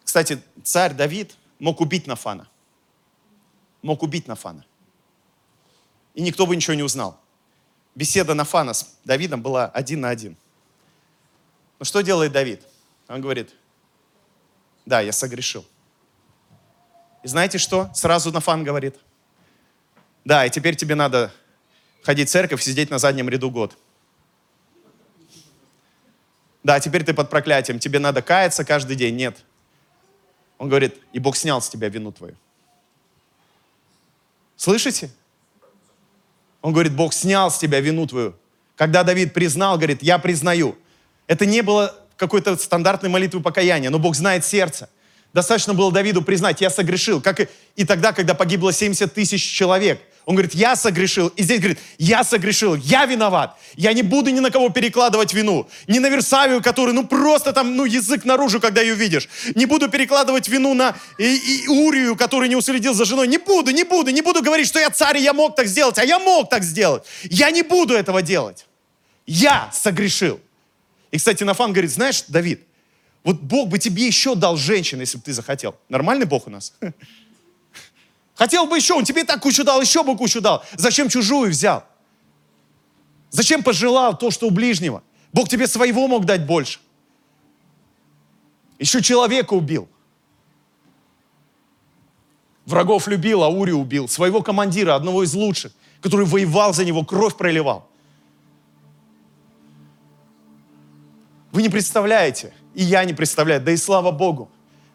Кстати, 0.02 0.42
царь 0.64 0.92
Давид 0.92 1.36
мог 1.58 1.80
убить 1.80 2.06
Нафана. 2.06 2.48
Мог 3.82 4.02
убить 4.02 4.28
Нафана 4.28 4.64
и 6.16 6.22
никто 6.22 6.46
бы 6.46 6.56
ничего 6.56 6.74
не 6.74 6.82
узнал. 6.82 7.20
Беседа 7.94 8.34
Нафана 8.34 8.72
с 8.72 8.96
Давидом 9.04 9.42
была 9.42 9.66
один 9.66 10.00
на 10.00 10.08
один. 10.08 10.36
Но 11.78 11.84
что 11.84 12.00
делает 12.00 12.32
Давид? 12.32 12.62
Он 13.06 13.20
говорит, 13.20 13.54
да, 14.86 15.00
я 15.00 15.12
согрешил. 15.12 15.64
И 17.22 17.28
знаете 17.28 17.58
что? 17.58 17.90
Сразу 17.94 18.32
Нафан 18.32 18.64
говорит, 18.64 18.96
да, 20.24 20.46
и 20.46 20.50
теперь 20.50 20.74
тебе 20.74 20.94
надо 20.94 21.32
ходить 22.02 22.28
в 22.28 22.32
церковь 22.32 22.62
сидеть 22.62 22.90
на 22.90 22.98
заднем 22.98 23.28
ряду 23.28 23.50
год. 23.50 23.76
Да, 26.64 26.80
теперь 26.80 27.04
ты 27.04 27.12
под 27.12 27.28
проклятием, 27.28 27.78
тебе 27.78 27.98
надо 27.98 28.22
каяться 28.22 28.64
каждый 28.64 28.96
день. 28.96 29.16
Нет. 29.16 29.44
Он 30.58 30.68
говорит, 30.68 30.96
и 31.12 31.18
Бог 31.18 31.36
снял 31.36 31.60
с 31.60 31.68
тебя 31.68 31.88
вину 31.88 32.12
твою. 32.12 32.34
Слышите? 34.56 35.10
Он 36.62 36.72
говорит, 36.72 36.94
Бог 36.94 37.12
снял 37.12 37.50
с 37.50 37.58
тебя 37.58 37.80
вину 37.80 38.06
твою. 38.06 38.34
Когда 38.74 39.04
Давид 39.04 39.34
признал, 39.34 39.76
говорит, 39.76 40.02
я 40.02 40.18
признаю. 40.18 40.76
Это 41.26 41.46
не 41.46 41.62
было 41.62 41.94
какой-то 42.16 42.56
стандартной 42.56 43.10
молитвы 43.10 43.42
покаяния, 43.42 43.90
но 43.90 43.98
Бог 43.98 44.16
знает 44.16 44.44
сердце. 44.44 44.88
Достаточно 45.32 45.74
было 45.74 45.92
Давиду 45.92 46.22
признать, 46.22 46.60
я 46.60 46.70
согрешил. 46.70 47.20
Как 47.20 47.40
и, 47.40 47.48
и 47.74 47.84
тогда, 47.84 48.12
когда 48.12 48.34
погибло 48.34 48.72
70 48.72 49.12
тысяч 49.12 49.42
человек– 49.42 50.00
он 50.26 50.34
говорит, 50.34 50.54
я 50.54 50.74
согрешил. 50.74 51.28
И 51.28 51.44
здесь 51.44 51.60
говорит, 51.60 51.78
я 51.98 52.24
согрешил, 52.24 52.74
я 52.74 53.06
виноват. 53.06 53.56
Я 53.76 53.92
не 53.92 54.02
буду 54.02 54.30
ни 54.30 54.40
на 54.40 54.50
кого 54.50 54.70
перекладывать 54.70 55.32
вину. 55.32 55.68
Ни 55.86 56.00
на 56.00 56.08
Версавию, 56.08 56.60
который, 56.60 56.92
ну 56.92 57.06
просто 57.06 57.52
там, 57.52 57.76
ну 57.76 57.84
язык 57.84 58.24
наружу, 58.24 58.60
когда 58.60 58.80
ее 58.80 58.96
видишь. 58.96 59.28
Не 59.54 59.66
буду 59.66 59.88
перекладывать 59.88 60.48
вину 60.48 60.74
на 60.74 60.96
и, 61.16 61.36
и 61.36 61.68
Урию, 61.68 62.16
который 62.16 62.48
не 62.48 62.56
уследил 62.56 62.92
за 62.92 63.04
женой. 63.04 63.28
Не 63.28 63.38
буду, 63.38 63.70
не 63.70 63.84
буду, 63.84 64.10
не 64.10 64.20
буду 64.20 64.42
говорить, 64.42 64.66
что 64.66 64.80
я 64.80 64.90
царь, 64.90 65.18
и 65.18 65.22
я 65.22 65.32
мог 65.32 65.54
так 65.54 65.68
сделать, 65.68 65.96
а 65.96 66.04
я 66.04 66.18
мог 66.18 66.50
так 66.50 66.64
сделать. 66.64 67.04
Я 67.22 67.52
не 67.52 67.62
буду 67.62 67.94
этого 67.94 68.20
делать. 68.20 68.66
Я 69.26 69.70
согрешил. 69.72 70.40
И, 71.12 71.18
кстати, 71.18 71.44
Нафан 71.44 71.72
говорит, 71.72 71.92
знаешь, 71.92 72.24
Давид, 72.26 72.62
вот 73.22 73.40
Бог 73.40 73.68
бы 73.68 73.78
тебе 73.78 74.04
еще 74.04 74.34
дал 74.34 74.56
женщин, 74.56 74.98
если 74.98 75.18
бы 75.18 75.22
ты 75.22 75.32
захотел. 75.32 75.76
Нормальный 75.88 76.26
Бог 76.26 76.48
у 76.48 76.50
нас? 76.50 76.72
Хотел 78.36 78.66
бы 78.66 78.76
еще, 78.76 78.94
он 78.94 79.04
тебе 79.04 79.24
так 79.24 79.40
кучу 79.40 79.64
дал, 79.64 79.80
еще 79.80 80.04
бы 80.04 80.16
кучу 80.16 80.40
дал. 80.40 80.62
Зачем 80.74 81.08
чужую 81.08 81.50
взял? 81.50 81.84
Зачем 83.30 83.62
пожелал 83.62 84.16
то, 84.16 84.30
что 84.30 84.46
у 84.46 84.50
ближнего? 84.50 85.02
Бог 85.32 85.48
тебе 85.48 85.66
своего 85.66 86.06
мог 86.06 86.26
дать 86.26 86.46
больше. 86.46 86.78
Еще 88.78 89.02
человека 89.02 89.54
убил. 89.54 89.88
Врагов 92.66 93.08
любил, 93.08 93.42
а 93.42 93.48
Ури 93.48 93.72
убил. 93.72 94.06
Своего 94.06 94.42
командира, 94.42 94.94
одного 94.94 95.22
из 95.22 95.32
лучших, 95.32 95.72
который 96.02 96.26
воевал 96.26 96.74
за 96.74 96.84
него, 96.84 97.04
кровь 97.04 97.36
проливал. 97.36 97.88
Вы 101.52 101.62
не 101.62 101.70
представляете, 101.70 102.52
и 102.74 102.82
я 102.82 103.02
не 103.04 103.14
представляю, 103.14 103.62
да 103.62 103.72
и 103.72 103.78
слава 103.78 104.10
Богу. 104.10 104.50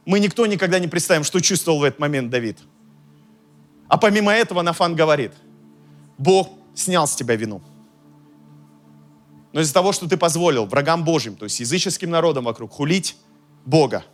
Мы 0.06 0.20
никто 0.20 0.46
никогда 0.46 0.78
не 0.78 0.88
представим, 0.88 1.24
что 1.24 1.39
чувствовал 1.39 1.80
в 1.80 1.84
этот 1.84 2.00
момент 2.00 2.30
Давид. 2.30 2.60
А 3.92 3.98
помимо 3.98 4.32
этого 4.32 4.62
Нафан 4.62 4.96
говорит, 4.96 5.34
Бог 6.18 6.48
снял 6.74 7.06
с 7.06 7.14
тебя 7.14 7.36
вину. 7.36 7.62
Но 9.52 9.60
из-за 9.60 9.74
того, 9.74 9.92
что 9.92 10.08
ты 10.08 10.16
позволил 10.16 10.66
врагам 10.66 11.04
Божьим, 11.04 11.36
то 11.36 11.44
есть 11.44 11.60
языческим 11.60 12.10
народам 12.10 12.46
вокруг, 12.46 12.72
хулить 12.72 13.18
Бога, 13.66 14.06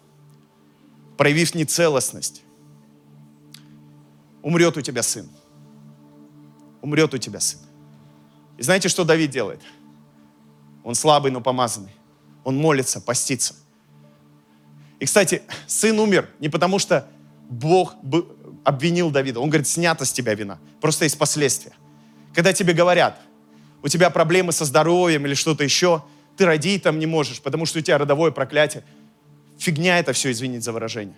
проявив 1.15 1.53
нецелостность, 1.53 2.41
умрет 4.41 4.75
у 4.78 4.82
тебя 4.82 5.03
сын. 5.03 5.30
Умрет 6.82 7.13
у 7.13 7.19
тебя 7.19 7.39
сын. 7.39 7.59
И 8.57 8.63
знаете, 8.63 8.89
что 8.89 9.03
Давид 9.03 9.30
делает? 9.30 9.61
Он 10.84 10.95
слабый, 10.95 11.30
но 11.32 11.39
помазанный. 11.39 11.93
Он 12.43 12.57
молится, 12.57 12.99
постится. 12.99 13.53
И, 14.99 15.05
кстати, 15.05 15.43
сын 15.67 15.99
умер 15.99 16.32
не 16.39 16.49
потому, 16.49 16.80
что 16.80 17.07
Бог 17.47 17.93
обвинил 18.68 19.11
Давида. 19.11 19.39
Он 19.39 19.49
говорит, 19.49 19.65
снята 19.65 20.03
с 20.03 20.11
тебя 20.11 20.34
вина. 20.34 20.59
Просто 20.82 21.05
есть 21.05 21.18
последствия. 21.18 21.72
Когда 22.34 22.51
тебе 22.51 22.74
говорят, 22.74 23.18
у 23.82 23.88
тебя 23.88 24.09
проблемы 24.09 24.51
со 24.51 24.65
здоровьем 24.65 25.26
или 25.26 25.36
что-то 25.36 25.63
еще, 25.63 26.03
ты 26.36 26.45
родить 26.45 26.84
там 26.84 26.99
не 26.99 27.05
можешь, 27.05 27.41
потому 27.41 27.65
что 27.65 27.80
у 27.80 27.82
тебя 27.82 27.97
родовое 27.97 28.32
проклятие. 28.32 28.84
Фигня 29.57 29.99
это 29.99 30.11
все, 30.11 30.32
извинить 30.32 30.65
за 30.65 30.74
выражение. 30.74 31.15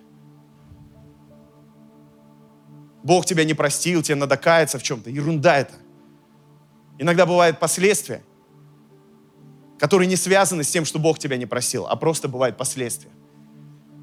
Бог 3.01 3.25
тебя 3.25 3.43
не 3.45 3.55
простил, 3.55 4.03
тебе 4.03 4.13
надо 4.17 4.37
каяться 4.37 4.77
в 4.77 4.83
чем-то. 4.83 5.09
Ерунда 5.09 5.57
это. 5.57 5.73
Иногда 6.99 7.25
бывают 7.25 7.59
последствия, 7.59 8.21
которые 9.79 10.05
не 10.05 10.17
связаны 10.17 10.63
с 10.63 10.69
тем, 10.69 10.85
что 10.85 10.99
Бог 10.99 11.17
тебя 11.17 11.35
не 11.35 11.47
просил, 11.47 11.87
а 11.87 11.95
просто 11.95 12.27
бывают 12.27 12.57
последствия. 12.57 13.09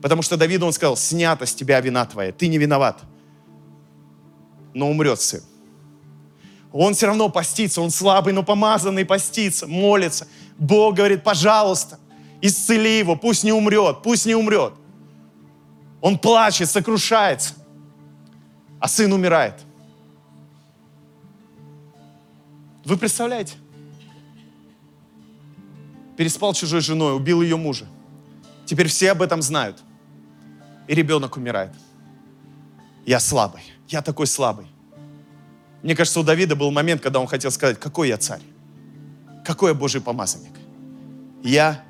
Потому 0.03 0.23
что 0.23 0.37
Давиду 0.37 0.67
он 0.67 0.73
сказал, 0.73 0.97
снята 0.97 1.47
с 1.47 1.55
тебя 1.55 1.81
вина 1.81 2.07
твоя, 2.07 2.33
ты 2.33 2.49
не 2.49 2.59
виноват 2.59 3.05
но 4.77 4.91
умрет 4.91 5.21
сын. 5.21 5.43
Он 6.71 6.93
все 6.93 7.07
равно 7.07 7.31
постится, 7.31 7.81
он 7.81 7.91
слабый, 7.91 8.35
но 8.35 8.43
помазанный 8.43 9.07
постится, 9.07 9.67
молится. 9.67 10.29
Бог 10.59 10.97
говорит, 10.97 11.25
пожалуйста, 11.25 11.99
исцели 12.43 12.99
его, 12.99 13.17
пусть 13.17 13.43
не 13.43 13.53
умрет, 13.53 14.03
пусть 14.03 14.27
не 14.27 14.35
умрет. 14.35 14.75
Он 16.03 16.19
плачет, 16.19 16.69
сокрушается, 16.69 17.55
а 18.79 18.87
сын 18.87 19.11
умирает. 19.11 19.55
Вы 22.85 22.99
представляете? 22.99 23.55
Переспал 26.19 26.53
чужой 26.53 26.83
женой, 26.83 27.17
убил 27.17 27.41
ее 27.41 27.57
мужа. 27.57 27.87
Теперь 28.67 28.89
все 28.89 29.13
об 29.13 29.23
этом 29.23 29.41
знают. 29.41 29.83
И 30.87 30.95
ребенок 30.95 31.37
умирает. 31.39 31.73
Я 33.07 33.21
слабый. 33.21 33.63
Я 33.89 34.03
такой 34.03 34.27
слабый. 34.27 34.67
Мне 35.83 35.95
кажется, 35.95 36.21
у 36.21 36.23
Давида 36.25 36.57
был 36.57 36.71
момент, 36.71 37.01
когда 37.01 37.21
он 37.21 37.27
хотел 37.27 37.51
сказать, 37.51 37.79
какой 37.79 38.09
я 38.09 38.17
царь, 38.17 38.43
какой 39.45 39.71
я 39.71 39.75
Божий 39.75 40.01
помазанник. 40.01 40.53
Я 41.43 41.85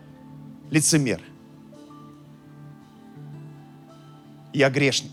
лицемер. 0.70 1.22
Я 4.52 4.70
грешник. 4.70 5.12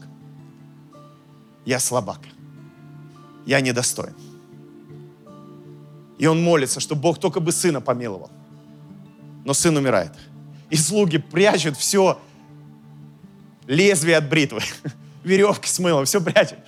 Я 1.65 1.79
слабак. 1.79 2.19
Я 3.45 3.61
недостоин. 3.61 4.15
И 6.17 6.25
он 6.25 6.43
молится, 6.43 6.79
что 6.79 6.95
Бог 6.95 7.19
только 7.19 7.39
бы 7.39 7.51
сына 7.51 7.81
помиловал. 7.81 8.31
Но 9.45 9.53
сын 9.53 9.75
умирает. 9.75 10.11
И 10.69 10.75
слуги 10.75 11.17
прячут 11.17 11.77
все 11.77 12.19
лезвие 13.67 14.17
от 14.17 14.29
бритвы. 14.29 14.61
веревки 15.23 15.67
с 15.67 15.79
мылом, 15.79 16.05
все 16.05 16.21
прячет. 16.21 16.59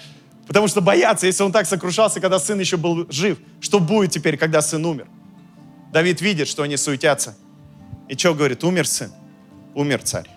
Потому 0.48 0.68
что 0.68 0.82
боятся, 0.82 1.26
если 1.26 1.44
он 1.44 1.52
так 1.52 1.66
сокрушался, 1.66 2.20
когда 2.20 2.40
сын 2.40 2.60
еще 2.60 2.78
был 2.78 3.10
жив, 3.10 3.40
что 3.60 3.80
будет 3.80 4.12
теперь, 4.12 4.38
когда 4.38 4.62
сын 4.62 4.86
умер? 4.86 5.08
Давид 5.92 6.22
видит, 6.22 6.48
что 6.48 6.64
они 6.64 6.78
суетятся. 6.78 7.36
И 8.08 8.16
что 8.16 8.36
говорит? 8.36 8.64
Умер 8.64 8.88
сын, 8.88 9.12
умер 9.74 10.04
царь. 10.04 10.30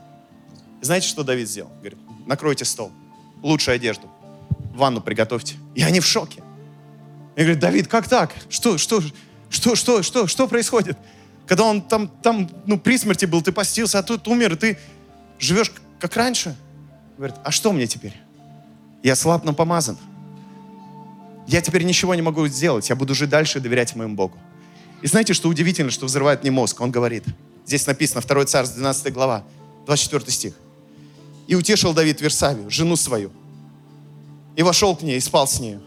Знаете, 0.81 1.09
что 1.09 1.25
Давид 1.25 1.49
сделал? 1.49 1.71
Говорит, 1.79 1.99
накройте 2.27 2.65
стол. 2.65 2.93
лучшую 3.43 3.75
одежду. 3.75 4.09
Ванну 4.75 5.01
приготовьте. 5.01 5.57
И 5.75 5.83
они 5.83 6.01
в 6.01 6.07
шоке. 6.07 6.43
И 7.37 7.41
говорят, 7.41 7.59
Давид, 7.59 7.89
как 7.89 8.09
так? 8.09 8.35
Что, 8.49 8.79
что, 8.79 9.03
что, 9.51 9.75
что, 9.75 10.03
что, 10.03 10.27
что 10.27 10.49
происходит? 10.49 10.97
Когда 11.47 11.65
он 11.65 11.83
там, 11.83 12.09
там, 12.23 12.49
ну, 12.67 12.79
при 12.79 12.99
смерти 12.99 13.27
был, 13.27 13.43
ты 13.43 13.53
постился, 13.53 13.99
а 13.99 14.03
тут 14.03 14.29
умер, 14.29 14.57
ты 14.57 14.79
живешь 15.39 15.73
как 15.99 16.17
раньше. 16.17 16.57
Говорит, 17.19 17.37
а 17.43 17.51
что 17.51 17.73
мне 17.73 17.89
теперь? 17.89 18.15
Я 19.03 19.17
слаб, 19.17 19.45
но 19.45 19.53
помазан. 19.53 19.99
Я 21.49 21.61
теперь 21.61 21.83
ничего 21.83 22.15
не 22.15 22.23
могу 22.23 22.47
сделать. 22.47 22.89
Я 22.89 22.95
буду 22.97 23.15
жить 23.15 23.29
дальше 23.29 23.59
и 23.59 23.61
доверять 23.61 23.97
моему 23.97 24.15
Богу. 24.15 24.39
И 25.03 25.09
знаете, 25.09 25.35
что 25.35 25.49
удивительно, 25.49 25.91
что 25.91 26.07
взрывает 26.07 26.43
мне 26.43 26.53
мозг? 26.53 26.81
Он 26.81 26.93
говорит, 26.93 27.25
здесь 27.67 27.87
написано, 27.89 28.23
2 28.23 28.45
Царств, 28.45 28.77
12 28.77 29.13
глава, 29.13 29.45
24 29.87 30.31
стих. 30.31 30.55
«И 31.49 31.57
утешил 31.57 31.93
Давид 31.93 32.21
Версавию, 32.21 32.71
жену 32.71 32.95
свою, 32.95 33.33
и 34.55 34.63
вошел 34.63 34.95
к 34.95 35.03
ней 35.03 35.17
и 35.17 35.21
спал 35.21 35.49
с 35.49 35.59
нею. 35.61 35.83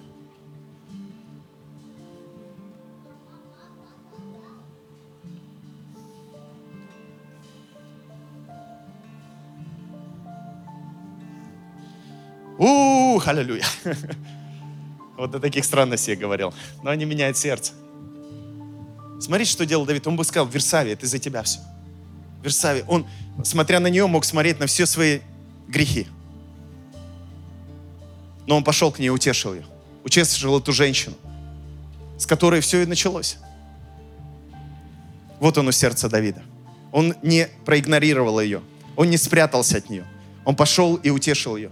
У, 12.61 13.19
аллилуйя. 13.25 13.65
Вот 15.17 15.31
до 15.31 15.39
таких 15.39 15.65
странностей 15.65 16.13
я 16.13 16.19
говорил. 16.19 16.53
Но 16.83 16.89
они 16.89 17.05
меняют 17.05 17.37
сердце. 17.37 17.73
Смотрите, 19.19 19.51
что 19.51 19.65
делал 19.67 19.85
Давид. 19.85 20.07
Он 20.07 20.15
бы 20.15 20.23
сказал, 20.23 20.47
Версавия, 20.47 20.93
это 20.93 21.05
из-за 21.05 21.19
тебя 21.19 21.43
все. 21.43 21.59
Версавия. 22.41 22.83
Он, 22.87 23.05
смотря 23.43 23.79
на 23.79 23.87
нее, 23.87 24.07
мог 24.07 24.25
смотреть 24.25 24.59
на 24.59 24.65
все 24.65 24.87
свои 24.87 25.19
грехи. 25.67 26.07
Но 28.47 28.57
он 28.57 28.63
пошел 28.63 28.91
к 28.91 28.97
ней 28.97 29.07
и 29.07 29.09
утешил 29.09 29.53
ее. 29.53 29.65
Утешил 30.03 30.57
эту 30.57 30.71
женщину, 30.71 31.15
с 32.17 32.25
которой 32.25 32.61
все 32.61 32.81
и 32.81 32.85
началось. 32.87 33.37
Вот 35.39 35.57
оно 35.57 35.71
сердце 35.71 36.09
Давида. 36.09 36.41
Он 36.91 37.15
не 37.21 37.47
проигнорировал 37.65 38.39
ее. 38.39 38.61
Он 38.95 39.09
не 39.09 39.17
спрятался 39.17 39.77
от 39.77 39.89
нее. 39.89 40.05
Он 40.45 40.55
пошел 40.55 40.95
и 40.95 41.11
утешил 41.11 41.57
ее. 41.57 41.71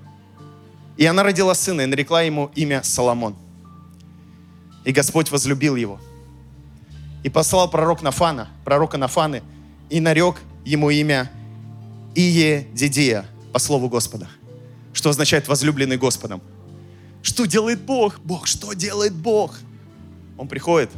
И 1.00 1.06
она 1.06 1.24
родила 1.24 1.56
сына 1.56 1.82
и 1.82 1.86
нарекла 1.86 2.24
ему 2.24 2.52
имя 2.56 2.84
Соломон. 2.84 3.34
И 4.84 4.92
Господь 4.92 5.32
возлюбил 5.32 5.78
его. 5.78 5.98
И 7.24 7.30
послал 7.30 7.72
пророк 7.72 8.02
Нафана, 8.02 8.50
пророка 8.66 8.98
Нафаны, 8.98 9.42
и 9.90 10.02
нарек 10.02 10.42
ему 10.66 10.90
имя 10.90 11.32
Ие 12.16 12.68
Дидия, 12.74 13.26
по 13.54 13.60
слову 13.60 13.88
Господа, 13.88 14.28
что 14.92 15.10
означает 15.10 15.48
возлюбленный 15.48 15.96
Господом. 15.96 16.42
Что 17.24 17.46
делает 17.46 17.80
Бог? 17.80 18.20
Бог, 18.20 18.46
что 18.46 18.74
делает 18.74 19.16
Бог? 19.16 19.58
Он 20.38 20.50
приходит, 20.50 20.92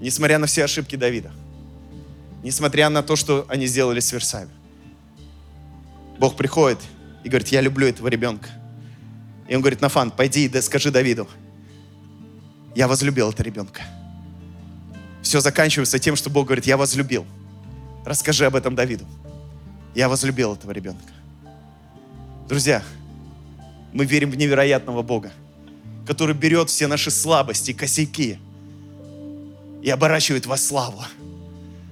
несмотря 0.00 0.38
на 0.38 0.46
все 0.46 0.62
ошибки 0.62 0.94
Давида, 0.94 1.32
несмотря 2.44 2.88
на 2.88 3.02
то, 3.02 3.16
что 3.16 3.46
они 3.48 3.66
сделали 3.66 3.98
с 3.98 4.12
Версавием. 4.12 4.52
Бог 6.20 6.36
приходит 6.36 6.78
и 7.24 7.28
говорит, 7.28 7.48
я 7.48 7.60
люблю 7.60 7.86
этого 7.86 8.08
ребенка. 8.08 8.48
И 9.48 9.54
он 9.54 9.60
говорит, 9.60 9.80
Нафан, 9.80 10.10
пойди 10.10 10.46
и 10.46 10.60
скажи 10.60 10.90
Давиду, 10.90 11.28
я 12.74 12.86
возлюбил 12.86 13.30
этого 13.30 13.44
ребенка. 13.44 13.82
Все 15.22 15.40
заканчивается 15.40 15.98
тем, 15.98 16.16
что 16.16 16.30
Бог 16.30 16.46
говорит, 16.46 16.66
я 16.66 16.76
возлюбил. 16.76 17.26
Расскажи 18.04 18.46
об 18.46 18.56
этом 18.56 18.74
Давиду. 18.74 19.04
Я 19.94 20.08
возлюбил 20.08 20.54
этого 20.54 20.70
ребенка. 20.72 21.12
Друзья, 22.48 22.82
мы 23.92 24.04
верим 24.04 24.30
в 24.30 24.36
невероятного 24.36 25.02
Бога, 25.02 25.32
который 26.06 26.34
берет 26.34 26.70
все 26.70 26.86
наши 26.86 27.10
слабости, 27.10 27.72
косяки 27.72 28.38
и 29.82 29.90
оборачивает 29.90 30.46
во 30.46 30.56
славу, 30.56 31.02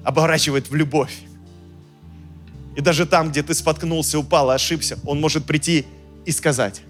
оборачивает 0.04 0.70
в 0.70 0.74
любовь. 0.74 1.14
И 2.76 2.82
даже 2.82 3.06
там, 3.06 3.30
где 3.30 3.42
ты 3.42 3.54
споткнулся, 3.54 4.18
упал, 4.18 4.50
ошибся, 4.50 4.98
Он 5.04 5.20
может 5.20 5.46
прийти 5.46 5.86
и 6.26 6.30
сказать, 6.30 6.82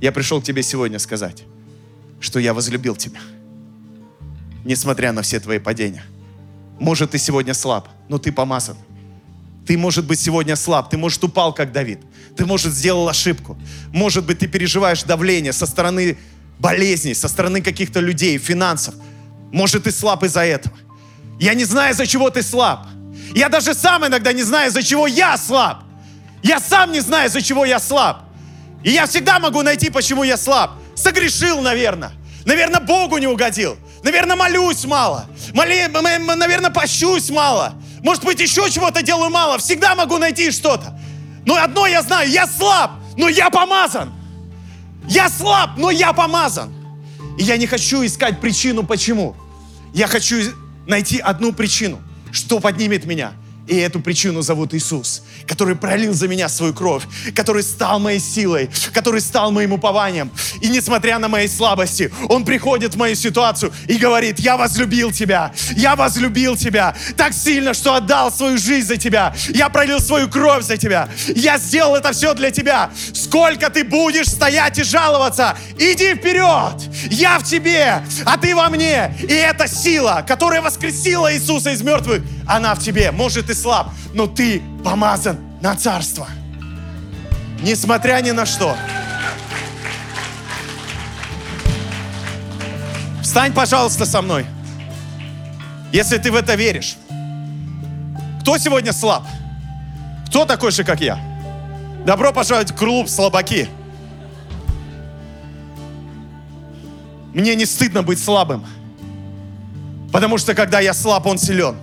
я 0.00 0.12
пришел 0.12 0.40
к 0.40 0.44
тебе 0.44 0.62
сегодня 0.62 0.98
сказать, 0.98 1.44
что 2.20 2.38
я 2.38 2.52
возлюбил 2.52 2.94
тебя, 2.94 3.20
несмотря 4.64 5.12
на 5.12 5.22
все 5.22 5.40
твои 5.40 5.58
падения. 5.58 6.04
Может, 6.78 7.12
ты 7.12 7.18
сегодня 7.18 7.54
слаб, 7.54 7.88
но 8.08 8.18
ты 8.18 8.32
помазан. 8.32 8.76
Ты, 9.66 9.78
может 9.78 10.06
быть, 10.06 10.20
сегодня 10.20 10.56
слаб, 10.56 10.90
ты, 10.90 10.98
может, 10.98 11.22
упал, 11.24 11.54
как 11.54 11.72
Давид. 11.72 12.00
Ты, 12.36 12.44
может, 12.44 12.72
сделал 12.72 13.08
ошибку. 13.08 13.58
Может 13.92 14.24
быть, 14.24 14.40
ты 14.40 14.46
переживаешь 14.46 15.02
давление 15.04 15.52
со 15.52 15.66
стороны 15.66 16.18
болезней, 16.58 17.14
со 17.14 17.28
стороны 17.28 17.62
каких-то 17.62 18.00
людей, 18.00 18.36
финансов. 18.38 18.94
Может, 19.52 19.84
ты 19.84 19.92
слаб 19.92 20.24
из-за 20.24 20.44
этого. 20.44 20.76
Я 21.38 21.54
не 21.54 21.64
знаю, 21.64 21.92
из-за 21.92 22.06
чего 22.06 22.30
ты 22.30 22.42
слаб. 22.42 22.86
Я 23.34 23.48
даже 23.48 23.74
сам 23.74 24.06
иногда 24.06 24.32
не 24.32 24.42
знаю, 24.42 24.68
из-за 24.68 24.82
чего 24.82 25.06
я 25.06 25.36
слаб. 25.36 25.84
Я 26.42 26.58
сам 26.58 26.92
не 26.92 27.00
знаю, 27.00 27.28
из-за 27.28 27.42
чего 27.42 27.64
я 27.64 27.78
слаб. 27.78 28.22
И 28.82 28.90
я 28.90 29.06
всегда 29.06 29.38
могу 29.38 29.62
найти, 29.62 29.90
почему 29.90 30.24
я 30.24 30.36
слаб. 30.36 30.72
Согрешил, 30.94 31.60
наверное. 31.60 32.12
Наверное, 32.44 32.80
Богу 32.80 33.18
не 33.18 33.26
угодил. 33.26 33.76
Наверное, 34.02 34.36
молюсь 34.36 34.84
мало. 34.84 35.26
Моли, 35.52 35.86
наверное, 35.86 36.70
пощусь 36.70 37.30
мало. 37.30 37.74
Может 38.02 38.24
быть, 38.24 38.40
еще 38.40 38.70
чего-то 38.70 39.02
делаю 39.02 39.30
мало. 39.30 39.58
Всегда 39.58 39.94
могу 39.94 40.16
найти 40.16 40.50
что-то. 40.50 40.98
Но 41.44 41.56
одно 41.56 41.86
я 41.86 42.02
знаю, 42.02 42.30
я 42.30 42.46
слаб, 42.46 42.92
но 43.16 43.28
я 43.28 43.50
помазан. 43.50 44.12
Я 45.06 45.28
слаб, 45.28 45.72
но 45.76 45.90
я 45.90 46.12
помазан. 46.12 46.72
И 47.38 47.42
я 47.42 47.56
не 47.58 47.66
хочу 47.66 48.04
искать 48.04 48.40
причину, 48.40 48.82
почему. 48.82 49.36
Я 49.92 50.06
хочу 50.06 50.36
найти 50.86 51.18
одну 51.18 51.52
причину 51.52 52.00
что 52.32 52.60
поднимет 52.60 53.04
меня. 53.06 53.32
И 53.66 53.76
эту 53.76 54.00
причину 54.00 54.42
зовут 54.42 54.74
Иисус, 54.74 55.22
который 55.46 55.76
пролил 55.76 56.12
за 56.12 56.28
меня 56.28 56.48
свою 56.48 56.72
кровь, 56.72 57.02
который 57.34 57.62
стал 57.62 57.98
моей 57.98 58.20
силой, 58.20 58.70
который 58.92 59.20
стал 59.20 59.50
моим 59.50 59.72
упованием. 59.72 60.30
И 60.60 60.68
несмотря 60.68 61.18
на 61.18 61.28
мои 61.28 61.48
слабости, 61.48 62.12
Он 62.28 62.44
приходит 62.44 62.94
в 62.94 62.98
мою 62.98 63.14
ситуацию 63.14 63.72
и 63.88 63.96
говорит, 63.96 64.38
я 64.38 64.56
возлюбил 64.56 65.12
тебя, 65.12 65.52
я 65.76 65.96
возлюбил 65.96 66.56
тебя 66.56 66.94
так 67.16 67.32
сильно, 67.32 67.74
что 67.74 67.94
отдал 67.94 68.32
свою 68.32 68.58
жизнь 68.58 68.86
за 68.86 68.96
тебя, 68.96 69.34
я 69.48 69.68
пролил 69.68 70.00
свою 70.00 70.28
кровь 70.28 70.64
за 70.64 70.76
тебя, 70.76 71.08
я 71.28 71.58
сделал 71.58 71.96
это 71.96 72.12
все 72.12 72.34
для 72.34 72.50
тебя. 72.50 72.90
Сколько 73.12 73.70
ты 73.70 73.84
будешь 73.84 74.26
стоять 74.26 74.78
и 74.78 74.82
жаловаться, 74.82 75.56
иди 75.78 76.14
вперед, 76.14 76.74
я 77.10 77.38
в 77.38 77.44
тебе, 77.44 78.02
а 78.24 78.36
ты 78.36 78.54
во 78.54 78.68
мне. 78.68 79.14
И 79.20 79.32
эта 79.32 79.68
сила, 79.68 80.24
которая 80.26 80.62
воскресила 80.62 81.32
Иисуса 81.32 81.70
из 81.70 81.82
мертвых, 81.82 82.22
она 82.46 82.74
в 82.74 82.80
тебе. 82.80 83.10
Может, 83.10 83.46
ты 83.46 83.54
слаб, 83.54 83.90
но 84.14 84.26
ты 84.26 84.62
помазан 84.82 85.38
на 85.60 85.74
царство. 85.76 86.26
Несмотря 87.62 88.20
ни 88.20 88.30
на 88.30 88.46
что. 88.46 88.76
Встань, 93.22 93.52
пожалуйста, 93.52 94.06
со 94.06 94.22
мной. 94.22 94.46
Если 95.92 96.18
ты 96.18 96.32
в 96.32 96.34
это 96.34 96.54
веришь. 96.54 96.96
Кто 98.40 98.58
сегодня 98.58 98.92
слаб? 98.92 99.24
Кто 100.26 100.44
такой 100.44 100.70
же, 100.70 100.84
как 100.84 101.00
я? 101.00 101.18
Добро 102.06 102.32
пожаловать 102.32 102.70
в 102.70 102.76
клуб 102.76 103.08
слабаки. 103.08 103.68
Мне 107.34 107.54
не 107.54 107.66
стыдно 107.66 108.02
быть 108.02 108.22
слабым. 108.22 108.64
Потому 110.12 110.38
что 110.38 110.54
когда 110.54 110.80
я 110.80 110.94
слаб, 110.94 111.26
он 111.26 111.38
силен. 111.38 111.76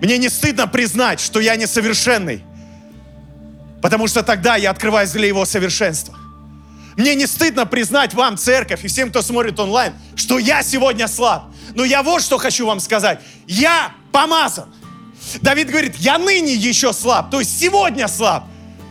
Мне 0.00 0.18
не 0.18 0.28
стыдно 0.28 0.66
признать, 0.66 1.20
что 1.20 1.40
я 1.40 1.56
несовершенный, 1.56 2.42
потому 3.82 4.06
что 4.08 4.22
тогда 4.22 4.56
я 4.56 4.70
открываюсь 4.70 5.10
для 5.10 5.26
Его 5.26 5.44
совершенства. 5.44 6.16
Мне 6.96 7.14
не 7.14 7.26
стыдно 7.26 7.66
признать 7.66 8.14
вам, 8.14 8.36
церковь, 8.36 8.84
и 8.84 8.88
всем, 8.88 9.10
кто 9.10 9.22
смотрит 9.22 9.58
онлайн, 9.58 9.94
что 10.16 10.38
я 10.38 10.62
сегодня 10.62 11.06
слаб. 11.08 11.44
Но 11.74 11.84
я 11.84 12.02
вот 12.02 12.22
что 12.22 12.38
хочу 12.38 12.66
вам 12.66 12.80
сказать. 12.80 13.20
Я 13.46 13.92
помазан. 14.12 14.74
Давид 15.40 15.68
говорит, 15.68 15.96
я 15.96 16.18
ныне 16.18 16.54
еще 16.54 16.92
слаб, 16.92 17.30
то 17.30 17.40
есть 17.40 17.58
сегодня 17.58 18.08
слаб, 18.08 18.44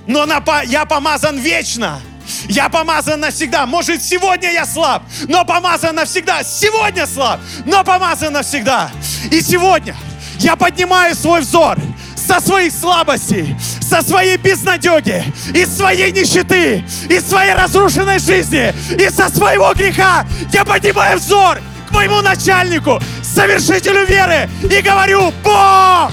но 0.07 0.25
на, 0.25 0.41
я 0.63 0.85
помазан 0.85 1.37
вечно. 1.37 1.99
Я 2.47 2.69
помазан 2.69 3.19
навсегда. 3.19 3.65
Может, 3.65 4.03
сегодня 4.03 4.51
я 4.51 4.65
слаб, 4.65 5.03
но 5.27 5.43
помазан 5.45 5.95
навсегда. 5.95 6.43
Сегодня 6.43 7.07
слаб, 7.07 7.39
но 7.65 7.83
помазан 7.83 8.33
навсегда. 8.33 8.91
И 9.31 9.41
сегодня 9.41 9.95
я 10.39 10.55
поднимаю 10.55 11.15
свой 11.15 11.41
взор 11.41 11.77
со 12.15 12.39
своих 12.39 12.73
слабостей, 12.73 13.55
со 13.81 14.01
своей 14.01 14.37
безнадеги, 14.37 15.23
из 15.53 15.75
своей 15.75 16.11
нищеты, 16.11 16.83
из 17.09 17.27
своей 17.27 17.53
разрушенной 17.53 18.19
жизни, 18.19 18.73
и 18.97 19.09
со 19.09 19.29
своего 19.29 19.73
греха. 19.73 20.25
Я 20.53 20.63
поднимаю 20.63 21.19
взор 21.19 21.59
к 21.87 21.91
моему 21.91 22.21
начальнику, 22.21 22.99
совершителю 23.21 24.05
веры, 24.05 24.49
и 24.63 24.81
говорю, 24.81 25.33
Бог, 25.43 26.11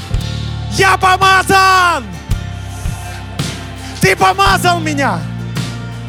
я 0.73 0.97
помазан! 0.97 2.05
Ты 4.01 4.17
помазал 4.17 4.81
меня. 4.81 5.21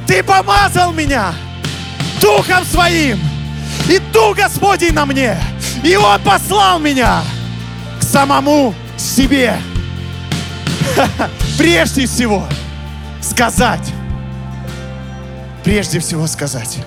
Ты 0.06 0.24
помазал 0.24 0.94
меня 0.94 1.34
Духом 2.22 2.64
Своим. 2.66 3.20
И 3.90 4.00
Дух 4.14 4.38
Господень 4.38 4.94
на 4.94 5.06
мне. 5.06 5.38
И 5.84 5.96
Он 5.96 6.22
послал 6.22 6.80
меня 6.80 7.22
самому 8.18 8.74
себе. 8.98 9.56
Прежде 11.60 12.08
всего 12.08 12.48
сказать. 13.22 13.94
Прежде 15.64 16.00
всего 16.00 16.26
сказать. 16.26 16.80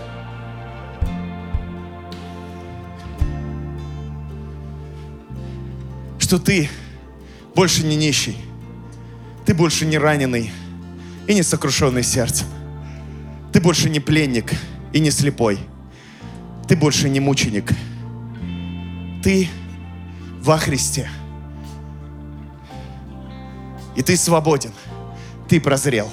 Что 6.19 6.41
ты 6.41 6.69
больше 7.55 7.85
не 7.85 7.95
нищий. 7.95 8.37
Ты 9.47 9.55
больше 9.55 9.87
не 9.87 9.99
раненый 9.99 10.51
и 11.29 11.35
не 11.35 11.45
сокрушенный 11.45 12.03
сердцем. 12.03 12.49
Ты 13.53 13.61
больше 13.61 13.89
не 13.89 14.01
пленник 14.01 14.53
и 14.93 14.99
не 14.99 15.13
слепой. 15.13 15.61
Ты 16.67 16.75
больше 16.75 17.09
не 17.09 17.21
мученик. 17.21 17.71
Ты 19.23 19.49
во 20.43 20.59
Христе. 20.59 21.09
И 23.97 24.03
ты 24.03 24.17
свободен. 24.17 24.73
Ты 25.49 25.61
прозрел. 25.61 26.09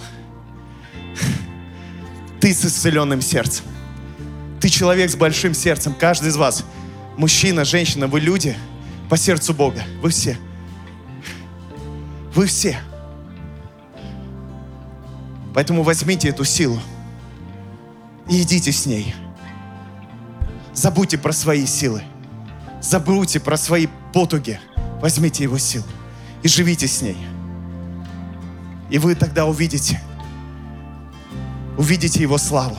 Ты 2.40 2.54
с 2.54 2.66
исцеленным 2.66 3.22
сердцем. 3.22 3.66
Ты 4.60 4.70
человек 4.70 5.10
с 5.12 5.16
большим 5.16 5.54
сердцем. 5.54 5.94
Каждый 5.94 6.30
из 6.30 6.38
вас, 6.38 6.66
мужчина, 7.18 7.66
женщина, 7.66 8.08
вы 8.08 8.20
люди 8.20 8.56
по 9.10 9.18
сердцу 9.18 9.54
Бога. 9.54 9.84
Вы 10.02 10.10
все. 10.10 10.38
Вы 12.34 12.48
все. 12.48 12.80
Поэтому 15.54 15.84
возьмите 15.84 16.30
эту 16.30 16.46
силу 16.46 16.80
и 18.30 18.42
идите 18.42 18.72
с 18.72 18.86
ней. 18.86 19.16
Забудьте 20.74 21.18
про 21.18 21.32
свои 21.32 21.66
силы. 21.66 22.04
Забудьте 22.82 23.40
про 23.40 23.58
свои 23.58 23.88
потуги. 24.14 24.60
Возьмите 25.02 25.44
его 25.44 25.58
силу 25.58 25.86
и 26.44 26.48
живите 26.48 26.88
с 26.88 27.02
ней. 27.02 27.18
И 28.90 28.98
вы 28.98 29.16
тогда 29.16 29.46
увидите, 29.46 30.02
увидите 31.78 32.22
его 32.22 32.38
славу. 32.38 32.78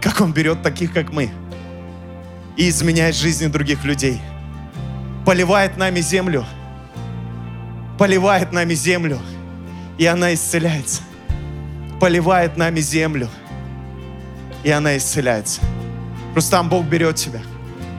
Как 0.00 0.20
он 0.20 0.32
берет 0.32 0.62
таких, 0.62 0.92
как 0.92 1.12
мы, 1.12 1.30
и 2.56 2.68
изменяет 2.68 3.14
жизни 3.14 3.46
других 3.46 3.84
людей. 3.84 4.20
Поливает 5.24 5.76
нами 5.76 6.00
землю, 6.00 6.46
поливает 7.98 8.52
нами 8.52 8.74
землю, 8.74 9.20
и 9.98 10.06
она 10.06 10.32
исцеляется 10.32 11.02
поливает 11.98 12.56
нами 12.56 12.80
землю, 12.80 13.28
и 14.62 14.70
она 14.70 14.96
исцеляется. 14.96 15.60
Просто 16.32 16.52
там 16.52 16.68
Бог 16.68 16.86
берет 16.86 17.16
тебя 17.16 17.40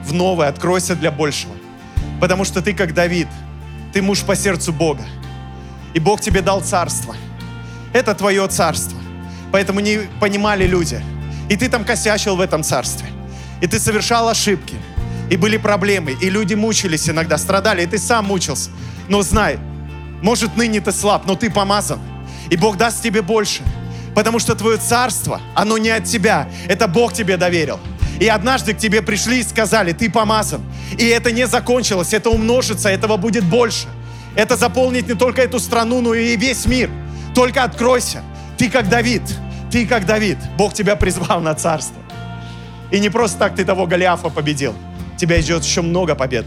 в 0.04 0.12
новое, 0.12 0.48
откройся 0.48 0.96
для 0.96 1.10
большего. 1.10 1.54
Потому 2.20 2.44
что 2.44 2.62
ты 2.62 2.74
как 2.74 2.94
Давид, 2.94 3.28
ты 3.92 4.02
муж 4.02 4.22
по 4.22 4.34
сердцу 4.34 4.72
Бога. 4.72 5.04
И 5.94 6.00
Бог 6.00 6.20
тебе 6.20 6.40
дал 6.40 6.60
царство. 6.60 7.16
Это 7.92 8.14
твое 8.14 8.46
царство. 8.48 8.98
Поэтому 9.52 9.80
не 9.80 10.00
понимали 10.20 10.66
люди. 10.66 11.02
И 11.48 11.56
ты 11.56 11.68
там 11.68 11.84
косячил 11.84 12.36
в 12.36 12.40
этом 12.40 12.62
царстве. 12.62 13.08
И 13.60 13.66
ты 13.66 13.78
совершал 13.78 14.28
ошибки. 14.28 14.76
И 15.30 15.36
были 15.36 15.56
проблемы. 15.56 16.12
И 16.12 16.30
люди 16.30 16.54
мучились 16.54 17.08
иногда, 17.08 17.38
страдали. 17.38 17.82
И 17.82 17.86
ты 17.86 17.98
сам 17.98 18.26
мучился. 18.26 18.70
Но 19.08 19.22
знай, 19.22 19.58
может 20.22 20.56
ныне 20.56 20.80
ты 20.80 20.92
слаб, 20.92 21.26
но 21.26 21.34
ты 21.34 21.50
помазан. 21.50 21.98
И 22.50 22.56
Бог 22.56 22.76
даст 22.76 23.02
тебе 23.02 23.22
больше. 23.22 23.62
Потому 24.14 24.38
что 24.38 24.54
твое 24.54 24.76
царство, 24.76 25.40
оно 25.54 25.78
не 25.78 25.90
от 25.90 26.04
тебя. 26.04 26.48
Это 26.68 26.86
Бог 26.88 27.12
тебе 27.12 27.36
доверил. 27.36 27.80
И 28.20 28.28
однажды 28.28 28.74
к 28.74 28.78
тебе 28.78 29.02
пришли 29.02 29.40
и 29.40 29.42
сказали, 29.42 29.92
ты 29.92 30.10
помазан. 30.10 30.62
И 30.98 31.06
это 31.06 31.32
не 31.32 31.46
закончилось, 31.46 32.12
это 32.12 32.28
умножится, 32.28 32.88
этого 32.90 33.16
будет 33.16 33.44
больше. 33.44 33.86
Это 34.34 34.56
заполнит 34.56 35.08
не 35.08 35.14
только 35.14 35.42
эту 35.42 35.58
страну, 35.58 36.00
но 36.00 36.14
и 36.14 36.36
весь 36.36 36.66
мир. 36.66 36.90
Только 37.34 37.64
откройся. 37.64 38.22
Ты 38.56 38.70
как 38.70 38.88
Давид, 38.88 39.22
ты 39.70 39.86
как 39.86 40.06
Давид. 40.06 40.38
Бог 40.56 40.74
тебя 40.74 40.96
призвал 40.96 41.40
на 41.40 41.54
царство. 41.54 41.96
И 42.90 42.98
не 43.00 43.08
просто 43.08 43.38
так 43.38 43.54
ты 43.54 43.64
того 43.64 43.86
Голиафа 43.86 44.28
победил. 44.28 44.74
Тебя 45.16 45.40
ждет 45.40 45.64
еще 45.64 45.82
много 45.82 46.14
побед. 46.14 46.46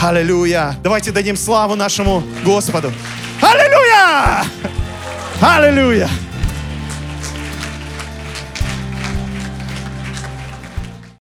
Аллилуйя. 0.00 0.76
Давайте 0.82 1.12
дадим 1.12 1.36
славу 1.36 1.74
нашему 1.74 2.22
Господу. 2.44 2.92
Аллилуйя! 3.40 4.44
Аллилуйя! 5.40 6.08